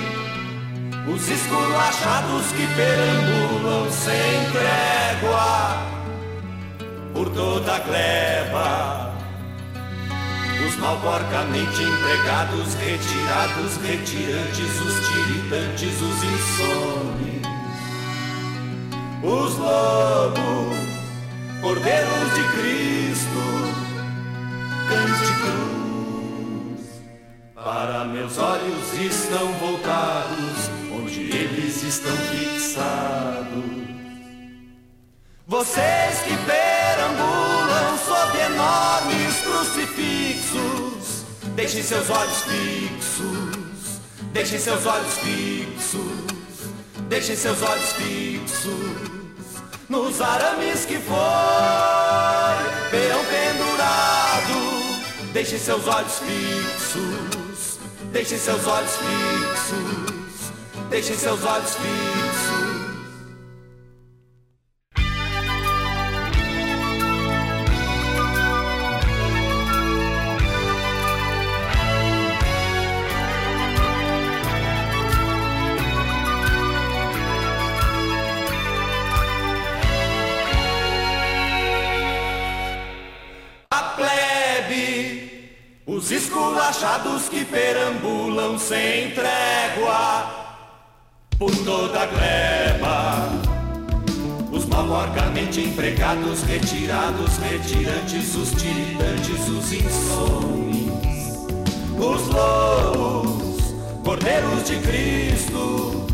os 1.13 1.29
esculachados 1.29 2.53
que 2.53 2.67
perambulam 2.75 3.91
sem 3.91 4.51
trégua 4.53 5.77
por 7.13 7.29
toda 7.31 7.77
a 7.77 7.79
gleba. 7.81 9.09
Os 10.67 10.77
mal 10.77 10.99
porcamente 10.99 11.83
empregados, 11.83 12.75
retirados, 12.75 13.77
retirantes, 13.79 14.81
os 14.81 15.09
tiritantes, 15.09 16.03
os 16.03 16.25
insones. 16.25 17.43
Os 19.23 19.57
lobos 19.57 20.88
Cordeiros 21.61 22.35
de 22.35 22.43
Cristo, 22.53 23.43
cães 24.89 25.19
de 25.27 25.35
cruz. 25.43 26.83
Para 27.53 28.05
meus 28.05 28.39
olhos 28.39 28.93
estão 28.95 29.53
voltados, 29.55 30.71
onde 30.93 31.21
eles 31.37 31.83
estão 31.83 32.17
fixados. 32.17 33.49
Vocês 35.49 36.21
que 36.21 36.37
perambulam 36.47 37.99
sob 38.07 38.39
enormes 38.39 39.41
crucifixos, 39.41 41.25
deixem 41.57 41.83
seus 41.83 42.09
olhos 42.09 42.43
fixos, 42.43 44.01
deixem 44.33 44.61
seus 44.61 44.87
olhos 44.87 45.15
fixos, 45.19 46.03
deixem 47.09 47.35
seus 47.35 47.61
olhos 47.63 47.93
fixos 47.95 49.18
nos 49.99 50.21
arames 50.21 50.85
que 50.85 50.97
foi 50.99 51.17
peão 52.91 53.21
pendurado. 53.25 54.59
Deixe 55.33 55.59
seus 55.59 55.87
olhos 55.89 56.21
fixos, 56.21 57.79
deixe 58.13 58.39
seus 58.39 58.67
olhos 58.67 58.93
fixos, 58.97 60.53
deixe 60.89 61.15
seus 61.15 61.45
olhos 61.45 61.75
fixos. 61.75 62.18
Os 86.09 86.13
esculachados 86.13 87.29
que 87.29 87.45
perambulam 87.45 88.59
sem 88.59 89.11
trégua 89.11 90.57
por 91.39 91.55
toda 91.67 92.01
a 92.01 92.07
gleba. 92.07 93.29
Os 94.51 94.65
malorgamente 94.65 95.61
empregados, 95.61 96.45
retirados, 96.45 97.37
retirantes, 97.37 98.35
os 98.37 98.53
tiritantes, 98.53 99.49
os 99.51 99.71
insones. 99.71 100.89
Os 101.99 102.27
lobos, 102.29 103.75
cordeiros 104.03 104.65
de 104.65 104.77
Cristo, 104.77 106.07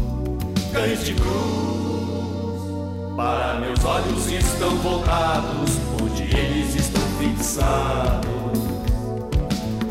cães 0.72 1.04
de 1.04 1.14
cruz. 1.14 3.14
Para 3.14 3.60
meus 3.60 3.84
olhos 3.84 4.26
estão 4.26 4.76
voltados, 4.78 5.78
onde 6.02 6.24
eles 6.36 6.74
estão 6.74 7.02
fixados. 7.20 8.43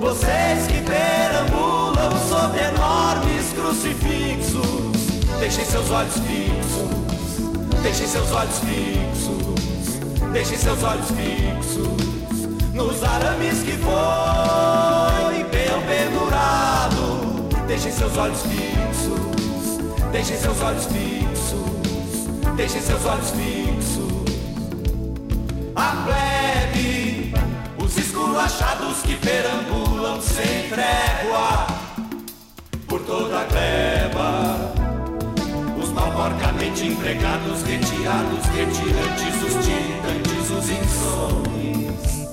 Vocês 0.03 0.67
que 0.67 0.81
perambulam 0.81 2.11
sob 2.27 2.59
enormes 2.59 3.53
crucifixos, 3.53 4.65
deixem 5.39 5.63
seus 5.63 5.89
olhos 5.89 6.15
fixos, 6.15 7.81
deixem 7.81 8.07
seus 8.07 8.31
olhos 8.33 8.59
fixos, 8.59 10.31
deixem 10.33 10.57
seus 10.57 10.83
olhos 10.83 11.07
fixos. 11.11 12.03
nos 12.73 13.03
arames 13.03 13.63
que 13.63 13.71
foi 13.73 15.43
pendurado. 15.85 17.49
Deixem 17.67 17.91
seus 17.91 18.17
olhos 18.17 18.41
fixos, 18.41 19.79
deixem 20.11 20.37
seus 20.37 20.61
olhos 20.61 20.85
fixos, 20.85 22.55
deixem 22.55 22.81
seus 22.81 23.05
olhos 23.05 23.29
fixos. 23.29 24.13
A 25.75 26.03
plebe, 26.05 27.33
os 27.77 27.97
esculachados 27.97 29.01
que 29.03 29.15
sem 30.21 30.69
trégua 30.69 31.65
por 32.87 32.99
toda 33.01 33.39
a 33.39 33.43
gleba. 33.45 34.73
Os 35.81 35.89
mal 35.91 36.11
porcamente 36.11 36.87
empregados, 36.87 37.63
retirados, 37.63 38.45
retirantes, 38.53 39.43
os 39.43 39.65
tirantes, 39.65 40.49
os 40.51 40.69
insões. 40.69 42.27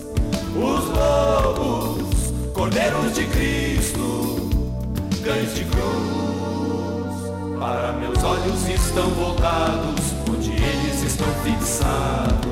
Os 0.56 0.84
lobos, 0.90 2.32
cordeiros 2.52 3.14
de 3.14 3.24
Cristo, 3.26 4.50
cães 5.22 5.54
de 5.54 5.64
cruz. 5.66 7.60
Para 7.60 7.92
meus 7.92 8.22
olhos 8.24 8.68
estão 8.68 9.08
voltados, 9.10 10.12
onde 10.28 10.50
eles 10.50 11.02
estão 11.04 11.28
fixados. 11.44 12.50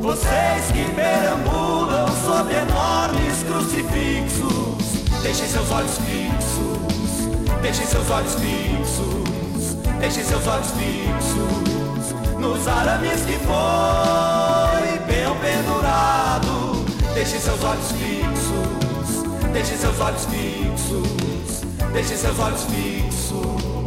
Vocês 0.00 0.72
que 0.72 0.84
perambulam 0.94 2.08
sob 2.24 2.50
enormes 2.54 3.27
crucifixos, 3.48 5.22
deixem 5.22 5.48
seus 5.48 5.70
olhos 5.70 5.98
fixos, 5.98 7.60
deixem 7.62 7.86
seus 7.86 8.10
olhos 8.10 8.34
fixos, 8.34 9.74
deixem 9.98 10.24
seus 10.24 10.46
olhos 10.46 10.70
fixos 10.72 12.18
nos 12.38 12.68
arames 12.68 13.22
que 13.22 13.32
foi 13.32 14.98
bem 15.06 15.26
pendurado. 15.40 16.84
Deixem 17.14 17.40
seus 17.40 17.64
olhos 17.64 17.90
fixos, 17.92 19.50
deixem 19.52 19.76
seus 19.76 19.98
olhos 19.98 20.24
fixos, 20.26 21.64
deixem 21.92 22.16
seus 22.16 22.38
olhos 22.38 22.62
fixos. 22.64 23.77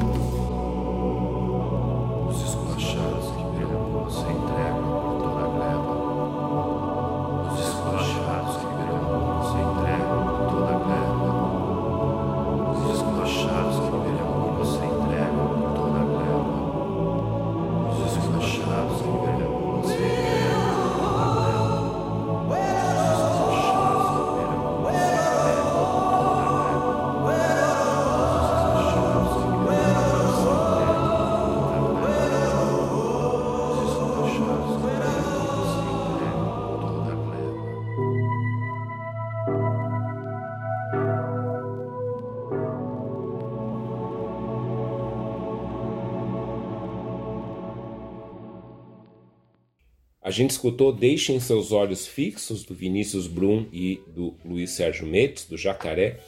A 50.32 50.34
gente 50.34 50.52
escutou 50.52 50.94
Deixem 50.94 51.42
Seus 51.42 51.74
Olhos 51.74 52.08
Fixos, 52.08 52.64
do 52.64 52.74
Vinícius 52.74 53.28
Brum 53.28 53.66
e 53.70 54.00
do 54.08 54.34
Luiz 54.46 54.72
Sérgio 54.72 55.06
Metos, 55.06 55.44
do 55.44 55.58
Jacaré, 55.58 56.22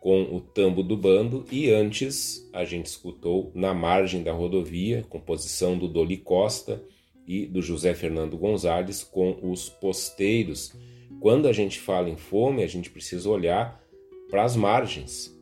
com 0.00 0.22
o 0.22 0.40
Tambo 0.40 0.82
do 0.82 0.96
Bando, 0.96 1.44
e 1.52 1.70
antes 1.70 2.50
a 2.52 2.64
gente 2.64 2.86
escutou 2.86 3.52
Na 3.54 3.72
Margem 3.72 4.24
da 4.24 4.32
Rodovia, 4.32 5.04
composição 5.08 5.78
do 5.78 5.86
Doli 5.86 6.16
Costa 6.16 6.82
e 7.28 7.46
do 7.46 7.62
José 7.62 7.94
Fernando 7.94 8.36
Gonzalez, 8.36 9.04
com 9.04 9.38
os 9.40 9.68
posteiros. 9.68 10.72
Quando 11.20 11.46
a 11.46 11.52
gente 11.52 11.78
fala 11.78 12.10
em 12.10 12.16
fome, 12.16 12.60
a 12.64 12.66
gente 12.66 12.90
precisa 12.90 13.30
olhar 13.30 13.80
para 14.28 14.42
as 14.42 14.56
margens, 14.56 15.32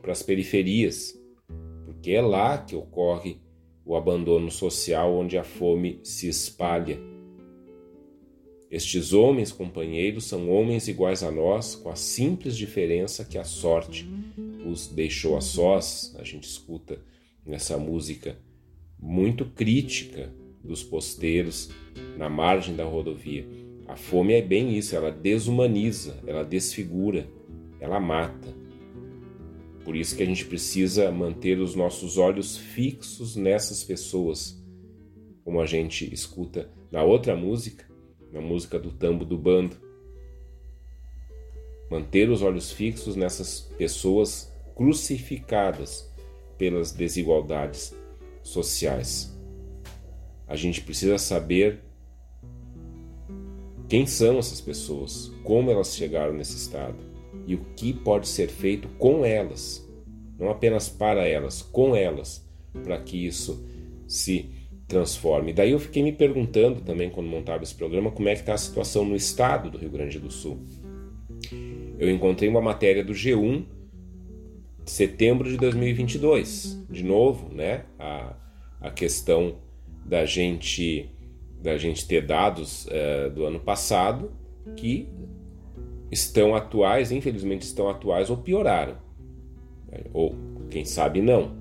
para 0.00 0.12
as 0.12 0.22
periferias, 0.22 1.12
porque 1.84 2.12
é 2.12 2.20
lá 2.20 2.56
que 2.56 2.76
ocorre 2.76 3.40
o 3.84 3.96
abandono 3.96 4.48
social, 4.48 5.12
onde 5.12 5.36
a 5.36 5.42
fome 5.42 5.98
se 6.04 6.28
espalha 6.28 7.17
estes 8.70 9.14
homens 9.14 9.50
companheiros 9.50 10.24
são 10.24 10.50
homens 10.50 10.88
iguais 10.88 11.22
a 11.22 11.30
nós, 11.30 11.74
com 11.74 11.88
a 11.88 11.96
simples 11.96 12.56
diferença 12.56 13.24
que 13.24 13.38
a 13.38 13.44
sorte 13.44 14.06
os 14.66 14.86
deixou 14.88 15.38
a 15.38 15.40
sós. 15.40 16.14
A 16.18 16.24
gente 16.24 16.44
escuta 16.44 17.00
nessa 17.46 17.78
música 17.78 18.38
muito 18.98 19.46
crítica 19.46 20.30
dos 20.62 20.82
posteiros 20.82 21.70
na 22.18 22.28
margem 22.28 22.76
da 22.76 22.84
rodovia. 22.84 23.46
A 23.86 23.96
fome 23.96 24.34
é 24.34 24.42
bem 24.42 24.76
isso, 24.76 24.94
ela 24.94 25.10
desumaniza, 25.10 26.18
ela 26.26 26.44
desfigura, 26.44 27.26
ela 27.80 27.98
mata. 27.98 28.54
Por 29.82 29.96
isso 29.96 30.14
que 30.14 30.22
a 30.22 30.26
gente 30.26 30.44
precisa 30.44 31.10
manter 31.10 31.58
os 31.58 31.74
nossos 31.74 32.18
olhos 32.18 32.58
fixos 32.58 33.34
nessas 33.34 33.82
pessoas, 33.82 34.62
como 35.42 35.58
a 35.58 35.64
gente 35.64 36.12
escuta 36.12 36.70
na 36.92 37.02
outra 37.02 37.34
música, 37.34 37.87
na 38.32 38.40
música 38.40 38.78
do 38.78 38.90
tambo 38.90 39.24
do 39.24 39.36
bando. 39.36 39.76
Manter 41.90 42.28
os 42.30 42.42
olhos 42.42 42.70
fixos 42.70 43.16
nessas 43.16 43.60
pessoas 43.60 44.52
crucificadas 44.74 46.12
pelas 46.56 46.92
desigualdades 46.92 47.94
sociais. 48.42 49.36
A 50.46 50.56
gente 50.56 50.80
precisa 50.80 51.18
saber 51.18 51.80
quem 53.88 54.06
são 54.06 54.38
essas 54.38 54.60
pessoas, 54.60 55.32
como 55.42 55.70
elas 55.70 55.94
chegaram 55.94 56.34
nesse 56.34 56.56
estado 56.56 56.96
e 57.46 57.54
o 57.54 57.64
que 57.74 57.92
pode 57.94 58.28
ser 58.28 58.48
feito 58.48 58.88
com 58.98 59.24
elas, 59.24 59.82
não 60.38 60.50
apenas 60.50 60.88
para 60.88 61.26
elas, 61.26 61.62
com 61.62 61.96
elas, 61.96 62.46
para 62.84 63.00
que 63.00 63.26
isso 63.26 63.64
se 64.06 64.50
transforme. 64.88 65.52
Daí 65.52 65.72
eu 65.72 65.78
fiquei 65.78 66.02
me 66.02 66.12
perguntando 66.12 66.80
também 66.80 67.10
quando 67.10 67.28
montava 67.28 67.62
esse 67.62 67.74
programa 67.74 68.10
como 68.10 68.28
é 68.28 68.34
que 68.34 68.40
está 68.40 68.54
a 68.54 68.58
situação 68.58 69.04
no 69.04 69.14
estado 69.14 69.70
do 69.70 69.76
Rio 69.76 69.90
Grande 69.90 70.18
do 70.18 70.30
Sul. 70.30 70.58
Eu 71.98 72.10
encontrei 72.10 72.48
uma 72.48 72.60
matéria 72.60 73.04
do 73.04 73.12
G1 73.12 73.64
de 74.84 74.90
setembro 74.90 75.50
de 75.50 75.58
2022, 75.58 76.86
de 76.88 77.04
novo, 77.04 77.54
né? 77.54 77.84
A, 77.98 78.34
a 78.80 78.90
questão 78.90 79.56
da 80.06 80.24
gente 80.24 81.10
da 81.60 81.76
gente 81.76 82.06
ter 82.06 82.24
dados 82.24 82.86
uh, 82.86 83.30
do 83.30 83.44
ano 83.44 83.58
passado 83.58 84.30
que 84.76 85.08
estão 86.10 86.54
atuais, 86.54 87.10
infelizmente 87.10 87.62
estão 87.62 87.88
atuais 87.90 88.30
ou 88.30 88.36
pioraram, 88.36 88.96
ou 90.14 90.36
quem 90.70 90.84
sabe 90.84 91.20
não. 91.20 91.57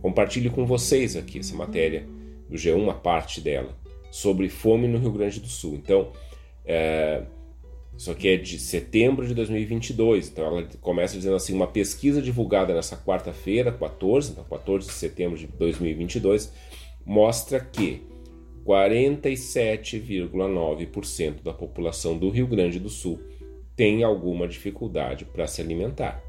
Compartilho 0.00 0.50
com 0.50 0.66
vocês 0.66 1.16
aqui 1.16 1.38
essa 1.38 1.54
matéria 1.54 2.06
do 2.48 2.56
G1, 2.56 2.76
uma 2.76 2.94
parte 2.94 3.40
dela, 3.40 3.76
sobre 4.10 4.48
fome 4.48 4.88
no 4.88 4.98
Rio 4.98 5.12
Grande 5.12 5.40
do 5.40 5.48
Sul. 5.48 5.74
Então, 5.74 6.12
é, 6.64 7.22
isso 7.96 8.10
aqui 8.10 8.28
é 8.28 8.36
de 8.36 8.58
setembro 8.58 9.26
de 9.26 9.34
2022. 9.34 10.28
Então, 10.28 10.44
ela 10.44 10.68
começa 10.80 11.16
dizendo 11.16 11.36
assim: 11.36 11.54
uma 11.54 11.66
pesquisa 11.66 12.20
divulgada 12.20 12.74
nessa 12.74 12.96
quarta-feira, 12.96 13.72
14, 13.72 14.32
então 14.32 14.44
14 14.44 14.86
de 14.86 14.92
setembro 14.92 15.38
de 15.38 15.46
2022, 15.46 16.52
mostra 17.04 17.60
que 17.60 18.02
47,9% 18.66 21.42
da 21.42 21.52
população 21.52 22.18
do 22.18 22.28
Rio 22.28 22.46
Grande 22.46 22.80
do 22.80 22.88
Sul 22.88 23.20
tem 23.76 24.02
alguma 24.02 24.48
dificuldade 24.48 25.24
para 25.24 25.46
se 25.46 25.60
alimentar. 25.60 26.22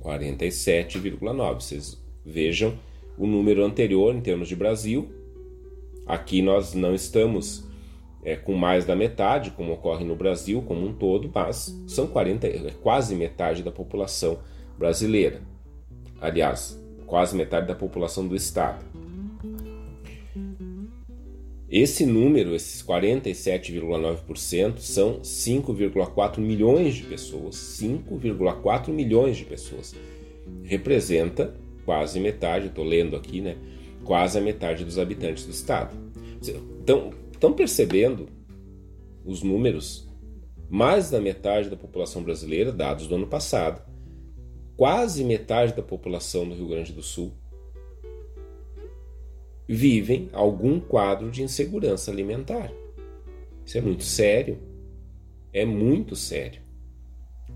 47,9%. 0.00 1.54
Vocês 1.54 2.03
Vejam 2.24 2.74
o 3.18 3.26
número 3.26 3.64
anterior 3.64 4.14
em 4.14 4.20
termos 4.20 4.48
de 4.48 4.56
Brasil. 4.56 5.08
Aqui 6.06 6.42
nós 6.42 6.74
não 6.74 6.94
estamos 6.94 7.64
é, 8.24 8.36
com 8.36 8.54
mais 8.54 8.84
da 8.84 8.96
metade, 8.96 9.50
como 9.50 9.72
ocorre 9.74 10.04
no 10.04 10.16
Brasil 10.16 10.62
como 10.62 10.86
um 10.86 10.92
todo, 10.92 11.30
mas 11.32 11.78
são 11.86 12.06
40, 12.06 12.46
é 12.46 12.70
quase 12.82 13.14
metade 13.14 13.62
da 13.62 13.70
população 13.70 14.38
brasileira. 14.78 15.42
Aliás, 16.20 16.82
quase 17.06 17.36
metade 17.36 17.66
da 17.66 17.74
população 17.74 18.26
do 18.26 18.34
estado. 18.34 18.84
Esse 21.68 22.06
número, 22.06 22.54
esses 22.54 22.82
47,9%, 22.82 24.78
são 24.78 25.20
5,4 25.20 26.38
milhões 26.38 26.94
de 26.94 27.02
pessoas. 27.02 27.56
5,4 27.56 28.90
milhões 28.90 29.36
de 29.36 29.44
pessoas. 29.44 29.94
Representa 30.62 31.54
quase 31.84 32.20
metade, 32.20 32.66
estou 32.66 32.84
lendo 32.84 33.16
aqui, 33.16 33.40
né? 33.40 33.56
Quase 34.04 34.38
a 34.38 34.40
metade 34.40 34.84
dos 34.84 34.98
habitantes 34.98 35.44
do 35.44 35.50
estado. 35.50 35.96
Estão 37.32 37.52
percebendo 37.52 38.28
os 39.24 39.42
números, 39.42 40.08
mais 40.68 41.10
da 41.10 41.20
metade 41.20 41.70
da 41.70 41.76
população 41.76 42.22
brasileira, 42.22 42.72
dados 42.72 43.06
do 43.06 43.14
ano 43.14 43.26
passado, 43.26 43.82
quase 44.76 45.24
metade 45.24 45.74
da 45.74 45.82
população 45.82 46.48
do 46.48 46.54
Rio 46.54 46.68
Grande 46.68 46.92
do 46.92 47.02
Sul 47.02 47.32
vivem 49.66 50.28
algum 50.32 50.78
quadro 50.78 51.30
de 51.30 51.42
insegurança 51.42 52.10
alimentar. 52.10 52.70
Isso 53.64 53.78
é 53.78 53.80
muito 53.80 54.04
sério. 54.04 54.58
É 55.52 55.64
muito 55.64 56.14
sério. 56.14 56.60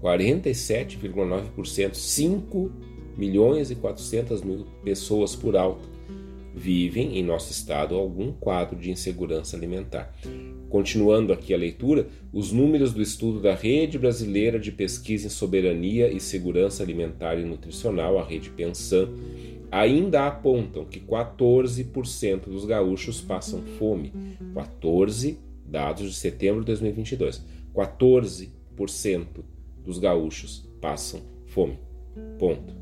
47,9%, 0.01 1.95
5 1.95 2.73
milhões 3.19 3.71
e 3.71 3.75
400 3.75 4.43
mil 4.43 4.65
pessoas 4.83 5.37
por 5.37 5.57
alto 5.57 5.99
vivem 6.59 7.19
em 7.19 7.23
nosso 7.23 7.53
estado 7.53 7.95
algum 7.95 8.33
quadro 8.33 8.77
de 8.79 8.91
insegurança 8.91 9.57
alimentar. 9.57 10.13
Continuando 10.69 11.33
aqui 11.33 11.55
a 11.55 11.57
leitura, 11.57 12.09
os 12.33 12.53
números 12.53 12.93
do 12.93 13.01
estudo 13.01 13.41
da 13.41 13.55
Rede 13.55 13.99
Brasileira 13.99 14.59
de 14.59 14.73
Pesquisa 14.73 15.29
em 15.29 15.31
Soberania 15.31 16.11
e 16.11 16.21
Segurança 16.21 16.83
Alimentar 16.83 17.39
e 17.39 17.45
Nutricional, 17.45 18.19
a 18.19 18.25
Rede 18.25 18.51
Pensan, 18.51 19.09
ainda 19.71 20.27
apontam 20.27 20.85
que 20.85 21.01
14% 21.01 22.47
dos 22.47 22.65
gaúchos 22.65 23.21
passam 23.21 23.63
fome. 23.79 24.13
14 24.55 25.39
dados 25.65 26.11
de 26.11 26.17
setembro 26.17 26.61
de 26.61 26.67
2022. 26.67 27.45
14% 27.75 29.27
dos 29.85 29.99
gaúchos 29.99 30.69
passam 30.81 31.21
fome. 31.47 31.79
Ponto. 32.39 32.78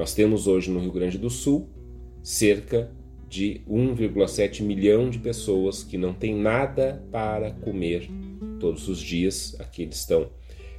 Nós 0.00 0.14
temos 0.14 0.46
hoje 0.46 0.70
no 0.70 0.80
Rio 0.80 0.92
Grande 0.92 1.18
do 1.18 1.28
Sul 1.28 1.68
cerca 2.22 2.90
de 3.28 3.60
1,7 3.68 4.62
milhão 4.62 5.10
de 5.10 5.18
pessoas 5.18 5.82
que 5.82 5.98
não 5.98 6.14
têm 6.14 6.34
nada 6.34 7.04
para 7.12 7.50
comer 7.50 8.08
todos 8.58 8.88
os 8.88 8.98
dias. 8.98 9.54
Aqui 9.60 9.82
eles 9.82 9.96
estão 9.96 10.30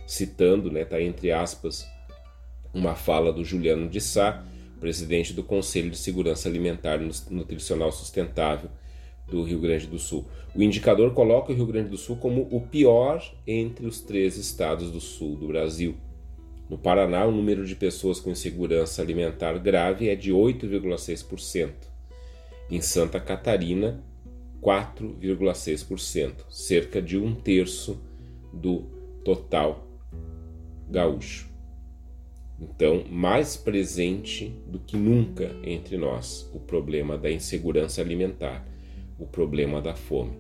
citando, 0.08 0.72
né, 0.72 0.86
tá 0.86 1.00
entre 1.00 1.32
aspas, 1.32 1.88
uma 2.74 2.96
fala 2.96 3.32
do 3.32 3.46
Juliano 3.46 3.88
de 3.88 4.02
Sá, 4.02 4.44
presidente 4.80 5.34
do 5.34 5.44
Conselho 5.44 5.92
de 5.92 5.98
Segurança 5.98 6.50
Alimentar 6.50 7.00
e 7.00 7.12
Nutricional 7.30 7.92
Sustentável 7.92 8.72
do 9.28 9.44
Rio 9.44 9.60
Grande 9.60 9.86
do 9.86 10.00
Sul. 10.00 10.26
O 10.56 10.64
indicador 10.64 11.14
coloca 11.14 11.54
o 11.54 11.56
Rio 11.56 11.68
Grande 11.68 11.90
do 11.90 11.98
Sul 11.98 12.16
como 12.16 12.48
o 12.50 12.60
pior 12.60 13.24
entre 13.46 13.86
os 13.86 14.02
três 14.02 14.36
estados 14.36 14.90
do 14.90 15.00
sul 15.00 15.36
do 15.36 15.48
Brasil. 15.48 15.96
No 16.72 16.78
Paraná, 16.78 17.26
o 17.26 17.32
número 17.34 17.66
de 17.66 17.76
pessoas 17.76 18.22
com 18.22 18.32
insegurança 18.32 19.02
alimentar 19.02 19.58
grave 19.58 20.08
é 20.08 20.16
de 20.16 20.32
8,6%. 20.32 21.70
Em 22.70 22.80
Santa 22.80 23.20
Catarina, 23.20 24.02
4,6%, 24.62 26.46
cerca 26.50 27.02
de 27.02 27.18
um 27.18 27.36
terço 27.36 28.02
do 28.54 28.84
total 29.26 29.86
gaúcho. 30.90 31.52
Então, 32.58 33.04
mais 33.10 33.58
presente 33.58 34.48
do 34.66 34.80
que 34.80 34.96
nunca 34.96 35.54
entre 35.66 35.98
nós 35.98 36.50
o 36.54 36.60
problema 36.62 37.18
da 37.18 37.30
insegurança 37.30 38.00
alimentar, 38.00 38.66
o 39.20 39.28
problema 39.28 39.82
da 39.82 39.94
fome. 39.94 40.40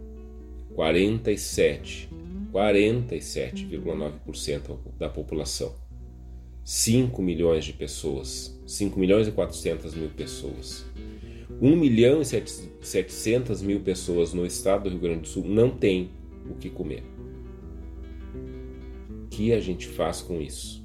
47, 0.76 2.08
47,9% 2.54 4.78
da 4.98 5.10
população 5.10 5.81
5 6.64 7.22
milhões 7.22 7.66
de 7.66 7.74
pessoas, 7.74 8.60
5 8.66 9.00
milhões 9.00 9.28
e 9.28 9.32
400 9.32 9.96
mil 9.96 10.10
pessoas. 10.10 10.86
1 11.62 11.76
milhão 11.76 12.22
e 12.22 12.26
700 12.26 13.62
mil 13.62 13.82
pessoas 13.82 14.34
no 14.34 14.46
estado 14.46 14.84
do 14.84 14.90
Rio 14.90 15.00
Grande 15.00 15.22
do 15.22 15.28
Sul 15.28 15.46
não 15.46 15.70
tem 15.70 16.12
o 16.50 16.56
que 16.56 16.70
comer. 16.70 17.04
O 19.10 19.28
que 19.30 19.54
a 19.54 19.60
gente 19.60 19.88
faz 19.88 20.22
com 20.22 20.42
isso? 20.42 20.84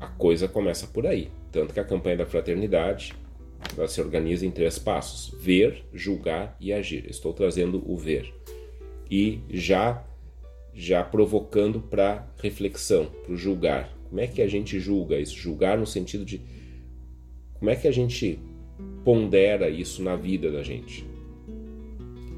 A 0.00 0.06
coisa 0.06 0.48
começa 0.48 0.86
por 0.86 1.06
aí. 1.06 1.30
Tanto 1.50 1.74
que 1.74 1.80
a 1.80 1.84
campanha 1.84 2.18
da 2.18 2.26
fraternidade 2.26 3.14
ela 3.76 3.88
se 3.88 4.00
organiza 4.00 4.46
em 4.46 4.50
três 4.50 4.78
passos: 4.78 5.34
ver, 5.38 5.84
julgar 5.92 6.56
e 6.60 6.72
agir. 6.72 7.06
Estou 7.08 7.32
trazendo 7.32 7.82
o 7.90 7.96
ver. 7.96 8.32
E 9.10 9.40
já 9.50 10.04
já 10.78 11.02
provocando 11.02 11.80
para 11.80 12.24
reflexão, 12.40 13.06
para 13.26 13.34
julgar. 13.34 13.92
Como 14.08 14.20
é 14.20 14.28
que 14.28 14.40
a 14.40 14.46
gente 14.46 14.78
julga 14.78 15.18
isso? 15.18 15.36
Julgar 15.36 15.76
no 15.76 15.84
sentido 15.84 16.24
de 16.24 16.40
como 17.54 17.68
é 17.68 17.74
que 17.74 17.88
a 17.88 17.90
gente 17.90 18.38
pondera 19.04 19.68
isso 19.68 20.00
na 20.04 20.14
vida 20.14 20.52
da 20.52 20.62
gente? 20.62 21.04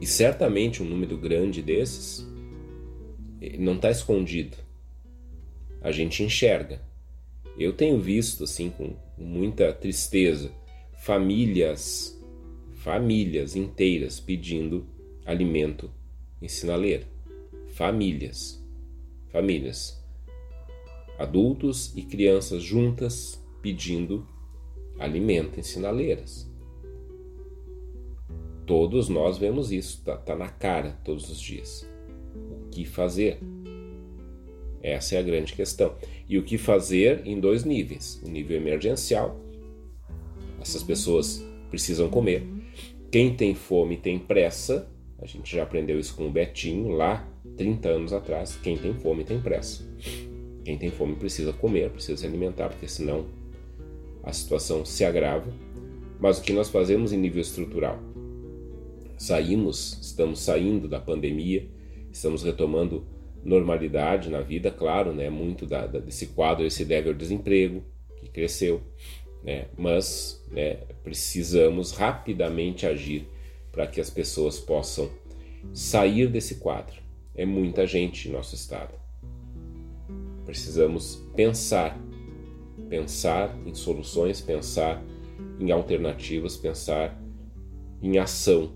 E 0.01 0.07
certamente 0.07 0.83
um 0.83 0.87
número 0.87 1.19
grande 1.19 1.61
desses 1.61 2.27
não 3.59 3.75
está 3.75 3.91
escondido. 3.91 4.57
A 5.83 5.93
gente 5.93 6.23
enxerga. 6.23 6.81
Eu 7.59 7.75
tenho 7.75 8.01
visto 8.01 8.45
assim 8.45 8.71
com 8.71 8.95
muita 9.19 9.71
tristeza 9.71 10.51
famílias, 10.95 12.19
famílias 12.73 13.55
inteiras 13.55 14.19
pedindo 14.19 14.87
alimento 15.27 15.91
em 16.41 16.49
sinaleira 16.49 17.20
famílias. 17.81 18.63
Famílias. 19.33 19.99
Adultos 21.19 21.97
e 21.97 22.03
crianças 22.03 22.63
juntas 22.63 23.43
pedindo 23.63 24.29
alimento 24.99 25.59
em 25.59 25.63
sinaleiras. 25.63 26.47
Todos 28.67 29.09
nós 29.09 29.39
vemos 29.39 29.73
isso, 29.73 30.03
tá, 30.05 30.15
tá 30.15 30.37
na 30.37 30.51
cara 30.51 31.01
todos 31.03 31.31
os 31.31 31.41
dias. 31.41 31.89
O 32.35 32.69
que 32.69 32.85
fazer? 32.85 33.41
Essa 34.83 35.15
é 35.15 35.19
a 35.19 35.23
grande 35.23 35.55
questão. 35.55 35.97
E 36.29 36.37
o 36.37 36.45
que 36.45 36.59
fazer 36.59 37.27
em 37.27 37.41
dois 37.41 37.65
níveis: 37.65 38.21
o 38.23 38.29
nível 38.29 38.59
emergencial, 38.59 39.41
essas 40.61 40.83
pessoas 40.83 41.43
precisam 41.71 42.11
comer. 42.11 42.47
Quem 43.11 43.35
tem 43.35 43.55
fome 43.55 43.97
tem 43.97 44.19
pressa, 44.19 44.87
a 45.19 45.25
gente 45.25 45.57
já 45.57 45.63
aprendeu 45.63 45.99
isso 45.99 46.15
com 46.15 46.27
o 46.27 46.31
Betinho 46.31 46.91
lá 46.91 47.30
30 47.61 47.91
anos 47.91 48.13
atrás, 48.15 48.59
quem 48.63 48.75
tem 48.79 48.95
fome 48.95 49.23
tem 49.23 49.39
pressa. 49.39 49.85
Quem 50.65 50.79
tem 50.79 50.91
fome 50.91 51.15
precisa 51.15 51.53
comer, 51.53 51.91
precisa 51.91 52.17
se 52.17 52.27
alimentar, 52.27 52.71
porque 52.71 52.89
senão 52.89 53.27
a 54.23 54.33
situação 54.33 54.83
se 54.83 55.05
agrava. 55.05 55.53
Mas 56.19 56.39
o 56.39 56.43
que 56.43 56.55
nós 56.55 56.71
fazemos 56.71 57.13
em 57.13 57.19
nível 57.19 57.43
estrutural? 57.43 57.99
Saímos, 59.19 59.99
estamos 60.01 60.41
saindo 60.41 60.89
da 60.89 60.99
pandemia, 60.99 61.69
estamos 62.11 62.43
retomando 62.43 63.07
normalidade 63.45 64.31
na 64.31 64.41
vida, 64.41 64.71
claro, 64.71 65.13
né? 65.13 65.29
Muito 65.29 65.67
da, 65.67 65.87
da, 65.87 65.99
desse 65.99 66.29
quadro 66.29 66.71
se 66.71 66.87
deve 66.87 67.11
ao 67.11 67.15
desemprego 67.15 67.83
que 68.17 68.31
cresceu, 68.31 68.81
né? 69.45 69.67
Mas 69.77 70.43
né, 70.51 70.79
precisamos 71.05 71.93
rapidamente 71.93 72.87
agir 72.87 73.29
para 73.71 73.87
que 73.87 74.01
as 74.01 74.09
pessoas 74.09 74.59
possam 74.59 75.11
sair 75.75 76.27
desse 76.27 76.55
quadro 76.55 77.10
é 77.41 77.47
muita 77.47 77.87
gente 77.87 78.29
em 78.29 78.33
nosso 78.33 78.55
estado. 78.55 78.93
Precisamos 80.45 81.27
pensar, 81.35 81.99
pensar 82.91 83.57
em 83.65 83.75
soluções, 83.75 84.43
pensar 84.43 85.03
em 85.59 85.71
alternativas, 85.71 86.59
pensar 86.59 87.19
em 88.03 88.19
ação 88.19 88.75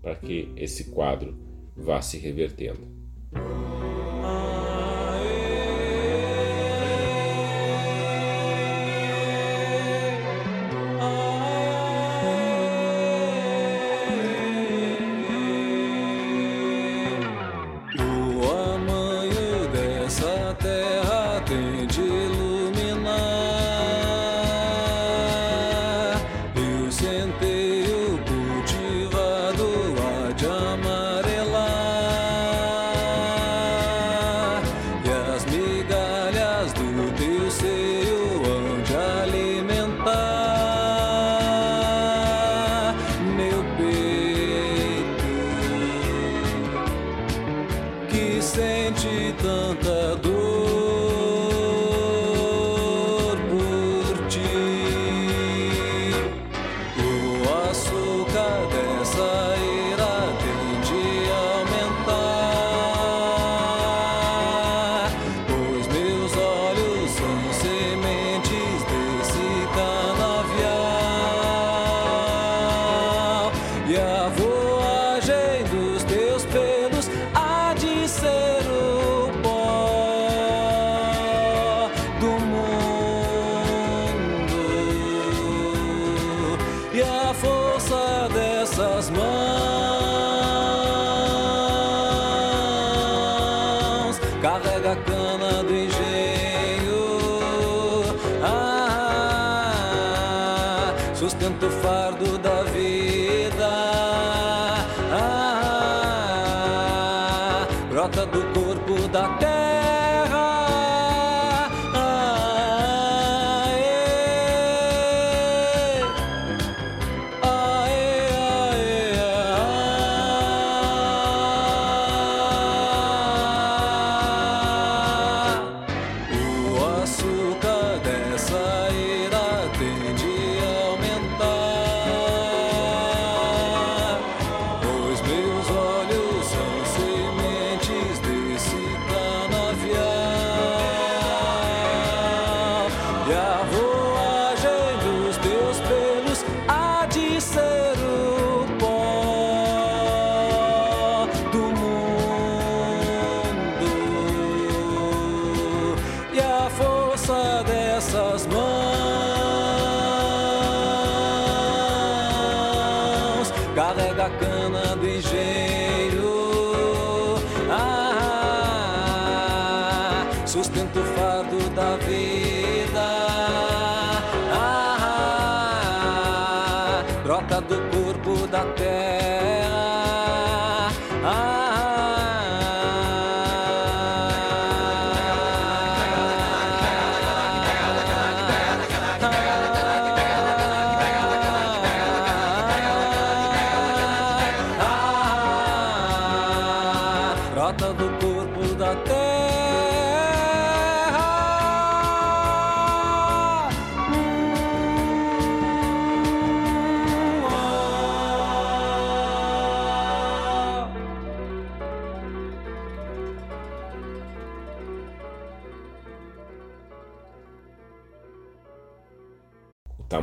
para 0.00 0.14
que 0.14 0.50
esse 0.56 0.84
quadro 0.84 1.36
vá 1.76 2.00
se 2.00 2.16
revertendo. 2.16 2.80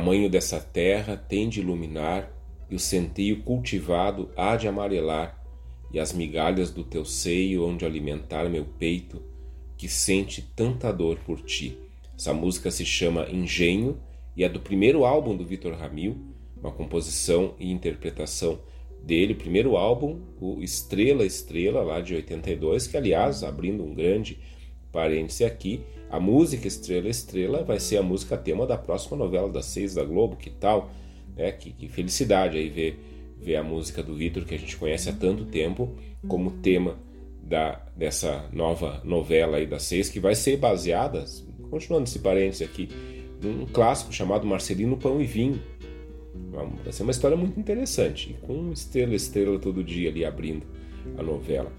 Tamanho 0.06 0.30
dessa 0.30 0.60
terra 0.60 1.16
tem 1.16 1.48
de 1.48 1.58
iluminar, 1.58 2.32
e 2.70 2.76
o 2.76 2.78
centeio 2.78 3.42
cultivado 3.42 4.30
há 4.36 4.56
de 4.56 4.68
amarelar, 4.68 5.36
e 5.92 5.98
as 5.98 6.12
migalhas 6.12 6.70
do 6.70 6.84
teu 6.84 7.04
seio 7.04 7.64
hão 7.64 7.76
de 7.76 7.84
alimentar 7.84 8.48
meu 8.48 8.64
peito, 8.78 9.20
que 9.76 9.88
sente 9.88 10.42
tanta 10.54 10.92
dor 10.92 11.18
por 11.26 11.40
ti. 11.40 11.76
Essa 12.16 12.32
música 12.32 12.70
se 12.70 12.86
chama 12.86 13.28
Engenho 13.28 13.98
e 14.36 14.44
é 14.44 14.48
do 14.48 14.60
primeiro 14.60 15.04
álbum 15.04 15.36
do 15.36 15.44
Vitor 15.44 15.74
Ramil, 15.74 16.16
uma 16.56 16.70
composição 16.70 17.56
e 17.58 17.72
interpretação 17.72 18.60
dele, 19.02 19.34
primeiro 19.34 19.76
álbum, 19.76 20.20
o 20.40 20.62
Estrela 20.62 21.26
Estrela, 21.26 21.82
lá 21.82 22.00
de 22.00 22.14
82, 22.14 22.86
que 22.86 22.96
aliás, 22.96 23.42
abrindo 23.42 23.82
um 23.82 23.92
grande 23.92 24.38
parêntese 24.96 25.44
aqui, 25.44 25.82
a 26.08 26.18
música 26.18 26.66
Estrela 26.66 27.10
Estrela 27.10 27.62
vai 27.62 27.78
ser 27.78 27.98
a 27.98 28.02
música 28.02 28.34
tema 28.34 28.66
da 28.66 28.78
próxima 28.78 29.14
novela 29.14 29.50
das 29.50 29.66
seis 29.66 29.92
da 29.92 30.02
Globo, 30.02 30.36
que 30.36 30.48
tal? 30.48 30.90
É, 31.36 31.52
que, 31.52 31.70
que 31.70 31.86
felicidade 31.86 32.56
aí 32.56 32.70
ver, 32.70 32.98
ver 33.38 33.56
a 33.56 33.62
música 33.62 34.02
do 34.02 34.14
Vitor, 34.14 34.46
que 34.46 34.54
a 34.54 34.58
gente 34.58 34.74
conhece 34.74 35.10
há 35.10 35.12
tanto 35.12 35.44
tempo, 35.44 35.94
como 36.26 36.50
tema 36.50 36.98
da, 37.42 37.74
dessa 37.94 38.48
nova 38.50 39.02
novela 39.04 39.58
aí 39.58 39.66
das 39.66 39.82
seis, 39.82 40.08
que 40.08 40.18
vai 40.18 40.34
ser 40.34 40.56
baseada, 40.56 41.26
continuando 41.68 42.04
esse 42.04 42.20
parênteses 42.20 42.66
aqui, 42.66 42.88
num 43.42 43.66
clássico 43.66 44.14
chamado 44.14 44.46
Marcelino 44.46 44.96
Pão 44.96 45.20
e 45.20 45.26
Vinho. 45.26 45.60
Vai 46.82 46.90
ser 46.90 47.02
uma 47.02 47.12
história 47.12 47.36
muito 47.36 47.60
interessante, 47.60 48.34
com 48.40 48.72
Estrela 48.72 49.14
Estrela 49.14 49.58
todo 49.58 49.84
dia 49.84 50.08
ali 50.08 50.24
abrindo 50.24 50.66
a 51.18 51.22
novela. 51.22 51.70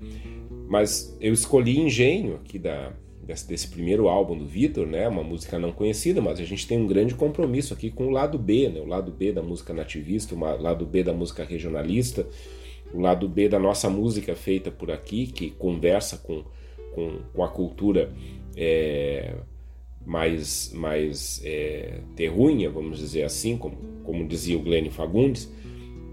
Mas 0.69 1.17
eu 1.19 1.33
escolhi 1.33 1.79
Engenho 1.79 2.35
aqui 2.35 2.59
da, 2.59 2.93
desse, 3.27 3.47
desse 3.47 3.67
primeiro 3.67 4.07
álbum 4.07 4.37
do 4.37 4.45
Vitor, 4.45 4.87
né? 4.87 5.05
Uma 5.07 5.21
música 5.21 5.59
não 5.59 5.73
conhecida, 5.73 6.21
mas 6.21 6.39
a 6.39 6.45
gente 6.45 6.65
tem 6.65 6.79
um 6.79 6.87
grande 6.87 7.13
compromisso 7.13 7.73
aqui 7.73 7.91
com 7.91 8.07
o 8.07 8.09
lado 8.09 8.39
B, 8.39 8.69
né? 8.69 8.79
O 8.79 8.85
lado 8.85 9.11
B 9.11 9.33
da 9.33 9.43
música 9.43 9.73
nativista, 9.73 10.33
o 10.33 10.39
lado 10.39 10.85
B 10.85 11.03
da 11.03 11.13
música 11.13 11.43
regionalista, 11.43 12.25
o 12.93 13.01
lado 13.01 13.27
B 13.27 13.49
da 13.49 13.59
nossa 13.59 13.89
música 13.89 14.33
feita 14.33 14.71
por 14.71 14.89
aqui, 14.89 15.27
que 15.27 15.51
conversa 15.51 16.17
com, 16.17 16.45
com, 16.95 17.19
com 17.33 17.43
a 17.43 17.49
cultura 17.49 18.13
é, 18.55 19.35
mais, 20.05 20.71
mais 20.73 21.41
é, 21.43 21.99
terrunha, 22.15 22.69
vamos 22.69 22.97
dizer 22.97 23.23
assim, 23.23 23.57
como, 23.57 23.75
como 24.05 24.25
dizia 24.25 24.57
o 24.57 24.61
Glenn 24.61 24.89
Fagundes. 24.89 25.51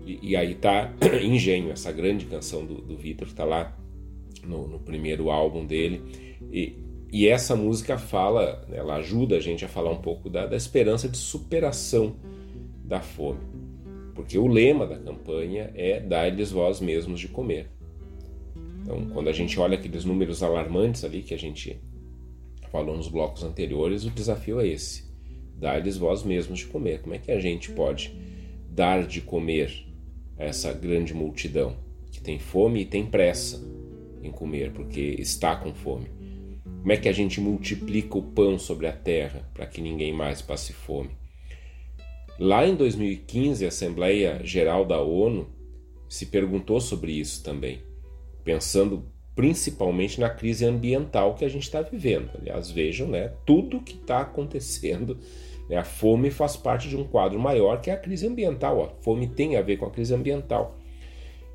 E, 0.05 0.31
e 0.31 0.37
aí 0.37 0.57
tá 0.57 0.93
Engenho, 1.23 1.71
essa 1.71 1.93
grande 1.93 2.27
canção 2.27 2.67
do, 2.67 2.83
do 2.83 2.97
Vitor, 2.97 3.29
está 3.29 3.45
lá 3.45 3.79
no, 4.43 4.67
no, 4.67 4.81
primeiro 4.81 5.31
álbum 5.31 5.65
dele. 5.65 6.03
E, 6.53 6.84
e 7.15 7.29
essa 7.29 7.55
música 7.55 7.97
fala, 7.97 8.67
ela 8.73 8.97
ajuda 8.97 9.37
a 9.37 9.41
gente 9.41 9.65
a 9.65 9.69
falar 9.69 9.93
um 9.93 10.03
pouco 10.03 10.29
da, 10.29 10.47
da 10.47 10.57
esperança 10.57 11.09
de 11.09 11.17
superação 11.17 12.17
da 12.85 13.01
fome. 13.01 13.39
Porque 14.17 14.37
o 14.37 14.49
lema 14.49 14.85
da 14.85 14.99
campanha 14.99 15.71
é 15.77 16.01
dar-lhes 16.01 16.51
vós 16.51 16.81
mesmos 16.81 17.21
de 17.21 17.29
comer. 17.29 17.71
Então, 18.83 19.07
quando 19.13 19.29
a 19.29 19.33
gente 19.33 19.61
olha 19.61 19.79
aqueles 19.79 20.05
números 20.05 20.43
alarmantes 20.43 21.05
ali 21.05 21.23
que 21.23 21.33
a 21.33 21.39
gente 21.39 21.81
falou 22.73 22.97
nos 22.97 23.07
blocos 23.07 23.45
anteriores, 23.45 24.05
o 24.05 24.11
desafio 24.11 24.59
é 24.59 24.67
esse: 24.67 25.05
dar-lhes 25.57 25.97
vós 25.97 26.25
mesmos 26.25 26.59
de 26.59 26.67
comer. 26.67 27.01
Como 27.01 27.15
é 27.15 27.19
que 27.19 27.31
a 27.31 27.39
gente 27.39 27.71
pode 27.71 28.13
dar 28.69 29.07
de 29.07 29.21
comer 29.21 29.87
a 30.37 30.43
essa 30.47 30.73
grande 30.73 31.15
multidão 31.15 31.77
que 32.11 32.21
tem 32.21 32.41
fome 32.41 32.81
e 32.81 32.85
tem 32.85 33.07
pressa 33.07 33.65
em 34.21 34.33
comer 34.33 34.73
porque 34.73 35.15
está 35.17 35.55
com 35.55 35.73
fome? 35.73 36.24
Como 36.85 36.93
é 36.93 36.99
que 36.99 37.09
a 37.09 37.13
gente 37.13 37.41
multiplica 37.41 38.19
o 38.19 38.23
pão 38.23 38.59
sobre 38.59 38.87
a 38.87 38.93
terra 38.93 39.49
para 39.55 39.65
que 39.65 39.81
ninguém 39.81 40.13
mais 40.13 40.43
passe 40.43 40.75
fome? 40.75 41.13
Lá 42.39 42.67
em 42.67 42.75
2015, 42.75 43.65
a 43.65 43.69
Assembleia 43.69 44.43
Geral 44.45 44.85
da 44.85 45.01
ONU 45.01 45.49
se 46.11 46.27
perguntou 46.27 46.79
sobre 46.83 47.13
isso 47.13 47.43
também, 47.43 47.81
pensando 48.45 49.03
principalmente 49.35 50.21
na 50.21 50.29
crise 50.29 50.67
ambiental 50.67 51.35
que 51.35 51.47
a 51.47 51.49
gente 51.49 51.63
está 51.63 51.81
vivendo. 51.81 52.29
Aliás, 52.39 52.71
vejam, 52.71 53.09
né, 53.09 53.33
tudo 53.47 53.81
que 53.81 53.95
está 53.95 54.21
acontecendo, 54.21 55.17
né, 55.71 55.79
a 55.79 55.85
fome 55.85 56.31
faz 56.31 56.55
parte 56.55 56.87
de 56.87 56.99
um 56.99 57.05
quadro 57.05 57.41
maior 57.41 57.81
que 57.81 57.89
é 57.89 57.95
a 57.95 57.99
crise 57.99 58.27
ambiental. 58.27 58.85
A 58.85 59.03
fome 59.03 59.27
tem 59.27 59.57
a 59.57 59.63
ver 59.63 59.79
com 59.79 59.87
a 59.87 59.91
crise 59.91 60.15
ambiental, 60.15 60.77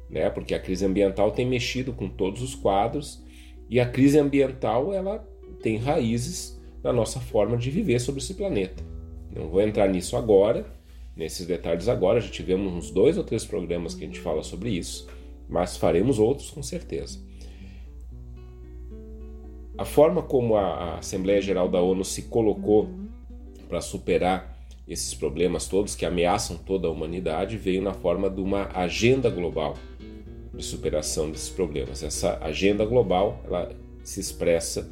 né, 0.10 0.28
porque 0.32 0.56
a 0.56 0.60
crise 0.60 0.84
ambiental 0.84 1.30
tem 1.30 1.46
mexido 1.46 1.94
com 1.94 2.10
todos 2.10 2.42
os 2.42 2.56
quadros 2.56 3.29
e 3.70 3.80
a 3.80 3.88
crise 3.88 4.18
ambiental 4.18 4.92
ela 4.92 5.20
tem 5.62 5.78
raízes 5.78 6.60
na 6.84 6.92
nossa 6.92 7.20
forma 7.20 7.56
de 7.58 7.70
viver 7.70 8.00
sobre 8.00 8.22
esse 8.22 8.34
planeta. 8.34 8.84
Não 9.34 9.48
vou 9.48 9.62
entrar 9.62 9.88
nisso 9.88 10.18
agora, 10.18 10.66
nesses 11.16 11.46
detalhes 11.46 11.88
agora, 11.88 12.20
já 12.20 12.30
tivemos 12.30 12.74
uns 12.74 12.90
dois 12.90 13.18
ou 13.18 13.24
três 13.24 13.46
programas 13.46 13.94
que 13.94 14.04
a 14.04 14.08
gente 14.08 14.20
fala 14.20 14.42
sobre 14.42 14.70
isso, 14.70 15.08
mas 15.48 15.78
faremos 15.78 16.18
outros 16.18 16.50
com 16.50 16.64
certeza. 16.64 17.20
A 19.78 19.86
forma 19.86 20.22
como 20.22 20.58
a 20.58 20.98
Assembleia 20.98 21.42
Geral 21.42 21.70
da 21.70 21.82
ONU 21.82 22.04
se 22.04 22.24
colocou 22.24 22.90
para 23.68 23.80
superar 23.80 24.58
esses 24.88 25.14
problemas 25.14 25.68
todos 25.68 25.96
que 25.96 26.06
ameaçam 26.06 26.58
toda 26.58 26.88
a 26.88 26.92
humanidade 26.92 27.56
veio 27.56 27.82
na 27.82 27.94
forma 27.94 28.30
de 28.30 28.42
uma 28.42 28.68
agenda 28.74 29.30
global 29.30 29.76
de 30.60 30.66
superação 30.66 31.32
desses 31.32 31.50
problemas. 31.50 32.04
Essa 32.04 32.38
agenda 32.42 32.86
global 32.86 33.42
ela 33.46 33.76
se 34.04 34.20
expressa 34.20 34.92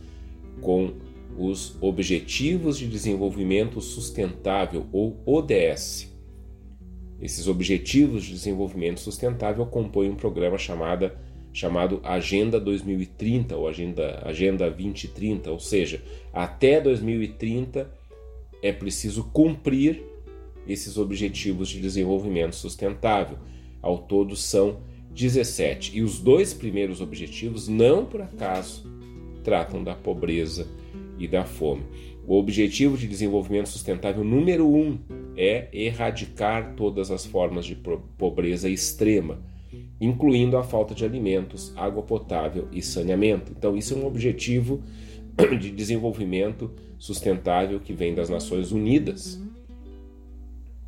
com 0.62 0.94
os 1.38 1.76
Objetivos 1.82 2.78
de 2.78 2.88
Desenvolvimento 2.88 3.80
Sustentável, 3.80 4.88
ou 4.92 5.22
ODS. 5.26 6.12
Esses 7.22 7.48
Objetivos 7.48 8.24
de 8.24 8.32
Desenvolvimento 8.32 9.00
Sustentável 9.00 9.66
compõem 9.66 10.10
um 10.10 10.16
programa 10.16 10.58
chamada, 10.58 11.20
chamado 11.54 12.00
Agenda 12.04 12.60
2030 12.60 13.56
ou 13.56 13.68
Agenda, 13.68 14.22
Agenda 14.24 14.70
2030, 14.70 15.52
ou 15.52 15.60
seja, 15.60 16.02
até 16.34 16.82
2030 16.82 17.90
é 18.64 18.72
preciso 18.72 19.26
cumprir 19.26 20.04
esses 20.68 20.98
Objetivos 20.98 21.70
de 21.70 21.80
Desenvolvimento 21.80 22.56
Sustentável. 22.56 23.38
Ao 23.82 23.98
todo 24.00 24.36
são 24.36 24.80
17. 25.18 25.98
E 25.98 26.04
os 26.04 26.20
dois 26.20 26.54
primeiros 26.54 27.02
objetivos, 27.02 27.68
não 27.68 28.06
por 28.06 28.22
acaso, 28.22 28.86
tratam 29.44 29.84
da 29.84 29.96
pobreza 29.96 30.68
e 31.18 31.28
da 31.28 31.44
fome. 31.44 31.84
O 32.28 32.38
objetivo 32.38 32.96
de 32.98 33.08
desenvolvimento 33.08 33.70
sustentável 33.70 34.24
número 34.24 34.68
um 34.68 35.00
é 35.36 35.70
erradicar 35.74 36.76
todas 36.76 37.10
as 37.10 37.26
formas 37.26 37.66
de 37.66 37.76
pobreza 38.18 38.70
extrema, 38.70 39.40
incluindo 40.00 40.56
a 40.56 40.64
falta 40.64 40.94
de 40.94 41.04
alimentos, 41.04 41.74
água 41.76 42.04
potável 42.04 42.68
e 42.72 42.82
saneamento. 42.82 43.54
Então, 43.58 43.76
isso 43.76 43.96
é 43.96 43.98
um 43.98 44.06
objetivo 44.06 44.84
de 45.60 45.72
desenvolvimento 45.72 46.70
sustentável 47.00 47.80
que 47.80 47.94
vem 47.94 48.14
das 48.14 48.30
Nações 48.30 48.72
Unidas. 48.72 49.42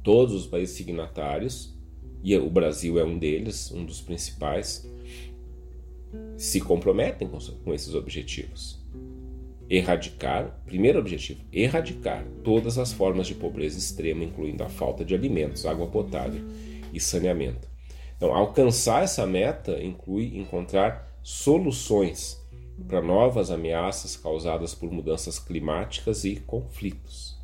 Todos 0.03 0.35
os 0.35 0.45
países 0.45 0.76
signatários, 0.76 1.78
e 2.23 2.35
o 2.37 2.49
Brasil 2.49 2.99
é 2.99 3.03
um 3.03 3.17
deles, 3.17 3.71
um 3.71 3.85
dos 3.85 4.01
principais, 4.01 4.87
se 6.37 6.59
comprometem 6.59 7.29
com 7.63 7.73
esses 7.73 7.93
objetivos 7.93 8.79
erradicar, 9.69 10.59
primeiro 10.65 10.97
objetivo, 10.97 11.41
erradicar 11.53 12.25
todas 12.43 12.79
as 12.79 12.91
formas 12.91 13.27
de 13.27 13.35
pobreza 13.35 13.77
extrema, 13.77 14.23
incluindo 14.23 14.63
a 14.63 14.69
falta 14.69 15.05
de 15.05 15.13
alimentos, 15.13 15.65
água 15.65 15.85
potável 15.87 16.41
e 16.91 16.99
saneamento. 16.99 17.69
Então, 18.17 18.33
alcançar 18.33 19.03
essa 19.03 19.25
meta 19.27 19.81
inclui 19.81 20.37
encontrar 20.37 21.07
soluções 21.21 22.43
para 22.87 23.01
novas 23.01 23.51
ameaças 23.51 24.17
causadas 24.17 24.73
por 24.73 24.91
mudanças 24.91 25.37
climáticas 25.37 26.23
e 26.23 26.37
conflitos. 26.37 27.37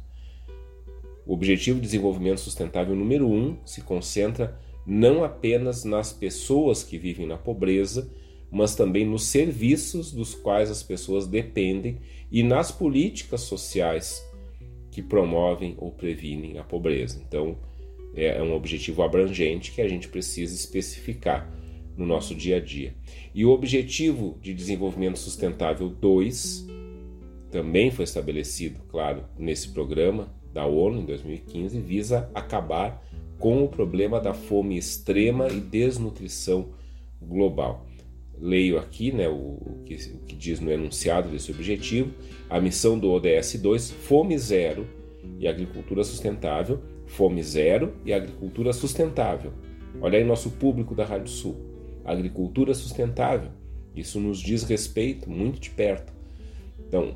O 1.25 1.33
Objetivo 1.33 1.79
de 1.79 1.85
Desenvolvimento 1.85 2.39
Sustentável 2.39 2.95
número 2.95 3.27
1 3.27 3.33
um 3.33 3.57
se 3.65 3.81
concentra 3.81 4.59
não 4.85 5.23
apenas 5.23 5.83
nas 5.83 6.13
pessoas 6.13 6.83
que 6.83 6.97
vivem 6.97 7.25
na 7.25 7.37
pobreza, 7.37 8.11
mas 8.51 8.75
também 8.75 9.05
nos 9.05 9.23
serviços 9.23 10.11
dos 10.11 10.35
quais 10.35 10.69
as 10.69 10.83
pessoas 10.83 11.27
dependem 11.27 11.99
e 12.31 12.43
nas 12.43 12.71
políticas 12.71 13.41
sociais 13.41 14.23
que 14.91 15.01
promovem 15.01 15.75
ou 15.77 15.91
previnem 15.91 16.57
a 16.57 16.63
pobreza. 16.63 17.21
Então, 17.27 17.57
é 18.15 18.41
um 18.41 18.53
objetivo 18.53 19.03
abrangente 19.03 19.71
que 19.71 19.81
a 19.81 19.87
gente 19.87 20.07
precisa 20.07 20.55
especificar 20.55 21.51
no 21.97 22.05
nosso 22.05 22.33
dia 22.33 22.57
a 22.57 22.59
dia. 22.59 22.95
E 23.33 23.45
o 23.45 23.51
Objetivo 23.51 24.37
de 24.41 24.53
Desenvolvimento 24.53 25.19
Sustentável 25.19 25.89
2 25.89 26.67
também 27.51 27.91
foi 27.91 28.03
estabelecido, 28.03 28.81
claro, 28.87 29.25
nesse 29.37 29.69
programa 29.69 30.33
da 30.53 30.65
ONU 30.65 31.01
em 31.01 31.05
2015, 31.05 31.79
visa 31.81 32.29
acabar 32.33 33.04
com 33.45 33.63
o 33.63 33.67
problema 33.67 34.19
da 34.19 34.33
fome 34.33 34.75
extrema 34.75 35.47
e 35.49 35.59
desnutrição 35.59 36.69
global. 37.21 37.85
Leio 38.39 38.79
aqui 38.79 39.11
né, 39.11 39.29
o, 39.29 39.33
o, 39.33 39.83
que, 39.85 39.93
o, 39.93 40.17
que, 40.25 40.35
diz 40.35 40.59
no 40.59 40.71
enunciado 40.71 41.29
desse 41.29 41.51
objetivo, 41.51 42.11
a 42.49 42.59
missão 42.59 42.97
do 42.97 43.11
ODS 43.11 43.59
2, 43.61 43.91
fome 43.91 44.35
zero 44.35 44.87
e 45.37 45.47
agricultura 45.47 46.03
sustentável, 46.03 46.81
fome 47.05 47.43
zero 47.43 47.93
e 48.03 48.11
agricultura 48.11 48.73
sustentável. 48.73 49.53
Olha 50.01 50.17
aí 50.17 50.23
nosso 50.23 50.49
público 50.49 50.95
da 50.95 51.05
Rádio 51.05 51.29
Sul, 51.29 51.55
agricultura 52.03 52.73
sustentável, 52.73 53.51
isso 53.95 54.19
nos 54.19 54.39
diz 54.39 54.63
respeito 54.63 55.29
muito 55.29 55.59
de 55.59 55.69
perto. 55.69 56.11
Então, 56.79 57.15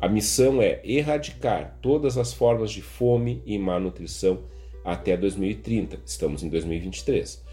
a 0.00 0.08
missão 0.08 0.62
é 0.62 0.80
erradicar 0.84 1.76
todas 1.82 2.16
as 2.16 2.32
formas 2.32 2.70
de 2.70 2.82
fome 2.82 3.42
e 3.44 3.58
má 3.58 3.80
nutrição 3.80 4.54
até 4.86 5.16
2030, 5.16 6.00
estamos 6.06 6.42
em 6.42 6.48
2023 6.48 7.44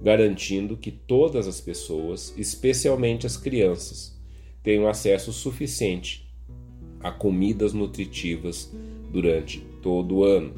garantindo 0.00 0.76
que 0.76 0.90
todas 0.90 1.46
as 1.46 1.60
pessoas, 1.60 2.32
especialmente 2.36 3.26
as 3.26 3.36
crianças, 3.36 4.16
tenham 4.62 4.88
acesso 4.88 5.32
suficiente 5.32 6.28
a 7.00 7.10
comidas 7.10 7.72
nutritivas 7.72 8.72
durante 9.10 9.60
todo 9.82 10.16
o 10.16 10.24
ano. 10.24 10.54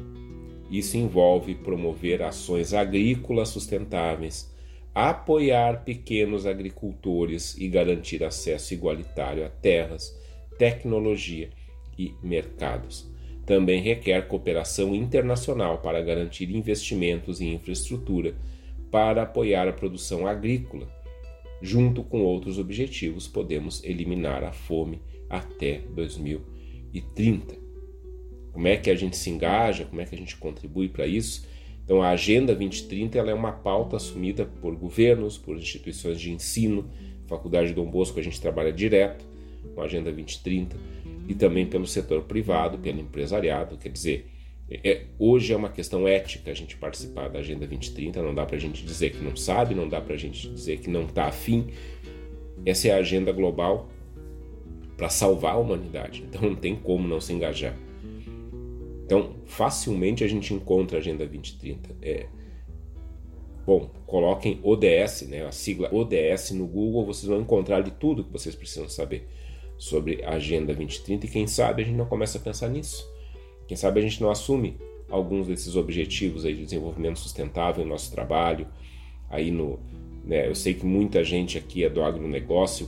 Isso 0.69 0.97
envolve 0.97 1.55
promover 1.55 2.21
ações 2.21 2.73
agrícolas 2.73 3.49
sustentáveis, 3.49 4.51
apoiar 4.93 5.83
pequenos 5.83 6.45
agricultores 6.45 7.57
e 7.57 7.67
garantir 7.67 8.23
acesso 8.23 8.73
igualitário 8.73 9.45
a 9.45 9.49
terras, 9.49 10.15
tecnologia 10.57 11.49
e 11.97 12.13
mercados. 12.23 13.10
Também 13.45 13.81
requer 13.81 14.27
cooperação 14.27 14.95
internacional 14.95 15.79
para 15.79 16.01
garantir 16.01 16.49
investimentos 16.55 17.41
em 17.41 17.53
infraestrutura 17.53 18.35
para 18.91 19.23
apoiar 19.23 19.67
a 19.67 19.73
produção 19.73 20.27
agrícola. 20.27 20.87
Junto 21.61 22.03
com 22.03 22.21
outros 22.21 22.57
objetivos, 22.57 23.27
podemos 23.27 23.83
eliminar 23.83 24.43
a 24.43 24.51
fome 24.51 25.01
até 25.29 25.81
2030. 25.93 27.55
Como 28.51 28.67
é 28.67 28.75
que 28.75 28.89
a 28.89 28.95
gente 28.95 29.15
se 29.15 29.29
engaja? 29.29 29.85
Como 29.85 30.01
é 30.01 30.05
que 30.05 30.13
a 30.13 30.17
gente 30.17 30.35
contribui 30.37 30.89
para 30.89 31.07
isso? 31.07 31.47
Então, 31.83 32.01
a 32.01 32.09
Agenda 32.09 32.53
2030 32.53 33.17
ela 33.17 33.31
é 33.31 33.33
uma 33.33 33.51
pauta 33.51 33.95
assumida 33.95 34.45
por 34.45 34.75
governos, 34.75 35.37
por 35.37 35.57
instituições 35.57 36.19
de 36.19 36.31
ensino. 36.31 36.89
Faculdade 37.27 37.69
de 37.69 37.73
Dom 37.73 37.89
Bosco 37.89 38.19
a 38.19 38.23
gente 38.23 38.39
trabalha 38.41 38.71
direto 38.71 39.25
com 39.73 39.81
a 39.81 39.85
Agenda 39.85 40.11
2030 40.11 40.75
e 41.27 41.35
também 41.35 41.65
pelo 41.65 41.85
setor 41.85 42.23
privado, 42.23 42.77
pelo 42.77 42.99
empresariado. 42.99 43.77
Quer 43.77 43.89
dizer, 43.89 44.27
é, 44.69 45.05
hoje 45.19 45.53
é 45.53 45.55
uma 45.55 45.69
questão 45.69 46.07
ética 46.07 46.49
a 46.49 46.53
gente 46.53 46.77
participar 46.77 47.29
da 47.29 47.39
Agenda 47.39 47.67
2030, 47.67 48.21
não 48.21 48.33
dá 48.33 48.45
para 48.45 48.55
a 48.55 48.59
gente 48.59 48.85
dizer 48.85 49.11
que 49.11 49.23
não 49.23 49.35
sabe, 49.35 49.75
não 49.75 49.87
dá 49.87 49.99
para 49.99 50.13
a 50.13 50.17
gente 50.17 50.49
dizer 50.49 50.79
que 50.79 50.89
não 50.89 51.03
está 51.03 51.25
afim. 51.25 51.67
Essa 52.65 52.87
é 52.87 52.91
a 52.91 52.97
agenda 52.97 53.31
global 53.31 53.89
para 54.95 55.09
salvar 55.09 55.55
a 55.55 55.57
humanidade, 55.57 56.23
então 56.27 56.41
não 56.41 56.55
tem 56.55 56.75
como 56.75 57.07
não 57.07 57.19
se 57.19 57.33
engajar. 57.33 57.75
Então, 59.03 59.35
facilmente 59.45 60.23
a 60.23 60.27
gente 60.27 60.53
encontra 60.53 60.97
a 60.97 61.01
Agenda 61.01 61.25
2030. 61.25 61.97
É, 62.01 62.27
bom, 63.65 63.89
coloquem 64.05 64.59
ODS, 64.63 65.27
né, 65.27 65.45
a 65.45 65.51
sigla 65.51 65.93
ODS 65.93 66.51
no 66.51 66.65
Google, 66.65 67.05
vocês 67.05 67.27
vão 67.27 67.41
encontrar 67.41 67.77
ali 67.77 67.91
tudo 67.91 68.23
que 68.23 68.31
vocês 68.31 68.55
precisam 68.55 68.87
saber 68.87 69.27
sobre 69.81 70.23
a 70.23 70.35
Agenda 70.35 70.75
2030 70.75 71.25
e 71.25 71.29
quem 71.29 71.47
sabe 71.47 71.81
a 71.81 71.85
gente 71.85 71.97
não 71.97 72.05
começa 72.05 72.37
a 72.37 72.41
pensar 72.41 72.69
nisso. 72.69 73.03
Quem 73.67 73.75
sabe 73.75 73.99
a 73.99 74.03
gente 74.03 74.21
não 74.21 74.29
assume 74.29 74.77
alguns 75.09 75.47
desses 75.47 75.75
objetivos 75.75 76.45
aí 76.45 76.53
de 76.53 76.65
desenvolvimento 76.65 77.17
sustentável 77.17 77.83
no 77.83 77.89
nosso 77.89 78.11
trabalho, 78.11 78.67
aí 79.27 79.49
no, 79.49 79.79
né, 80.23 80.47
eu 80.47 80.53
sei 80.53 80.75
que 80.75 80.85
muita 80.85 81.23
gente 81.23 81.57
aqui 81.57 81.83
é 81.83 81.89
do 81.89 82.03
agronegócio, 82.03 82.87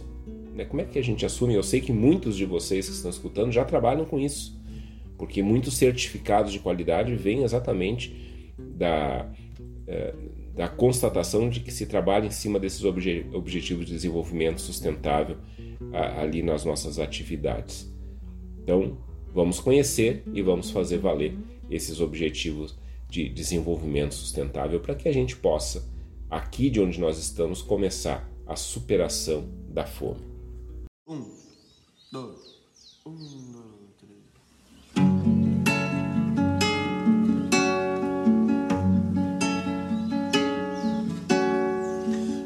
né, 0.53 0.65
como 0.65 0.83
é 0.83 0.85
que 0.85 0.99
a 0.99 1.03
gente 1.03 1.25
assume? 1.25 1.55
Eu 1.55 1.63
sei 1.63 1.81
que 1.81 1.91
muitos 1.91 2.37
de 2.37 2.45
vocês 2.45 2.87
que 2.87 2.93
estão 2.93 3.09
escutando 3.09 3.51
já 3.51 3.65
trabalham 3.65 4.05
com 4.05 4.19
isso, 4.19 4.55
porque 5.17 5.41
muitos 5.41 5.75
certificados 5.75 6.51
de 6.51 6.59
qualidade 6.59 7.15
vêm 7.15 7.41
exatamente 7.41 8.53
da, 8.55 9.27
é, 9.87 10.13
da 10.53 10.67
constatação 10.67 11.49
de 11.49 11.59
que 11.59 11.71
se 11.71 11.87
trabalha 11.87 12.27
em 12.27 12.31
cima 12.31 12.59
desses 12.59 12.83
obje 12.85 13.25
objetivos 13.33 13.87
de 13.87 13.93
desenvolvimento 13.93 14.61
sustentável 14.61 15.37
ali 15.91 16.41
nas 16.41 16.63
nossas 16.63 16.99
atividades. 16.99 17.91
Então, 18.61 18.97
Vamos 19.33 19.59
conhecer 19.59 20.23
e 20.31 20.43
vamos 20.43 20.69
fazer 20.69 20.99
valer 20.99 21.35
esses 21.67 21.99
objetivos 21.99 22.77
de 23.09 23.27
desenvolvimento 23.27 24.13
sustentável 24.13 24.79
para 24.79 24.93
que 24.93 25.09
a 25.09 25.11
gente 25.11 25.35
possa, 25.35 25.83
aqui 26.29 26.69
de 26.69 26.79
onde 26.79 26.99
nós 26.99 27.17
estamos, 27.17 27.63
começar 27.63 28.29
a 28.45 28.55
superação 28.55 29.49
da 29.69 29.87
fome. 29.87 30.21
Um, 31.07 31.25
dois, 32.11 32.61
um, 33.07 33.15
dois, 33.15 33.73
três. 33.97 34.21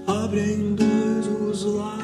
Abrindo 0.07 0.83
os 1.49 1.65
lados 1.65 1.96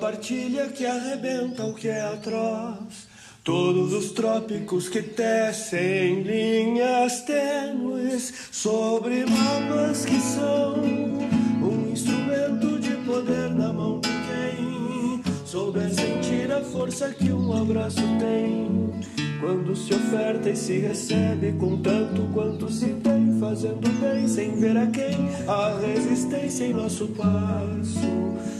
partilha 0.00 0.68
que 0.68 0.86
arrebenta 0.86 1.64
o 1.64 1.74
que 1.74 1.86
é 1.86 2.00
atroz. 2.00 3.10
Todos 3.44 3.92
os 3.92 4.12
trópicos 4.12 4.88
que 4.88 5.02
tecem 5.02 6.22
linhas 6.22 7.22
tênues 7.22 8.48
sobre 8.50 9.26
mapas 9.26 10.04
que 10.06 10.18
são 10.20 10.74
um 10.80 11.90
instrumento 11.92 12.80
de 12.80 12.94
poder 13.06 13.50
na 13.50 13.72
mão 13.72 14.00
de 14.00 14.08
quem 14.08 15.22
souber 15.44 15.92
sentir 15.92 16.50
a 16.50 16.62
força 16.62 17.10
que 17.10 17.30
um 17.30 17.52
abraço 17.52 18.02
tem. 18.18 18.70
Quando 19.40 19.74
se 19.74 19.94
oferta 19.94 20.50
e 20.50 20.56
se 20.56 20.78
recebe 20.78 21.52
com 21.52 21.78
tanto 21.78 22.22
quanto 22.32 22.70
se 22.70 22.88
tem, 23.02 23.38
fazendo 23.40 23.88
bem 24.00 24.28
sem 24.28 24.54
ver 24.56 24.76
a 24.76 24.86
quem 24.86 25.16
a 25.48 25.78
resistência 25.78 26.64
em 26.64 26.74
nosso 26.74 27.08
passo, 27.08 28.59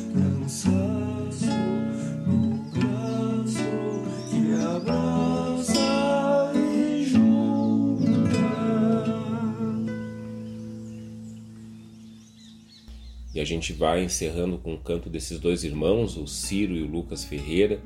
gente 13.50 13.72
vai 13.72 14.04
encerrando 14.04 14.58
com 14.58 14.74
o 14.74 14.78
canto 14.78 15.10
desses 15.10 15.38
dois 15.38 15.64
irmãos, 15.64 16.16
o 16.16 16.26
Ciro 16.26 16.74
e 16.74 16.82
o 16.82 16.86
Lucas 16.86 17.24
Ferreira, 17.24 17.80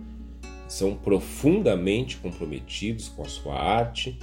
são 0.68 0.94
profundamente 0.94 2.16
comprometidos 2.18 3.08
com 3.08 3.22
a 3.22 3.28
sua 3.28 3.54
arte, 3.54 4.18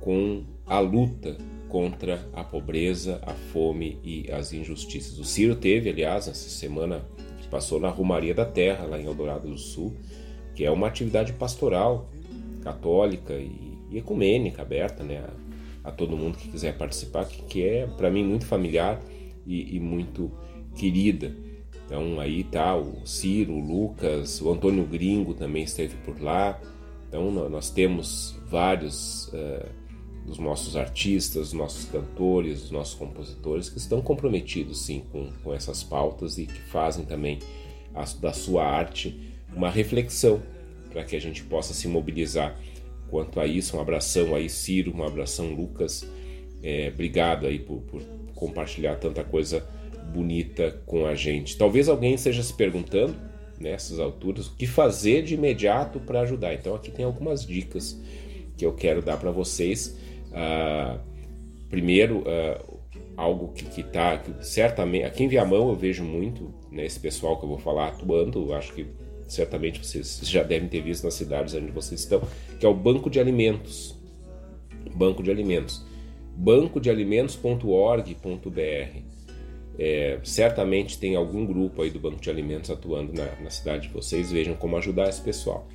com 0.00 0.44
a 0.66 0.78
luta 0.78 1.36
contra 1.68 2.28
a 2.32 2.44
pobreza, 2.44 3.20
a 3.26 3.32
fome 3.32 3.98
e 4.04 4.30
as 4.30 4.52
injustiças. 4.52 5.18
O 5.18 5.24
Ciro 5.24 5.56
teve, 5.56 5.90
aliás, 5.90 6.28
essa 6.28 6.48
semana 6.48 7.04
que 7.40 7.48
passou 7.48 7.80
na 7.80 7.88
Rumaria 7.88 8.34
da 8.34 8.44
Terra, 8.44 8.86
lá 8.86 9.00
em 9.00 9.06
Eldorado 9.06 9.48
do 9.48 9.58
Sul, 9.58 9.94
que 10.54 10.64
é 10.64 10.70
uma 10.70 10.86
atividade 10.86 11.32
pastoral 11.32 12.10
católica 12.62 13.34
e, 13.34 13.78
e 13.90 13.98
ecumênica, 13.98 14.62
aberta 14.62 15.02
né, 15.02 15.24
a, 15.84 15.88
a 15.88 15.92
todo 15.92 16.16
mundo 16.16 16.38
que 16.38 16.48
quiser 16.48 16.76
participar, 16.76 17.24
que, 17.26 17.42
que 17.42 17.62
é 17.62 17.86
para 17.86 18.10
mim 18.10 18.24
muito 18.24 18.46
familiar 18.46 19.00
e, 19.46 19.76
e 19.76 19.80
muito 19.80 20.30
querida. 20.76 21.34
Então 21.86 22.18
aí 22.20 22.44
tá 22.44 22.76
o 22.76 23.06
Ciro, 23.06 23.52
o 23.52 23.60
Lucas, 23.60 24.40
o 24.40 24.50
Antônio 24.52 24.84
Gringo 24.86 25.34
também 25.34 25.62
esteve 25.62 25.96
por 26.04 26.20
lá. 26.20 26.60
Então 27.08 27.30
nó- 27.30 27.48
nós 27.48 27.70
temos 27.70 28.36
vários 28.48 29.30
eh, 29.32 29.66
dos 30.26 30.38
nossos 30.38 30.76
artistas, 30.76 31.52
nossos 31.52 31.84
cantores, 31.84 32.64
os 32.64 32.70
nossos 32.72 32.94
compositores 32.94 33.68
que 33.68 33.78
estão 33.78 34.02
comprometidos 34.02 34.82
sim 34.84 35.02
com, 35.12 35.30
com 35.44 35.54
essas 35.54 35.84
pautas 35.84 36.36
e 36.38 36.46
que 36.46 36.60
fazem 36.62 37.04
também 37.04 37.38
a- 37.94 38.04
da 38.20 38.32
sua 38.32 38.64
arte 38.64 39.32
uma 39.54 39.70
reflexão 39.70 40.42
para 40.90 41.04
que 41.04 41.14
a 41.14 41.20
gente 41.20 41.44
possa 41.44 41.72
se 41.72 41.86
mobilizar 41.86 42.58
quanto 43.08 43.38
a 43.38 43.46
isso. 43.46 43.76
Um 43.76 43.80
abração 43.80 44.34
aí 44.34 44.50
Ciro, 44.50 44.92
um 44.96 45.04
abração 45.04 45.54
Lucas. 45.54 46.04
É, 46.62 46.90
obrigado 46.92 47.46
aí 47.46 47.60
por, 47.60 47.80
por 47.82 48.02
compartilhar 48.34 48.96
tanta 48.96 49.22
coisa 49.22 49.64
bonita 50.16 50.80
com 50.86 51.04
a 51.04 51.14
gente. 51.14 51.58
Talvez 51.58 51.90
alguém 51.90 52.14
esteja 52.14 52.42
se 52.42 52.54
perguntando 52.54 53.14
nessas 53.60 54.00
alturas 54.00 54.46
o 54.46 54.56
que 54.56 54.66
fazer 54.66 55.22
de 55.22 55.34
imediato 55.34 56.00
para 56.00 56.22
ajudar. 56.22 56.54
Então 56.54 56.74
aqui 56.74 56.90
tem 56.90 57.04
algumas 57.04 57.44
dicas 57.44 58.00
que 58.56 58.64
eu 58.64 58.72
quero 58.72 59.02
dar 59.02 59.18
para 59.18 59.30
vocês. 59.30 59.94
Ah, 60.32 60.98
primeiro, 61.68 62.24
ah, 62.26 62.64
algo 63.14 63.52
que, 63.52 63.66
que 63.66 63.82
tá 63.82 64.16
que 64.16 64.32
certamente 64.44 65.04
aqui 65.04 65.24
em 65.24 65.28
Viamão 65.28 65.68
eu 65.68 65.76
vejo 65.76 66.02
muito 66.02 66.54
né, 66.70 66.86
esse 66.86 66.98
pessoal 66.98 67.38
que 67.38 67.44
eu 67.44 67.50
vou 67.50 67.58
falar 67.58 67.88
atuando. 67.88 68.54
Acho 68.54 68.72
que 68.72 68.86
certamente 69.28 69.84
vocês 69.84 70.20
já 70.22 70.42
devem 70.42 70.68
ter 70.68 70.80
visto 70.80 71.04
nas 71.04 71.12
cidades 71.12 71.52
onde 71.52 71.70
vocês 71.72 72.00
estão, 72.00 72.22
que 72.58 72.64
é 72.64 72.68
o 72.68 72.74
banco 72.74 73.10
de 73.10 73.20
alimentos. 73.20 73.94
Banco 74.94 75.22
de 75.22 75.30
alimentos. 75.30 75.84
bancodealimentos.org.br 76.34 79.15
é, 79.78 80.18
certamente 80.22 80.98
tem 80.98 81.16
algum 81.16 81.44
grupo 81.44 81.82
aí 81.82 81.90
do 81.90 82.00
Banco 82.00 82.20
de 82.20 82.30
Alimentos 82.30 82.70
atuando 82.70 83.12
na, 83.12 83.26
na 83.42 83.50
cidade 83.50 83.88
de 83.88 83.94
vocês. 83.94 84.32
Vejam 84.32 84.54
como 84.54 84.76
ajudar 84.76 85.08
esse 85.08 85.20
pessoal. 85.20 85.68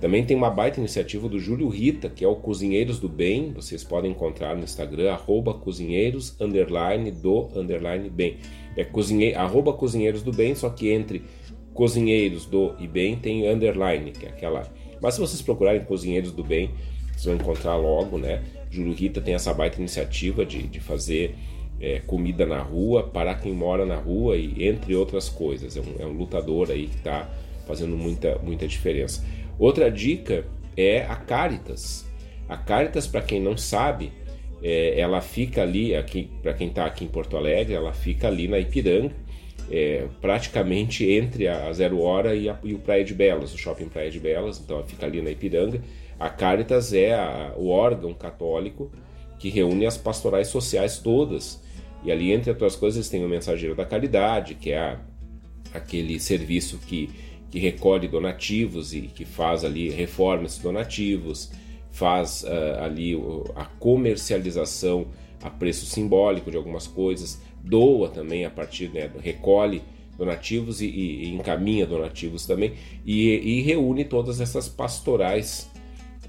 Também 0.00 0.24
tem 0.24 0.36
uma 0.36 0.50
baita 0.50 0.78
iniciativa 0.78 1.28
do 1.28 1.40
Júlio 1.40 1.68
Rita, 1.68 2.08
que 2.08 2.24
é 2.24 2.28
o 2.28 2.36
Cozinheiros 2.36 3.00
do 3.00 3.08
Bem. 3.08 3.52
Vocês 3.52 3.82
podem 3.82 4.12
encontrar 4.12 4.54
no 4.54 4.62
Instagram, 4.62 5.10
arroba 5.10 5.54
cozinheiros, 5.54 6.40
underline, 6.40 7.10
do, 7.10 7.48
underline, 7.58 8.08
bem. 8.08 8.36
É 8.76 8.84
cozinhe, 8.84 9.34
arroba 9.34 9.72
cozinheiros 9.72 10.22
do 10.22 10.32
bem, 10.32 10.54
só 10.54 10.70
que 10.70 10.88
entre 10.90 11.24
cozinheiros 11.74 12.46
do 12.46 12.76
e 12.78 12.86
bem 12.86 13.16
tem 13.16 13.48
underline, 13.48 14.12
que 14.12 14.26
é 14.26 14.28
aquela... 14.28 14.70
Mas 15.00 15.14
se 15.14 15.20
vocês 15.20 15.42
procurarem 15.42 15.84
cozinheiros 15.84 16.30
do 16.30 16.44
bem, 16.44 16.70
vocês 17.10 17.24
vão 17.24 17.34
encontrar 17.34 17.76
logo, 17.76 18.18
né? 18.18 18.44
Júlio 18.70 18.92
Rita 18.92 19.20
tem 19.20 19.34
essa 19.34 19.52
baita 19.52 19.78
iniciativa 19.78 20.46
de, 20.46 20.62
de 20.68 20.78
fazer 20.78 21.34
é, 21.80 22.00
comida 22.00 22.44
na 22.44 22.60
rua 22.60 23.04
para 23.04 23.34
quem 23.34 23.52
mora 23.52 23.86
na 23.86 23.96
rua 23.96 24.36
e 24.36 24.66
entre 24.66 24.94
outras 24.94 25.28
coisas. 25.28 25.76
É 25.76 25.80
um, 25.80 25.94
é 25.98 26.06
um 26.06 26.12
lutador 26.12 26.70
aí 26.70 26.86
que 26.86 26.96
está 26.96 27.28
fazendo 27.66 27.96
muita, 27.96 28.38
muita 28.38 28.66
diferença. 28.66 29.24
Outra 29.58 29.90
dica 29.90 30.44
é 30.76 31.02
a 31.02 31.16
Caritas. 31.16 32.06
A 32.48 32.56
Caritas, 32.56 33.06
para 33.06 33.20
quem 33.20 33.40
não 33.40 33.56
sabe, 33.56 34.12
é, 34.62 34.98
ela 34.98 35.20
fica 35.20 35.62
ali, 35.62 35.94
aqui 35.94 36.30
para 36.42 36.54
quem 36.54 36.68
está 36.68 36.86
aqui 36.86 37.04
em 37.04 37.08
Porto 37.08 37.36
Alegre, 37.36 37.74
ela 37.74 37.92
fica 37.92 38.28
ali 38.28 38.48
na 38.48 38.58
Ipiranga, 38.58 39.14
é, 39.70 40.06
praticamente 40.20 41.04
entre 41.04 41.46
a, 41.46 41.70
Zero 41.72 42.00
Hora 42.00 42.34
e, 42.34 42.48
a, 42.48 42.58
e, 42.64 42.74
o 42.74 42.78
Praia 42.78 43.04
de 43.04 43.14
Belas, 43.14 43.52
o 43.52 43.58
Shopping 43.58 43.88
Praia 43.88 44.10
de 44.10 44.18
Belas, 44.18 44.58
então 44.58 44.78
ela 44.78 44.86
fica 44.86 45.06
ali 45.06 45.20
na 45.20 45.30
Ipiranga. 45.30 45.82
A 46.18 46.30
Caritas 46.30 46.92
é 46.92 47.14
a, 47.14 47.52
o 47.56 47.68
órgão 47.68 48.14
católico 48.14 48.90
que 49.38 49.50
reúne 49.50 49.86
as 49.86 49.96
pastorais 49.96 50.48
sociais 50.48 50.98
todas. 50.98 51.62
E 52.04 52.12
ali, 52.12 52.32
entre 52.32 52.50
outras 52.50 52.76
coisas, 52.76 53.08
tem 53.08 53.24
o 53.24 53.28
Mensageiro 53.28 53.74
da 53.74 53.84
Caridade, 53.84 54.54
que 54.54 54.70
é 54.70 54.78
a, 54.78 55.00
aquele 55.74 56.18
serviço 56.20 56.78
que, 56.78 57.10
que 57.50 57.58
recolhe 57.58 58.08
donativos 58.08 58.94
e 58.94 59.02
que 59.02 59.24
faz 59.24 59.64
ali, 59.64 59.90
reforma 59.90 60.46
esses 60.46 60.58
donativos, 60.58 61.50
faz 61.90 62.44
uh, 62.44 62.82
ali 62.82 63.14
a 63.56 63.64
comercialização 63.64 65.06
a 65.42 65.50
preço 65.50 65.86
simbólico 65.86 66.50
de 66.50 66.56
algumas 66.56 66.86
coisas, 66.86 67.40
doa 67.62 68.08
também 68.08 68.44
a 68.44 68.50
partir, 68.50 68.90
né, 68.90 69.10
recolhe 69.20 69.82
donativos 70.16 70.80
e, 70.80 70.86
e, 70.86 71.24
e 71.24 71.34
encaminha 71.34 71.86
donativos 71.86 72.44
também 72.44 72.74
e, 73.06 73.28
e, 73.36 73.62
reúne 73.62 74.04
todas 74.04 74.40
essas 74.40 74.68
pastorais, 74.68 75.70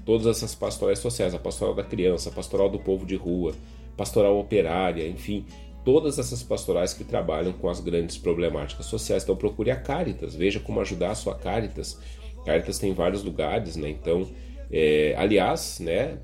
todas 0.04 0.26
essas 0.28 0.54
pastorais 0.54 1.00
sociais, 1.00 1.34
a 1.34 1.38
pastoral 1.38 1.74
da 1.74 1.82
criança, 1.82 2.28
a 2.28 2.32
pastoral 2.32 2.68
do 2.68 2.78
povo 2.78 3.04
de 3.04 3.16
rua, 3.16 3.52
pastoral 4.00 4.38
operária, 4.38 5.06
enfim, 5.06 5.44
todas 5.84 6.18
essas 6.18 6.42
pastorais 6.42 6.94
que 6.94 7.04
trabalham 7.04 7.52
com 7.52 7.68
as 7.68 7.80
grandes 7.80 8.16
problemáticas 8.16 8.86
sociais. 8.86 9.24
Então 9.24 9.36
procure 9.36 9.70
a 9.70 9.76
Caritas, 9.76 10.34
veja 10.34 10.58
como 10.58 10.80
ajudar 10.80 11.10
a 11.10 11.14
sua 11.14 11.34
Caritas. 11.34 12.00
Caritas 12.46 12.78
tem 12.78 12.94
vários 12.94 13.22
lugares, 13.22 13.76
né? 13.76 13.90
Então, 13.90 14.26
é, 14.72 15.14
aliás, 15.18 15.80
né, 15.80 16.16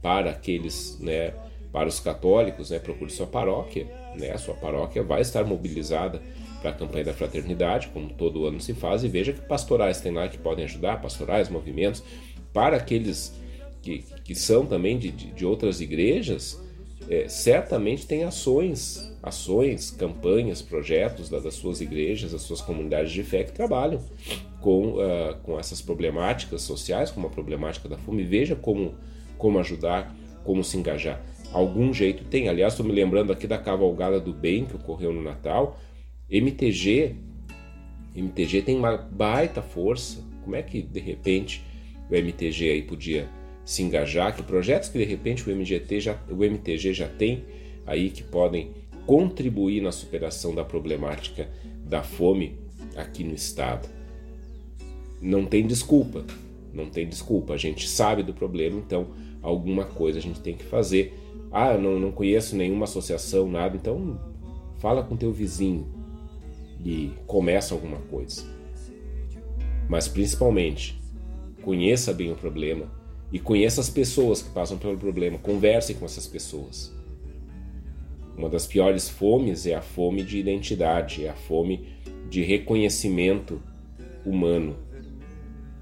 para 0.00 0.30
aqueles, 0.30 1.00
né, 1.00 1.34
para 1.72 1.88
os 1.88 1.98
católicos, 1.98 2.70
né, 2.70 2.78
procure 2.78 3.10
sua 3.10 3.26
paróquia, 3.26 3.88
né? 4.14 4.30
A 4.30 4.38
sua 4.38 4.54
paróquia 4.54 5.02
vai 5.02 5.20
estar 5.20 5.42
mobilizada 5.42 6.22
para 6.62 6.70
a 6.70 6.74
campanha 6.74 7.06
da 7.06 7.12
fraternidade, 7.12 7.88
como 7.88 8.10
todo 8.10 8.46
ano 8.46 8.60
se 8.60 8.72
faz, 8.72 9.02
e 9.02 9.08
veja 9.08 9.32
que 9.32 9.40
pastorais 9.40 10.00
tem 10.00 10.12
lá 10.12 10.28
que 10.28 10.38
podem 10.38 10.64
ajudar, 10.64 11.02
pastorais, 11.02 11.48
movimentos, 11.48 12.04
para 12.52 12.76
aqueles 12.76 13.34
que, 13.82 14.04
que 14.22 14.36
são 14.36 14.64
também 14.64 14.96
de, 14.96 15.10
de, 15.10 15.32
de 15.32 15.44
outras 15.44 15.80
igrejas, 15.80 16.69
é, 17.10 17.28
certamente 17.28 18.06
tem 18.06 18.22
ações, 18.22 19.12
ações, 19.20 19.90
campanhas, 19.90 20.62
projetos 20.62 21.28
das, 21.28 21.42
das 21.42 21.54
suas 21.54 21.80
igrejas, 21.80 22.30
das 22.30 22.42
suas 22.42 22.60
comunidades 22.60 23.10
de 23.10 23.24
fé 23.24 23.42
que 23.42 23.50
trabalham 23.50 24.00
com, 24.60 24.92
uh, 24.92 25.34
com 25.42 25.58
essas 25.58 25.82
problemáticas 25.82 26.62
sociais, 26.62 27.10
como 27.10 27.26
a 27.26 27.30
problemática 27.30 27.88
da 27.88 27.98
fome. 27.98 28.22
Veja 28.22 28.54
como, 28.54 28.94
como 29.36 29.58
ajudar, 29.58 30.14
como 30.44 30.62
se 30.62 30.76
engajar. 30.76 31.20
Algum 31.52 31.92
jeito 31.92 32.22
tem. 32.22 32.48
Aliás, 32.48 32.74
estou 32.74 32.86
me 32.86 32.92
lembrando 32.92 33.32
aqui 33.32 33.48
da 33.48 33.58
cavalgada 33.58 34.20
do 34.20 34.32
bem 34.32 34.64
que 34.64 34.76
ocorreu 34.76 35.12
no 35.12 35.20
Natal. 35.20 35.80
MTG, 36.30 37.16
MTG 38.14 38.62
tem 38.62 38.76
uma 38.76 38.96
baita 38.96 39.60
força. 39.60 40.22
Como 40.44 40.54
é 40.54 40.62
que 40.62 40.80
de 40.80 41.00
repente 41.00 41.64
o 42.08 42.14
MTG 42.14 42.70
aí 42.70 42.82
podia 42.82 43.28
se 43.64 43.82
engajar, 43.82 44.34
que 44.34 44.42
projetos 44.42 44.88
que 44.88 44.98
de 44.98 45.04
repente 45.04 45.48
o, 45.48 45.54
MGT 45.54 46.00
já, 46.00 46.18
o 46.30 46.44
MTG 46.44 46.92
já 46.92 47.08
tem 47.08 47.44
aí 47.86 48.10
que 48.10 48.22
podem 48.22 48.72
contribuir 49.06 49.80
na 49.80 49.92
superação 49.92 50.54
da 50.54 50.64
problemática 50.64 51.48
da 51.84 52.02
fome 52.02 52.58
aqui 52.96 53.24
no 53.24 53.34
estado. 53.34 53.88
Não 55.20 55.44
tem 55.44 55.66
desculpa, 55.66 56.24
não 56.72 56.88
tem 56.88 57.08
desculpa. 57.08 57.54
A 57.54 57.56
gente 57.56 57.88
sabe 57.88 58.22
do 58.22 58.32
problema, 58.32 58.78
então 58.78 59.08
alguma 59.42 59.84
coisa 59.84 60.18
a 60.18 60.22
gente 60.22 60.40
tem 60.40 60.56
que 60.56 60.64
fazer. 60.64 61.14
Ah, 61.50 61.76
não, 61.76 61.98
não 61.98 62.12
conheço 62.12 62.56
nenhuma 62.56 62.84
associação, 62.84 63.48
nada, 63.48 63.76
então 63.76 64.20
fala 64.78 65.02
com 65.02 65.16
teu 65.16 65.32
vizinho 65.32 65.86
e 66.84 67.12
começa 67.26 67.74
alguma 67.74 67.98
coisa. 67.98 68.44
Mas 69.88 70.06
principalmente, 70.06 71.00
conheça 71.62 72.12
bem 72.12 72.32
o 72.32 72.36
problema, 72.36 72.90
e 73.32 73.38
conheça 73.38 73.80
as 73.80 73.88
pessoas 73.88 74.42
que 74.42 74.50
passam 74.50 74.78
pelo 74.78 74.98
problema, 74.98 75.38
converse 75.38 75.94
com 75.94 76.04
essas 76.04 76.26
pessoas. 76.26 76.92
Uma 78.36 78.48
das 78.48 78.66
piores 78.66 79.08
fomes 79.08 79.66
é 79.66 79.74
a 79.74 79.82
fome 79.82 80.22
de 80.22 80.38
identidade, 80.38 81.24
é 81.26 81.30
a 81.30 81.34
fome 81.34 81.86
de 82.28 82.42
reconhecimento 82.42 83.62
humano. 84.24 84.76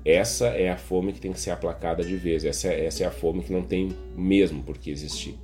Essa 0.05 0.49
é 0.49 0.71
a 0.71 0.77
fome 0.77 1.13
que 1.13 1.21
tem 1.21 1.33
que 1.33 1.41
ser 1.41 1.51
aplacada 1.51 2.03
de 2.03 2.17
vez, 2.17 2.45
essa, 2.45 2.69
é, 2.69 2.87
essa 2.87 3.05
é 3.05 3.07
a 3.07 3.11
fome 3.11 3.43
que 3.43 3.53
não 3.53 3.63
tem 3.63 3.91
mesmo 4.17 4.63
por 4.63 4.79
que 4.79 4.91
existir. 4.91 5.39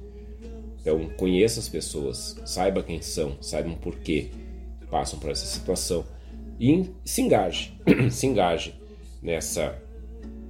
Então, 0.80 1.08
conheça 1.16 1.60
as 1.60 1.68
pessoas, 1.68 2.36
saiba 2.44 2.82
quem 2.82 3.00
são, 3.00 3.36
saiba 3.40 3.70
o 3.70 3.76
porquê 3.76 4.30
passam 4.90 5.18
por 5.18 5.30
essa 5.30 5.46
situação 5.46 6.04
e 6.60 6.88
se 7.04 7.20
engaje, 7.20 7.74
se 8.10 8.26
engaje 8.26 8.74
nessa 9.20 9.76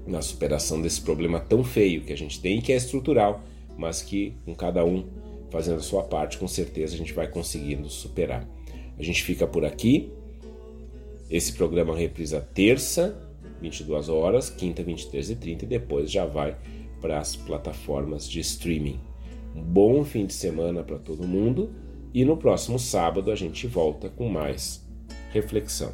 na 0.06 0.20
superação 0.20 0.80
desse 0.80 1.00
problema 1.00 1.40
tão 1.40 1.64
feio 1.64 2.02
que 2.02 2.12
a 2.12 2.16
gente 2.16 2.40
tem 2.40 2.60
que 2.60 2.72
é 2.72 2.76
estrutural, 2.76 3.42
mas 3.76 4.02
que 4.02 4.34
com 4.44 4.54
cada 4.54 4.84
um 4.84 5.04
fazendo 5.50 5.78
a 5.78 5.82
sua 5.82 6.02
parte, 6.02 6.38
com 6.38 6.48
certeza 6.48 6.94
a 6.94 6.98
gente 6.98 7.12
vai 7.12 7.28
conseguindo 7.28 7.88
superar. 7.88 8.48
A 8.98 9.02
gente 9.02 9.22
fica 9.22 9.46
por 9.46 9.64
aqui. 9.64 10.12
Esse 11.30 11.52
programa 11.52 11.96
reprisa 11.96 12.40
terça, 12.40 13.16
22 13.60 14.08
horas, 14.08 14.50
quinta, 14.50 14.82
23 14.82 15.30
e 15.30 15.36
30 15.36 15.64
e 15.64 15.68
depois 15.68 16.10
já 16.10 16.26
vai 16.26 16.56
para 17.00 17.18
as 17.18 17.34
plataformas 17.36 18.28
de 18.28 18.40
streaming. 18.40 19.00
Um 19.54 19.62
bom 19.62 20.04
fim 20.04 20.26
de 20.26 20.34
semana 20.34 20.82
para 20.82 20.98
todo 20.98 21.26
mundo 21.26 21.72
e 22.12 22.24
no 22.24 22.36
próximo 22.36 22.78
sábado 22.78 23.30
a 23.30 23.36
gente 23.36 23.66
volta 23.66 24.08
com 24.08 24.28
mais 24.28 24.84
reflexão. 25.32 25.92